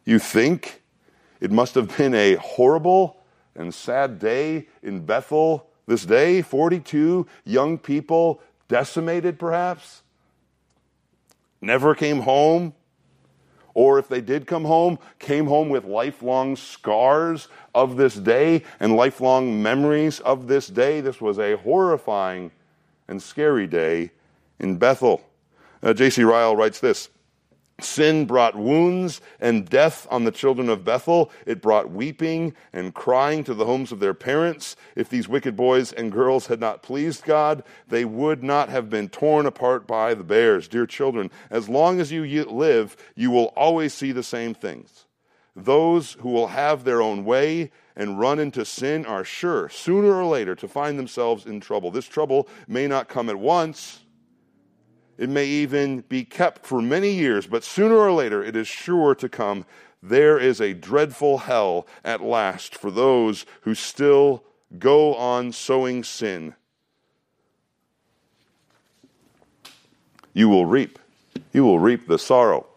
you 0.04 0.20
think 0.20 0.82
it 1.40 1.52
must 1.52 1.76
have 1.76 1.96
been 1.98 2.14
a 2.14 2.36
horrible 2.36 3.22
and 3.56 3.74
sad 3.74 4.20
day 4.20 4.68
in 4.84 5.06
Bethel 5.06 5.70
this 5.88 6.06
day? 6.06 6.42
42 6.42 7.26
young 7.46 7.78
people 7.78 8.42
decimated, 8.68 9.40
perhaps? 9.40 10.02
never 11.62 11.96
came 11.96 12.22
home, 12.22 12.74
or 13.74 14.00
if 14.00 14.08
they 14.08 14.22
did 14.22 14.48
come 14.48 14.66
home, 14.66 15.00
came 15.20 15.46
home 15.48 15.70
with 15.70 15.86
lifelong 15.86 16.56
scars 16.56 17.48
of 17.84 17.98
this 17.98 18.16
day 18.16 18.64
and 18.80 18.96
lifelong 18.96 19.62
memories 19.62 20.20
of 20.20 20.48
this 20.48 20.68
day. 20.68 21.02
This 21.02 21.22
was 21.22 21.40
a 21.40 21.58
horrifying 21.58 22.52
and 23.08 23.22
scary 23.22 23.68
day 23.68 24.12
in 24.60 24.78
Bethel. 24.78 25.22
Uh, 25.82 25.94
J.C. 25.94 26.24
Ryle 26.24 26.56
writes 26.56 26.80
this 26.80 27.10
Sin 27.82 28.26
brought 28.26 28.56
wounds 28.56 29.22
and 29.40 29.68
death 29.68 30.06
on 30.12 30.26
the 30.26 30.32
children 30.32 30.68
of 30.70 30.84
Bethel. 30.84 31.32
It 31.46 31.62
brought 31.62 31.90
weeping 31.90 32.54
and 32.74 32.94
crying 32.94 33.44
to 33.46 33.54
the 33.54 33.66
homes 33.66 33.92
of 33.92 34.00
their 34.00 34.14
parents. 34.14 34.76
If 34.96 35.10
these 35.10 35.30
wicked 35.30 35.56
boys 35.56 35.94
and 35.94 36.12
girls 36.12 36.48
had 36.48 36.60
not 36.60 36.84
pleased 36.84 37.24
God, 37.24 37.64
they 37.88 38.04
would 38.06 38.44
not 38.44 38.70
have 38.70 38.90
been 38.90 39.08
torn 39.10 39.46
apart 39.46 39.88
by 39.88 40.14
the 40.14 40.24
bears. 40.24 40.68
Dear 40.68 40.86
children, 40.86 41.32
as 41.50 41.70
long 41.70 42.00
as 42.00 42.12
you 42.12 42.26
live, 42.46 42.98
you 43.16 43.32
will 43.32 43.54
always 43.56 43.94
see 43.94 44.12
the 44.12 44.24
same 44.24 44.54
things. 44.54 45.06
Those 45.64 46.14
who 46.14 46.30
will 46.30 46.48
have 46.48 46.84
their 46.84 47.02
own 47.02 47.26
way 47.26 47.72
and 47.96 48.20
run 48.20 48.40
into 48.40 48.66
sin 48.66 49.06
are 49.06 49.24
sure, 49.24 49.70
sooner 49.70 50.14
or 50.14 50.26
later, 50.26 50.56
to 50.56 50.68
find 50.68 50.98
themselves 50.98 51.46
in 51.46 51.60
trouble. 51.60 51.92
This 51.92 52.08
trouble 52.08 52.48
may 52.68 52.88
not 52.88 53.10
come 53.10 53.30
at 53.30 53.38
once 53.38 54.00
it 55.20 55.30
may 55.30 55.46
even 55.46 56.00
be 56.08 56.24
kept 56.24 56.66
for 56.66 56.82
many 56.82 57.12
years, 57.12 57.46
but 57.46 57.66
sooner 57.66 57.98
or 57.98 58.14
later 58.14 58.42
it 58.42 58.56
is 58.56 58.70
sure 58.70 59.14
to 59.16 59.28
come. 59.28 59.66
There 60.02 60.40
is 60.40 60.62
a 60.62 60.74
dreadful 60.74 61.40
hell 61.40 61.86
at 62.06 62.22
last 62.22 62.74
for 62.74 62.90
those 62.90 63.46
who 63.62 63.76
still 63.76 64.46
go 64.80 65.14
on 65.16 65.52
sowing 65.52 66.06
sin. 66.06 66.56
You 70.32 70.48
will 70.48 70.66
reap. 70.66 70.98
You 71.52 71.66
will 71.66 71.80
reap 71.80 72.08
the 72.08 72.18
sorrow 72.18 72.68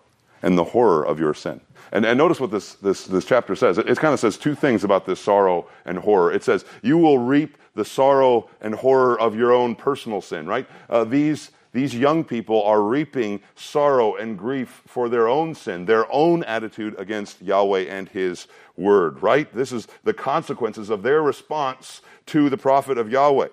and 0.42 0.58
the 0.58 0.64
horror 0.64 1.06
of 1.06 1.20
your 1.20 1.34
sin. 1.34 1.60
And, 1.92 2.06
and 2.06 2.16
notice 2.16 2.40
what 2.40 2.50
this, 2.50 2.74
this, 2.74 3.04
this 3.04 3.24
chapter 3.24 3.54
says. 3.54 3.78
It, 3.78 3.88
it 3.88 3.98
kind 3.98 4.14
of 4.14 4.20
says 4.20 4.38
two 4.38 4.54
things 4.54 4.82
about 4.82 5.04
this 5.04 5.20
sorrow 5.20 5.68
and 5.84 5.98
horror. 5.98 6.32
It 6.32 6.42
says, 6.42 6.64
You 6.82 6.98
will 6.98 7.18
reap 7.18 7.58
the 7.74 7.84
sorrow 7.84 8.48
and 8.60 8.74
horror 8.74 9.20
of 9.20 9.36
your 9.36 9.52
own 9.52 9.74
personal 9.74 10.20
sin, 10.20 10.46
right? 10.46 10.66
Uh, 10.88 11.04
these 11.04 11.52
these 11.72 11.94
young 11.94 12.22
people 12.22 12.62
are 12.64 12.82
reaping 12.82 13.40
sorrow 13.54 14.16
and 14.16 14.38
grief 14.38 14.82
for 14.86 15.08
their 15.08 15.26
own 15.26 15.54
sin, 15.54 15.86
their 15.86 16.10
own 16.12 16.44
attitude 16.44 16.94
against 16.98 17.40
Yahweh 17.40 17.84
and 17.84 18.10
His 18.10 18.46
word, 18.76 19.22
right? 19.22 19.52
This 19.54 19.72
is 19.72 19.88
the 20.04 20.12
consequences 20.12 20.90
of 20.90 21.02
their 21.02 21.22
response 21.22 22.02
to 22.26 22.50
the 22.50 22.58
prophet 22.58 22.98
of 22.98 23.10
Yahweh. 23.10 23.48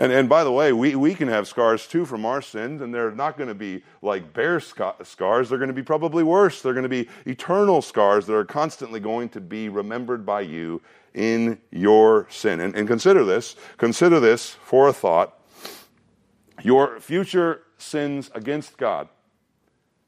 And, 0.00 0.10
and 0.12 0.30
by 0.30 0.44
the 0.44 0.50
way, 0.50 0.72
we, 0.72 0.96
we 0.96 1.14
can 1.14 1.28
have 1.28 1.46
scars 1.46 1.86
too 1.86 2.06
from 2.06 2.24
our 2.24 2.40
sins, 2.40 2.80
and 2.80 2.92
they're 2.92 3.10
not 3.10 3.36
going 3.36 3.48
to 3.48 3.54
be 3.54 3.82
like 4.00 4.32
bear 4.32 4.58
scars. 4.58 5.50
They're 5.50 5.58
going 5.58 5.68
to 5.68 5.74
be 5.74 5.82
probably 5.82 6.24
worse. 6.24 6.62
They're 6.62 6.72
going 6.72 6.84
to 6.84 6.88
be 6.88 7.06
eternal 7.26 7.82
scars 7.82 8.24
that 8.24 8.34
are 8.34 8.46
constantly 8.46 8.98
going 8.98 9.28
to 9.28 9.42
be 9.42 9.68
remembered 9.68 10.24
by 10.24 10.40
you 10.40 10.80
in 11.12 11.58
your 11.70 12.26
sin. 12.30 12.60
And, 12.60 12.74
and 12.74 12.88
consider 12.88 13.24
this, 13.24 13.56
consider 13.76 14.20
this 14.20 14.48
for 14.48 14.88
a 14.88 14.92
thought. 14.94 15.38
Your 16.62 16.98
future 16.98 17.64
sins 17.76 18.30
against 18.34 18.78
God 18.78 19.06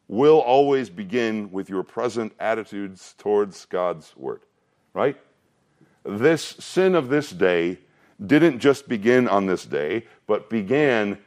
will 0.09 0.39
always 0.39 0.89
begin 0.89 1.53
with 1.53 1.69
your 1.69 1.83
present 1.83 2.33
attitudes 2.41 3.15
towards 3.19 3.67
God's 3.67 4.17
word, 4.17 4.41
right? 4.95 5.21
This 6.03 6.43
sin 6.43 6.95
of 6.95 7.11
this 7.11 7.29
day 7.29 7.79
didn't 8.25 8.59
just 8.59 8.89
begin 8.89 9.29
on 9.29 9.47
this 9.47 9.65
day, 9.65 10.07
but 10.27 10.51
began 10.51 11.19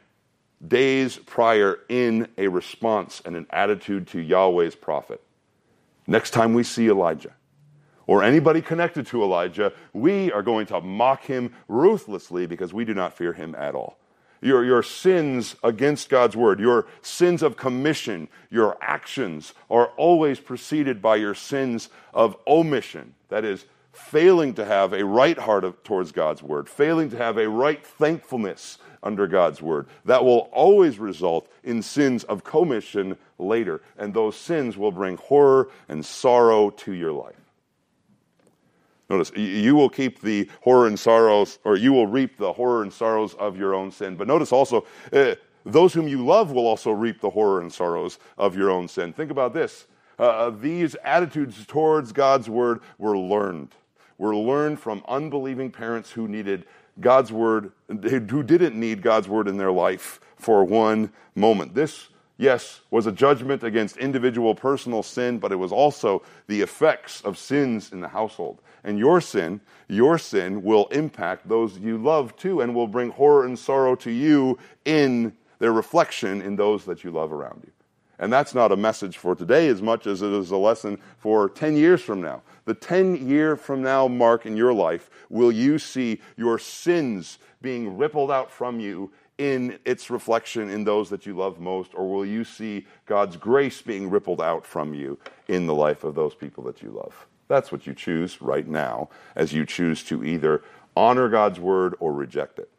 days 0.66 1.16
prior 1.16 1.80
in 1.88 2.28
a 2.38 2.48
response 2.48 3.22
and 3.24 3.36
an 3.36 3.46
attitude 3.50 4.06
to 4.08 4.18
Yahweh's 4.18 4.74
prophet. 4.74 5.22
Next 6.06 6.30
time 6.30 6.54
we 6.54 6.62
see 6.62 6.88
Elijah 6.88 7.34
or 8.06 8.22
anybody 8.22 8.62
connected 8.62 9.06
to 9.08 9.22
Elijah, 9.22 9.72
we 9.92 10.30
are 10.32 10.42
going 10.42 10.66
to 10.66 10.80
mock 10.80 11.24
him 11.24 11.52
ruthlessly 11.68 12.46
because 12.46 12.72
we 12.72 12.84
do 12.84 12.94
not 12.94 13.16
fear 13.16 13.32
him 13.32 13.54
at 13.56 13.74
all. 13.74 13.98
Your, 14.40 14.64
your 14.64 14.82
sins 14.82 15.56
against 15.64 16.08
God's 16.08 16.36
word, 16.36 16.60
your 16.60 16.86
sins 17.00 17.42
of 17.42 17.56
commission, 17.56 18.28
your 18.50 18.76
actions 18.80 19.54
are 19.70 19.88
always 19.96 20.38
preceded 20.38 21.02
by 21.02 21.16
your 21.16 21.34
sins 21.34 21.88
of 22.14 22.36
omission. 22.46 23.14
That 23.28 23.44
is, 23.44 23.64
failing 23.96 24.54
to 24.54 24.64
have 24.64 24.92
a 24.92 25.04
right 25.04 25.38
heart 25.38 25.64
of, 25.64 25.82
towards 25.82 26.12
God's 26.12 26.42
word, 26.42 26.68
failing 26.68 27.10
to 27.10 27.16
have 27.16 27.38
a 27.38 27.48
right 27.48 27.84
thankfulness 27.84 28.78
under 29.02 29.26
God's 29.26 29.62
word. 29.62 29.86
That 30.04 30.24
will 30.24 30.50
always 30.52 30.98
result 30.98 31.50
in 31.64 31.82
sins 31.82 32.24
of 32.24 32.44
commission 32.44 33.16
later, 33.38 33.80
and 33.96 34.12
those 34.12 34.36
sins 34.36 34.76
will 34.76 34.92
bring 34.92 35.16
horror 35.16 35.70
and 35.88 36.04
sorrow 36.04 36.70
to 36.70 36.92
your 36.92 37.12
life. 37.12 37.34
Notice, 39.08 39.30
you 39.36 39.76
will 39.76 39.88
keep 39.88 40.20
the 40.20 40.48
horror 40.62 40.88
and 40.88 40.98
sorrows, 40.98 41.58
or 41.64 41.76
you 41.76 41.92
will 41.92 42.08
reap 42.08 42.36
the 42.36 42.52
horror 42.52 42.82
and 42.82 42.92
sorrows 42.92 43.34
of 43.34 43.56
your 43.56 43.74
own 43.74 43.92
sin. 43.92 44.16
But 44.16 44.26
notice 44.26 44.52
also, 44.52 44.84
uh, 45.12 45.36
those 45.64 45.94
whom 45.94 46.08
you 46.08 46.24
love 46.24 46.50
will 46.50 46.66
also 46.66 46.90
reap 46.90 47.20
the 47.20 47.30
horror 47.30 47.60
and 47.60 47.72
sorrows 47.72 48.18
of 48.36 48.56
your 48.56 48.70
own 48.70 48.88
sin. 48.88 49.12
Think 49.12 49.30
about 49.30 49.54
this. 49.54 49.86
Uh, 50.18 50.50
these 50.50 50.96
attitudes 51.04 51.64
towards 51.66 52.10
God's 52.12 52.48
word 52.48 52.80
were 52.98 53.16
learned 53.16 53.74
were 54.18 54.34
learned 54.34 54.80
from 54.80 55.02
unbelieving 55.08 55.70
parents 55.70 56.10
who 56.10 56.28
needed 56.28 56.64
God's 57.00 57.32
word, 57.32 57.72
who 57.88 58.42
didn't 58.42 58.74
need 58.74 59.02
God's 59.02 59.28
word 59.28 59.48
in 59.48 59.56
their 59.56 59.72
life 59.72 60.20
for 60.36 60.64
one 60.64 61.12
moment. 61.34 61.74
This, 61.74 62.08
yes, 62.38 62.80
was 62.90 63.06
a 63.06 63.12
judgment 63.12 63.62
against 63.62 63.96
individual 63.98 64.54
personal 64.54 65.02
sin, 65.02 65.38
but 65.38 65.52
it 65.52 65.56
was 65.56 65.72
also 65.72 66.22
the 66.46 66.62
effects 66.62 67.20
of 67.22 67.36
sins 67.36 67.92
in 67.92 68.00
the 68.00 68.08
household. 68.08 68.60
And 68.84 68.98
your 68.98 69.20
sin, 69.20 69.60
your 69.88 70.16
sin 70.16 70.62
will 70.62 70.86
impact 70.86 71.48
those 71.48 71.78
you 71.78 71.98
love 71.98 72.36
too, 72.36 72.60
and 72.60 72.74
will 72.74 72.86
bring 72.86 73.10
horror 73.10 73.44
and 73.44 73.58
sorrow 73.58 73.94
to 73.96 74.10
you 74.10 74.58
in 74.84 75.36
their 75.58 75.72
reflection 75.72 76.40
in 76.40 76.56
those 76.56 76.84
that 76.84 77.04
you 77.04 77.10
love 77.10 77.32
around 77.32 77.62
you. 77.64 77.72
And 78.18 78.32
that's 78.32 78.54
not 78.54 78.72
a 78.72 78.76
message 78.76 79.18
for 79.18 79.34
today 79.34 79.68
as 79.68 79.82
much 79.82 80.06
as 80.06 80.22
it 80.22 80.32
is 80.32 80.50
a 80.50 80.56
lesson 80.56 80.98
for 81.18 81.50
10 81.50 81.76
years 81.76 82.00
from 82.00 82.22
now. 82.22 82.42
The 82.66 82.74
10 82.74 83.28
year 83.28 83.56
from 83.56 83.82
now 83.82 84.08
mark 84.08 84.44
in 84.44 84.56
your 84.56 84.74
life, 84.74 85.08
will 85.30 85.52
you 85.52 85.78
see 85.78 86.20
your 86.36 86.58
sins 86.58 87.38
being 87.62 87.96
rippled 87.96 88.30
out 88.30 88.50
from 88.50 88.80
you 88.80 89.12
in 89.38 89.78
its 89.84 90.10
reflection 90.10 90.68
in 90.68 90.84
those 90.84 91.10
that 91.10 91.26
you 91.26 91.36
love 91.36 91.60
most, 91.60 91.92
or 91.94 92.10
will 92.10 92.26
you 92.26 92.42
see 92.42 92.86
God's 93.06 93.36
grace 93.36 93.82
being 93.82 94.10
rippled 94.10 94.40
out 94.40 94.66
from 94.66 94.94
you 94.94 95.18
in 95.48 95.66
the 95.66 95.74
life 95.74 96.04
of 96.04 96.14
those 96.14 96.34
people 96.34 96.64
that 96.64 96.82
you 96.82 96.90
love? 96.90 97.26
That's 97.48 97.70
what 97.70 97.86
you 97.86 97.94
choose 97.94 98.42
right 98.42 98.66
now 98.66 99.10
as 99.36 99.52
you 99.52 99.64
choose 99.64 100.02
to 100.04 100.24
either 100.24 100.62
honor 100.96 101.28
God's 101.28 101.60
word 101.60 101.94
or 102.00 102.12
reject 102.12 102.58
it. 102.58 102.70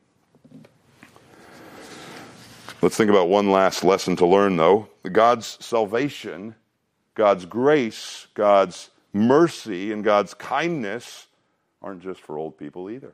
Let's 2.82 2.98
think 2.98 3.10
about 3.10 3.30
one 3.30 3.52
last 3.52 3.84
lesson 3.84 4.16
to 4.18 4.26
learn, 4.26 4.58
though. 4.58 4.90
God's 5.12 5.58
salvation, 5.64 6.56
God's 7.16 7.46
grace, 7.46 8.28
God's 8.34 8.90
mercy, 9.18 9.92
and 9.92 10.04
God's 10.04 10.34
kindness 10.34 11.28
aren't 11.82 12.02
just 12.02 12.22
for 12.22 12.38
old 12.38 12.58
people 12.58 12.90
either, 12.90 13.14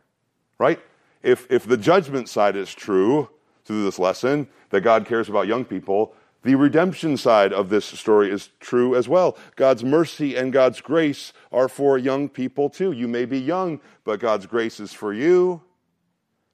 right? 0.57 0.79
If, 1.21 1.49
if 1.51 1.65
the 1.65 1.77
judgment 1.77 2.29
side 2.29 2.55
is 2.55 2.73
true 2.73 3.29
through 3.65 3.83
this 3.83 3.99
lesson, 3.99 4.47
that 4.69 4.81
God 4.81 5.05
cares 5.05 5.29
about 5.29 5.47
young 5.47 5.65
people, 5.65 6.13
the 6.43 6.55
redemption 6.55 7.15
side 7.15 7.53
of 7.53 7.69
this 7.69 7.85
story 7.85 8.29
is 8.29 8.49
true 8.59 8.95
as 8.95 9.07
well. 9.07 9.37
God's 9.55 9.83
mercy 9.83 10.35
and 10.35 10.51
God's 10.51 10.81
grace 10.81 11.31
are 11.53 11.69
for 11.69 11.97
young 11.97 12.27
people 12.27 12.69
too. 12.69 12.91
You 12.91 13.07
may 13.07 13.23
be 13.25 13.39
young, 13.39 13.79
but 14.03 14.19
God's 14.19 14.45
grace 14.45 14.79
is 14.81 14.91
for 14.91 15.13
you. 15.13 15.61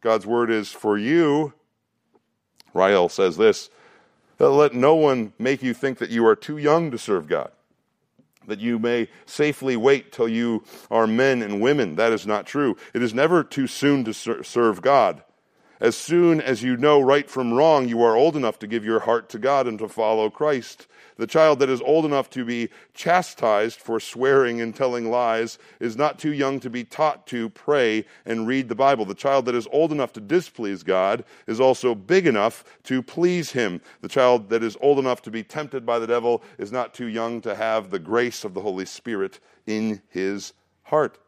God's 0.02 0.28
word 0.28 0.52
is 0.52 0.72
for 0.72 0.98
you. 0.98 1.54
Ryle 2.74 3.10
says 3.10 3.38
this 3.38 3.72
Let 4.38 4.76
no 4.76 4.94
one 4.94 5.34
make 5.40 5.64
you 5.64 5.74
think 5.74 5.98
that 5.98 6.12
you 6.12 6.26
are 6.28 6.36
too 6.36 6.58
young 6.58 6.92
to 6.92 6.98
serve 7.00 7.28
God, 7.28 7.52
that 8.48 8.60
you 8.60 8.80
may 8.80 9.08
safely 9.26 9.76
wait 9.76 10.12
till 10.12 10.28
you 10.28 10.64
are 10.90 11.08
men 11.08 11.42
and 11.42 11.62
women. 11.62 11.96
That 11.96 12.12
is 12.12 12.26
not 12.26 12.46
true. 12.46 12.78
It 12.94 13.04
is 13.04 13.14
never 13.14 13.44
too 13.44 13.68
soon 13.68 14.04
to 14.06 14.14
serve 14.14 14.82
God. 14.82 15.24
As 15.80 15.96
soon 15.96 16.42
as 16.42 16.62
you 16.62 16.76
know 16.76 17.00
right 17.00 17.30
from 17.30 17.54
wrong, 17.54 17.88
you 17.88 18.02
are 18.02 18.16
old 18.16 18.36
enough 18.36 18.60
to 18.60 18.68
give 18.68 18.84
your 18.84 19.00
heart 19.02 19.30
to 19.30 19.40
God 19.40 19.66
and 19.66 19.80
to 19.80 19.88
follow 19.88 20.30
Christ. 20.30 20.88
The 21.20 21.28
child 21.28 21.60
that 21.60 21.70
is 21.70 21.82
old 21.82 22.06
enough 22.06 22.30
to 22.30 22.46
be 22.46 22.70
chastised 22.94 23.82
for 23.82 24.00
swearing 24.00 24.62
and 24.62 24.74
telling 24.74 25.12
lies 25.12 25.60
is 25.82 25.98
not 25.98 26.18
too 26.18 26.32
young 26.32 26.62
to 26.62 26.70
be 26.70 26.86
taught 26.86 27.28
to 27.28 27.50
pray 27.50 28.06
and 28.26 28.48
read 28.48 28.70
the 28.70 28.76
Bible. 28.76 29.04
The 29.04 29.14
child 29.14 29.46
that 29.46 29.54
is 29.54 29.68
old 29.70 29.92
enough 29.92 30.14
to 30.14 30.22
displease 30.22 30.82
God 30.82 31.26
is 31.46 31.60
also 31.60 31.94
big 31.94 32.26
enough 32.26 32.64
to 32.84 33.04
please 33.04 33.52
Him. 33.52 33.82
The 34.00 34.08
child 34.08 34.48
that 34.48 34.64
is 34.64 34.78
old 34.80 34.98
enough 34.98 35.22
to 35.24 35.30
be 35.30 35.44
tempted 35.44 35.86
by 35.86 36.00
the 36.00 36.08
devil 36.08 36.42
is 36.58 36.72
not 36.72 36.94
too 36.94 37.08
young 37.08 37.42
to 37.42 37.54
have 37.54 37.90
the 37.90 38.00
grace 38.00 38.46
of 38.46 38.54
the 38.54 38.62
Holy 38.62 38.86
Spirit 38.86 39.42
in 39.68 40.02
his 40.08 40.54
heart. 40.84 41.20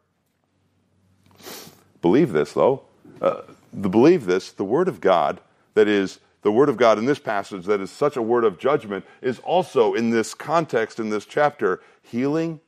Believe 2.01 2.31
this, 2.31 2.53
though. 2.53 2.83
Uh, 3.21 3.41
the 3.73 3.89
believe 3.89 4.25
this, 4.25 4.53
the 4.53 4.63
Word 4.63 4.87
of 4.87 5.01
God, 5.01 5.41
that 5.73 5.89
is 5.89 6.19
the 6.41 6.51
Word 6.51 6.69
of 6.69 6.77
God 6.77 6.97
in 6.97 7.05
this 7.05 7.19
passage, 7.19 7.65
that 7.65 7.81
is 7.81 7.91
such 7.91 8.17
a 8.17 8.21
word 8.21 8.43
of 8.43 8.57
judgment, 8.57 9.05
is 9.21 9.39
also 9.39 9.93
in 9.93 10.09
this 10.09 10.33
context, 10.33 10.99
in 10.99 11.09
this 11.09 11.25
chapter, 11.25 11.81
healing 12.01 12.59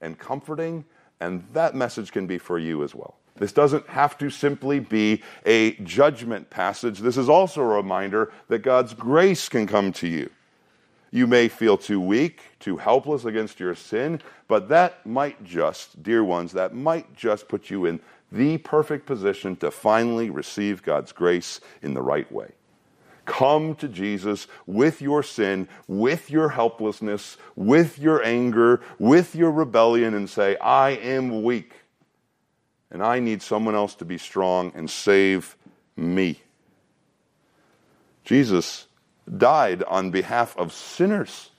and 0.00 0.18
comforting, 0.18 0.84
and 1.20 1.44
that 1.52 1.74
message 1.74 2.10
can 2.10 2.26
be 2.26 2.38
for 2.38 2.58
you 2.58 2.82
as 2.82 2.94
well. 2.94 3.16
This 3.36 3.52
doesn't 3.52 3.86
have 3.88 4.18
to 4.18 4.28
simply 4.28 4.80
be 4.80 5.22
a 5.46 5.72
judgment 5.76 6.50
passage. 6.50 6.98
This 6.98 7.16
is 7.16 7.28
also 7.28 7.62
a 7.62 7.76
reminder 7.76 8.32
that 8.48 8.58
God's 8.58 8.92
grace 8.92 9.48
can 9.48 9.66
come 9.66 9.92
to 9.94 10.08
you. 10.08 10.30
You 11.10 11.26
may 11.26 11.48
feel 11.48 11.76
too 11.76 12.00
weak, 12.00 12.40
too 12.60 12.76
helpless 12.76 13.24
against 13.24 13.58
your 13.58 13.74
sin, 13.74 14.20
but 14.46 14.68
that 14.68 15.04
might 15.06 15.42
just, 15.42 16.02
dear 16.02 16.22
ones, 16.22 16.52
that 16.52 16.74
might 16.74 17.16
just 17.16 17.48
put 17.48 17.70
you 17.70 17.86
in 17.86 18.00
the 18.30 18.58
perfect 18.58 19.06
position 19.06 19.56
to 19.56 19.70
finally 19.70 20.30
receive 20.30 20.82
God's 20.82 21.12
grace 21.12 21.60
in 21.82 21.94
the 21.94 22.02
right 22.02 22.30
way. 22.30 22.52
Come 23.24 23.74
to 23.76 23.88
Jesus 23.88 24.46
with 24.66 25.00
your 25.00 25.22
sin, 25.22 25.68
with 25.86 26.30
your 26.30 26.50
helplessness, 26.50 27.36
with 27.54 27.98
your 27.98 28.22
anger, 28.24 28.80
with 28.98 29.34
your 29.34 29.50
rebellion, 29.50 30.14
and 30.14 30.28
say, 30.28 30.56
I 30.56 30.90
am 30.90 31.42
weak, 31.42 31.72
and 32.90 33.02
I 33.02 33.20
need 33.20 33.42
someone 33.42 33.74
else 33.74 33.94
to 33.96 34.04
be 34.04 34.18
strong 34.18 34.72
and 34.74 34.90
save 34.90 35.56
me. 35.96 36.40
Jesus 38.24 38.86
died 39.36 39.82
on 39.84 40.10
behalf 40.10 40.56
of 40.56 40.72
sinners 40.72 41.50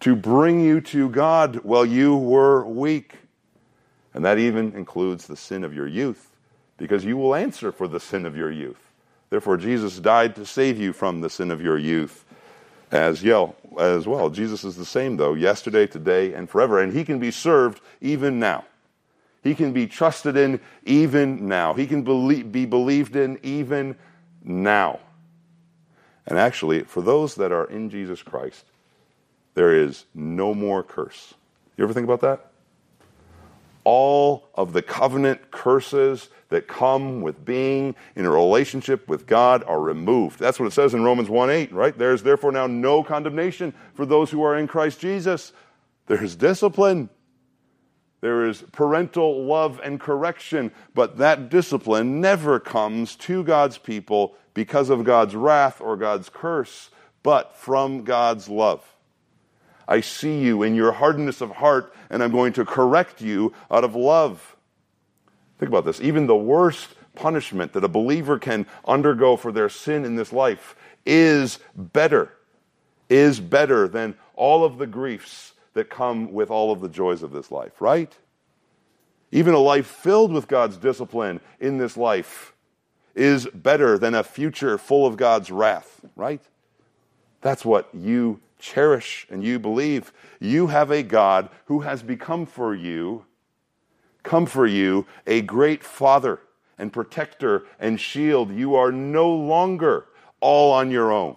to 0.00 0.14
bring 0.14 0.60
you 0.60 0.80
to 0.80 1.08
God 1.08 1.56
while 1.64 1.86
you 1.86 2.16
were 2.16 2.64
weak. 2.64 3.14
And 4.12 4.24
that 4.24 4.38
even 4.38 4.72
includes 4.72 5.26
the 5.26 5.36
sin 5.36 5.62
of 5.62 5.74
your 5.74 5.86
youth, 5.86 6.30
because 6.78 7.04
you 7.04 7.16
will 7.16 7.34
answer 7.34 7.70
for 7.70 7.86
the 7.86 8.00
sin 8.00 8.24
of 8.24 8.36
your 8.36 8.50
youth. 8.50 8.85
Therefore, 9.30 9.56
Jesus 9.56 9.98
died 9.98 10.36
to 10.36 10.46
save 10.46 10.78
you 10.78 10.92
from 10.92 11.20
the 11.20 11.30
sin 11.30 11.50
of 11.50 11.60
your 11.60 11.78
youth 11.78 12.24
as, 12.90 13.24
as 13.24 14.06
well. 14.06 14.30
Jesus 14.30 14.64
is 14.64 14.76
the 14.76 14.84
same, 14.84 15.16
though, 15.16 15.34
yesterday, 15.34 15.86
today, 15.86 16.32
and 16.32 16.48
forever, 16.48 16.80
and 16.80 16.92
he 16.92 17.04
can 17.04 17.18
be 17.18 17.30
served 17.30 17.80
even 18.00 18.38
now. 18.38 18.64
He 19.42 19.54
can 19.54 19.72
be 19.72 19.86
trusted 19.86 20.36
in 20.36 20.60
even 20.84 21.48
now. 21.48 21.74
He 21.74 21.86
can 21.86 22.02
believe, 22.02 22.50
be 22.50 22.66
believed 22.66 23.14
in 23.14 23.38
even 23.42 23.96
now. 24.42 25.00
And 26.26 26.38
actually, 26.38 26.82
for 26.82 27.00
those 27.00 27.36
that 27.36 27.52
are 27.52 27.66
in 27.66 27.90
Jesus 27.90 28.22
Christ, 28.22 28.64
there 29.54 29.72
is 29.72 30.04
no 30.14 30.54
more 30.54 30.82
curse. 30.82 31.34
You 31.76 31.84
ever 31.84 31.92
think 31.92 32.04
about 32.04 32.20
that? 32.22 32.50
all 33.86 34.48
of 34.56 34.72
the 34.72 34.82
covenant 34.82 35.52
curses 35.52 36.28
that 36.48 36.68
come 36.68 37.20
with 37.20 37.44
being 37.44 37.94
in 38.14 38.24
a 38.24 38.30
relationship 38.30 39.08
with 39.08 39.26
God 39.26 39.64
are 39.64 39.80
removed. 39.80 40.38
That's 40.38 40.60
what 40.60 40.66
it 40.66 40.72
says 40.72 40.94
in 40.94 41.02
Romans 41.02 41.28
1 41.28 41.50
8, 41.50 41.72
right? 41.72 41.96
There's 41.96 42.22
therefore 42.22 42.52
now 42.52 42.66
no 42.66 43.02
condemnation 43.02 43.74
for 43.94 44.06
those 44.06 44.30
who 44.30 44.42
are 44.42 44.56
in 44.56 44.68
Christ 44.68 45.00
Jesus. 45.00 45.52
There's 46.06 46.36
discipline. 46.36 47.10
There 48.20 48.46
is 48.46 48.62
parental 48.72 49.44
love 49.44 49.80
and 49.84 50.00
correction, 50.00 50.72
but 50.94 51.18
that 51.18 51.48
discipline 51.50 52.20
never 52.20 52.58
comes 52.58 53.14
to 53.16 53.44
God's 53.44 53.78
people 53.78 54.34
because 54.54 54.88
of 54.88 55.04
God's 55.04 55.36
wrath 55.36 55.80
or 55.80 55.96
God's 55.96 56.28
curse, 56.28 56.90
but 57.22 57.56
from 57.56 58.04
God's 58.04 58.48
love. 58.48 58.82
I 59.86 60.00
see 60.00 60.40
you 60.40 60.62
in 60.62 60.74
your 60.74 60.92
hardness 60.92 61.40
of 61.40 61.50
heart, 61.50 61.94
and 62.10 62.22
I'm 62.22 62.32
going 62.32 62.54
to 62.54 62.64
correct 62.64 63.20
you 63.20 63.52
out 63.70 63.84
of 63.84 63.94
love. 63.94 64.55
Think 65.58 65.68
about 65.68 65.84
this. 65.84 66.00
Even 66.00 66.26
the 66.26 66.36
worst 66.36 66.90
punishment 67.14 67.72
that 67.72 67.84
a 67.84 67.88
believer 67.88 68.38
can 68.38 68.66
undergo 68.84 69.36
for 69.36 69.52
their 69.52 69.68
sin 69.68 70.04
in 70.04 70.16
this 70.16 70.32
life 70.32 70.76
is 71.04 71.58
better, 71.74 72.32
is 73.08 73.40
better 73.40 73.88
than 73.88 74.14
all 74.34 74.64
of 74.64 74.78
the 74.78 74.86
griefs 74.86 75.54
that 75.74 75.90
come 75.90 76.32
with 76.32 76.50
all 76.50 76.72
of 76.72 76.80
the 76.80 76.88
joys 76.88 77.22
of 77.22 77.32
this 77.32 77.50
life, 77.50 77.80
right? 77.80 78.14
Even 79.32 79.54
a 79.54 79.58
life 79.58 79.86
filled 79.86 80.32
with 80.32 80.48
God's 80.48 80.76
discipline 80.76 81.40
in 81.60 81.78
this 81.78 81.96
life 81.96 82.54
is 83.14 83.46
better 83.46 83.98
than 83.98 84.14
a 84.14 84.22
future 84.22 84.78
full 84.78 85.06
of 85.06 85.16
God's 85.16 85.50
wrath, 85.50 86.00
right? 86.16 86.42
That's 87.40 87.64
what 87.64 87.88
you 87.94 88.40
cherish 88.58 89.26
and 89.30 89.42
you 89.42 89.58
believe. 89.58 90.12
You 90.40 90.68
have 90.68 90.90
a 90.90 91.02
God 91.02 91.48
who 91.66 91.80
has 91.80 92.02
become 92.02 92.46
for 92.46 92.74
you, 92.74 93.24
come 94.26 94.44
for 94.44 94.66
you, 94.66 95.06
a 95.26 95.40
great 95.40 95.82
father 95.82 96.40
and 96.78 96.92
protector 96.92 97.64
and 97.80 97.98
shield. 97.98 98.52
You 98.52 98.74
are 98.74 98.92
no 98.92 99.30
longer 99.30 100.06
all 100.40 100.72
on 100.72 100.90
your 100.90 101.12
own, 101.12 101.36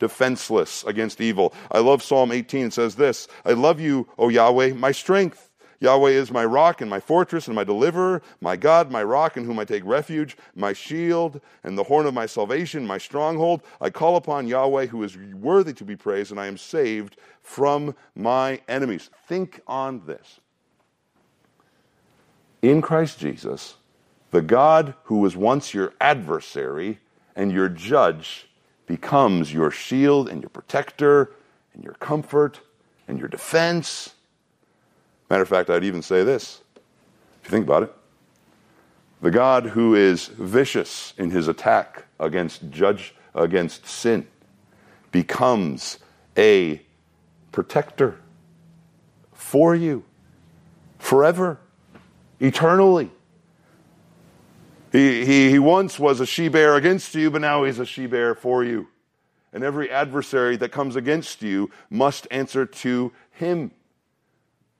defenseless 0.00 0.82
against 0.84 1.20
evil. 1.20 1.54
I 1.70 1.78
love 1.78 2.02
Psalm 2.02 2.32
18. 2.32 2.66
It 2.66 2.72
says 2.72 2.96
this 2.96 3.28
I 3.44 3.52
love 3.52 3.78
you, 3.78 4.08
O 4.18 4.28
Yahweh, 4.28 4.72
my 4.74 4.90
strength. 4.90 5.50
Yahweh 5.78 6.10
is 6.10 6.30
my 6.30 6.44
rock 6.44 6.80
and 6.80 6.88
my 6.88 7.00
fortress 7.00 7.48
and 7.48 7.56
my 7.56 7.64
deliverer, 7.64 8.22
my 8.40 8.56
God, 8.56 8.88
my 8.88 9.02
rock 9.02 9.36
in 9.36 9.44
whom 9.44 9.58
I 9.58 9.64
take 9.64 9.84
refuge, 9.84 10.36
my 10.54 10.72
shield 10.72 11.40
and 11.64 11.76
the 11.76 11.82
horn 11.82 12.06
of 12.06 12.14
my 12.14 12.24
salvation, 12.24 12.86
my 12.86 12.98
stronghold. 12.98 13.62
I 13.80 13.90
call 13.90 14.14
upon 14.14 14.46
Yahweh 14.46 14.86
who 14.86 15.02
is 15.02 15.16
worthy 15.16 15.72
to 15.72 15.84
be 15.84 15.96
praised, 15.96 16.30
and 16.30 16.38
I 16.38 16.46
am 16.46 16.56
saved 16.56 17.16
from 17.42 17.96
my 18.14 18.60
enemies. 18.68 19.10
Think 19.26 19.60
on 19.66 20.06
this. 20.06 20.38
In 22.62 22.80
Christ 22.80 23.18
Jesus, 23.18 23.74
the 24.30 24.40
God 24.42 24.94
who 25.04 25.18
was 25.18 25.36
once 25.36 25.74
your 25.74 25.92
adversary 26.00 27.00
and 27.36 27.52
your 27.52 27.68
judge 27.68 28.48
becomes 28.86 29.52
your 29.52 29.70
shield 29.70 30.28
and 30.28 30.40
your 30.40 30.50
protector 30.50 31.32
and 31.74 31.84
your 31.84 31.94
comfort 31.94 32.60
and 33.06 33.18
your 33.18 33.28
defense 33.28 34.14
Matter 35.32 35.44
of 35.44 35.48
fact, 35.48 35.70
I'd 35.70 35.82
even 35.82 36.02
say 36.02 36.24
this 36.24 36.60
if 37.40 37.46
you 37.46 37.50
think 37.50 37.64
about 37.64 37.84
it. 37.84 37.94
The 39.22 39.30
God 39.30 39.64
who 39.64 39.94
is 39.94 40.26
vicious 40.26 41.14
in 41.16 41.30
his 41.30 41.48
attack 41.48 42.04
against 42.20 42.68
judge 42.70 43.14
against 43.34 43.86
sin 43.86 44.26
becomes 45.10 45.98
a 46.36 46.82
protector 47.50 48.20
for 49.32 49.74
you 49.74 50.04
forever, 50.98 51.58
eternally. 52.42 53.10
He, 54.90 55.24
he, 55.24 55.50
he 55.50 55.58
once 55.58 55.98
was 55.98 56.20
a 56.20 56.26
she 56.26 56.48
bear 56.48 56.74
against 56.74 57.14
you, 57.14 57.30
but 57.30 57.40
now 57.40 57.64
he's 57.64 57.78
a 57.78 57.86
she 57.86 58.06
bear 58.06 58.34
for 58.34 58.62
you. 58.62 58.88
And 59.54 59.64
every 59.64 59.90
adversary 59.90 60.56
that 60.56 60.70
comes 60.70 60.96
against 60.96 61.40
you 61.40 61.70
must 61.88 62.26
answer 62.30 62.66
to 62.66 63.12
him. 63.30 63.70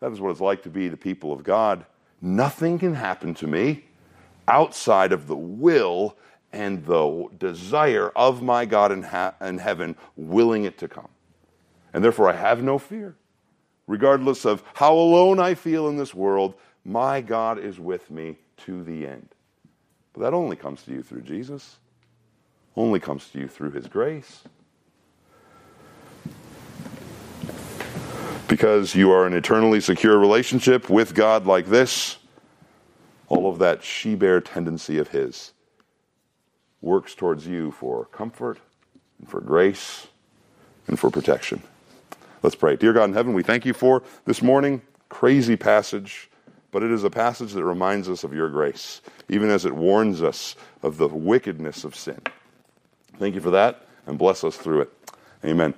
That 0.00 0.12
is 0.12 0.20
what 0.20 0.30
it's 0.30 0.40
like 0.40 0.64
to 0.64 0.70
be 0.70 0.88
the 0.88 0.96
people 0.96 1.32
of 1.32 1.44
God. 1.44 1.86
Nothing 2.20 2.78
can 2.78 2.94
happen 2.94 3.34
to 3.34 3.46
me 3.46 3.84
outside 4.48 5.12
of 5.12 5.26
the 5.26 5.36
will 5.36 6.16
and 6.52 6.84
the 6.84 7.28
desire 7.38 8.10
of 8.10 8.42
my 8.42 8.66
God 8.66 8.92
in, 8.92 9.02
ha- 9.02 9.34
in 9.40 9.58
heaven, 9.58 9.96
willing 10.16 10.64
it 10.64 10.78
to 10.78 10.88
come. 10.88 11.08
And 11.94 12.02
therefore, 12.02 12.28
I 12.28 12.34
have 12.34 12.62
no 12.62 12.78
fear. 12.78 13.14
Regardless 13.86 14.44
of 14.44 14.62
how 14.74 14.94
alone 14.94 15.38
I 15.38 15.54
feel 15.54 15.88
in 15.88 15.96
this 15.96 16.14
world, 16.14 16.54
my 16.84 17.20
God 17.20 17.58
is 17.58 17.78
with 17.78 18.10
me 18.10 18.36
to 18.58 18.82
the 18.82 19.06
end. 19.06 19.28
But 20.12 20.22
that 20.22 20.34
only 20.34 20.56
comes 20.56 20.82
to 20.84 20.92
you 20.92 21.02
through 21.02 21.22
Jesus, 21.22 21.78
only 22.76 23.00
comes 23.00 23.28
to 23.30 23.38
you 23.38 23.48
through 23.48 23.70
His 23.70 23.86
grace. 23.86 24.42
because 28.52 28.94
you 28.94 29.10
are 29.10 29.26
an 29.26 29.32
eternally 29.32 29.80
secure 29.80 30.18
relationship 30.18 30.90
with 30.90 31.14
God 31.14 31.46
like 31.46 31.64
this, 31.64 32.18
all 33.28 33.50
of 33.50 33.58
that 33.60 33.82
she 33.82 34.14
bear 34.14 34.42
tendency 34.42 34.98
of 34.98 35.08
His 35.08 35.54
works 36.82 37.14
towards 37.14 37.46
you 37.46 37.70
for 37.70 38.04
comfort 38.04 38.58
and 39.18 39.26
for 39.26 39.40
grace 39.40 40.06
and 40.86 40.98
for 40.98 41.10
protection. 41.10 41.62
Let's 42.42 42.54
pray. 42.54 42.76
Dear 42.76 42.92
God 42.92 43.04
in 43.04 43.14
heaven, 43.14 43.32
we 43.32 43.42
thank 43.42 43.64
you 43.64 43.72
for 43.72 44.02
this 44.26 44.42
morning. 44.42 44.82
Crazy 45.08 45.56
passage, 45.56 46.28
but 46.72 46.82
it 46.82 46.90
is 46.90 47.04
a 47.04 47.10
passage 47.10 47.52
that 47.52 47.64
reminds 47.64 48.08
us 48.08 48.24
of 48.24 48.34
your 48.34 48.48
grace, 48.48 49.00
even 49.28 49.50
as 49.50 49.64
it 49.64 49.74
warns 49.74 50.22
us 50.22 50.56
of 50.82 50.96
the 50.96 51.06
wickedness 51.06 51.84
of 51.84 51.94
sin. 51.94 52.20
Thank 53.18 53.36
you 53.36 53.40
for 53.40 53.50
that, 53.50 53.86
and 54.06 54.18
bless 54.18 54.42
us 54.42 54.56
through 54.56 54.80
it. 54.80 54.92
Amen. 55.44 55.74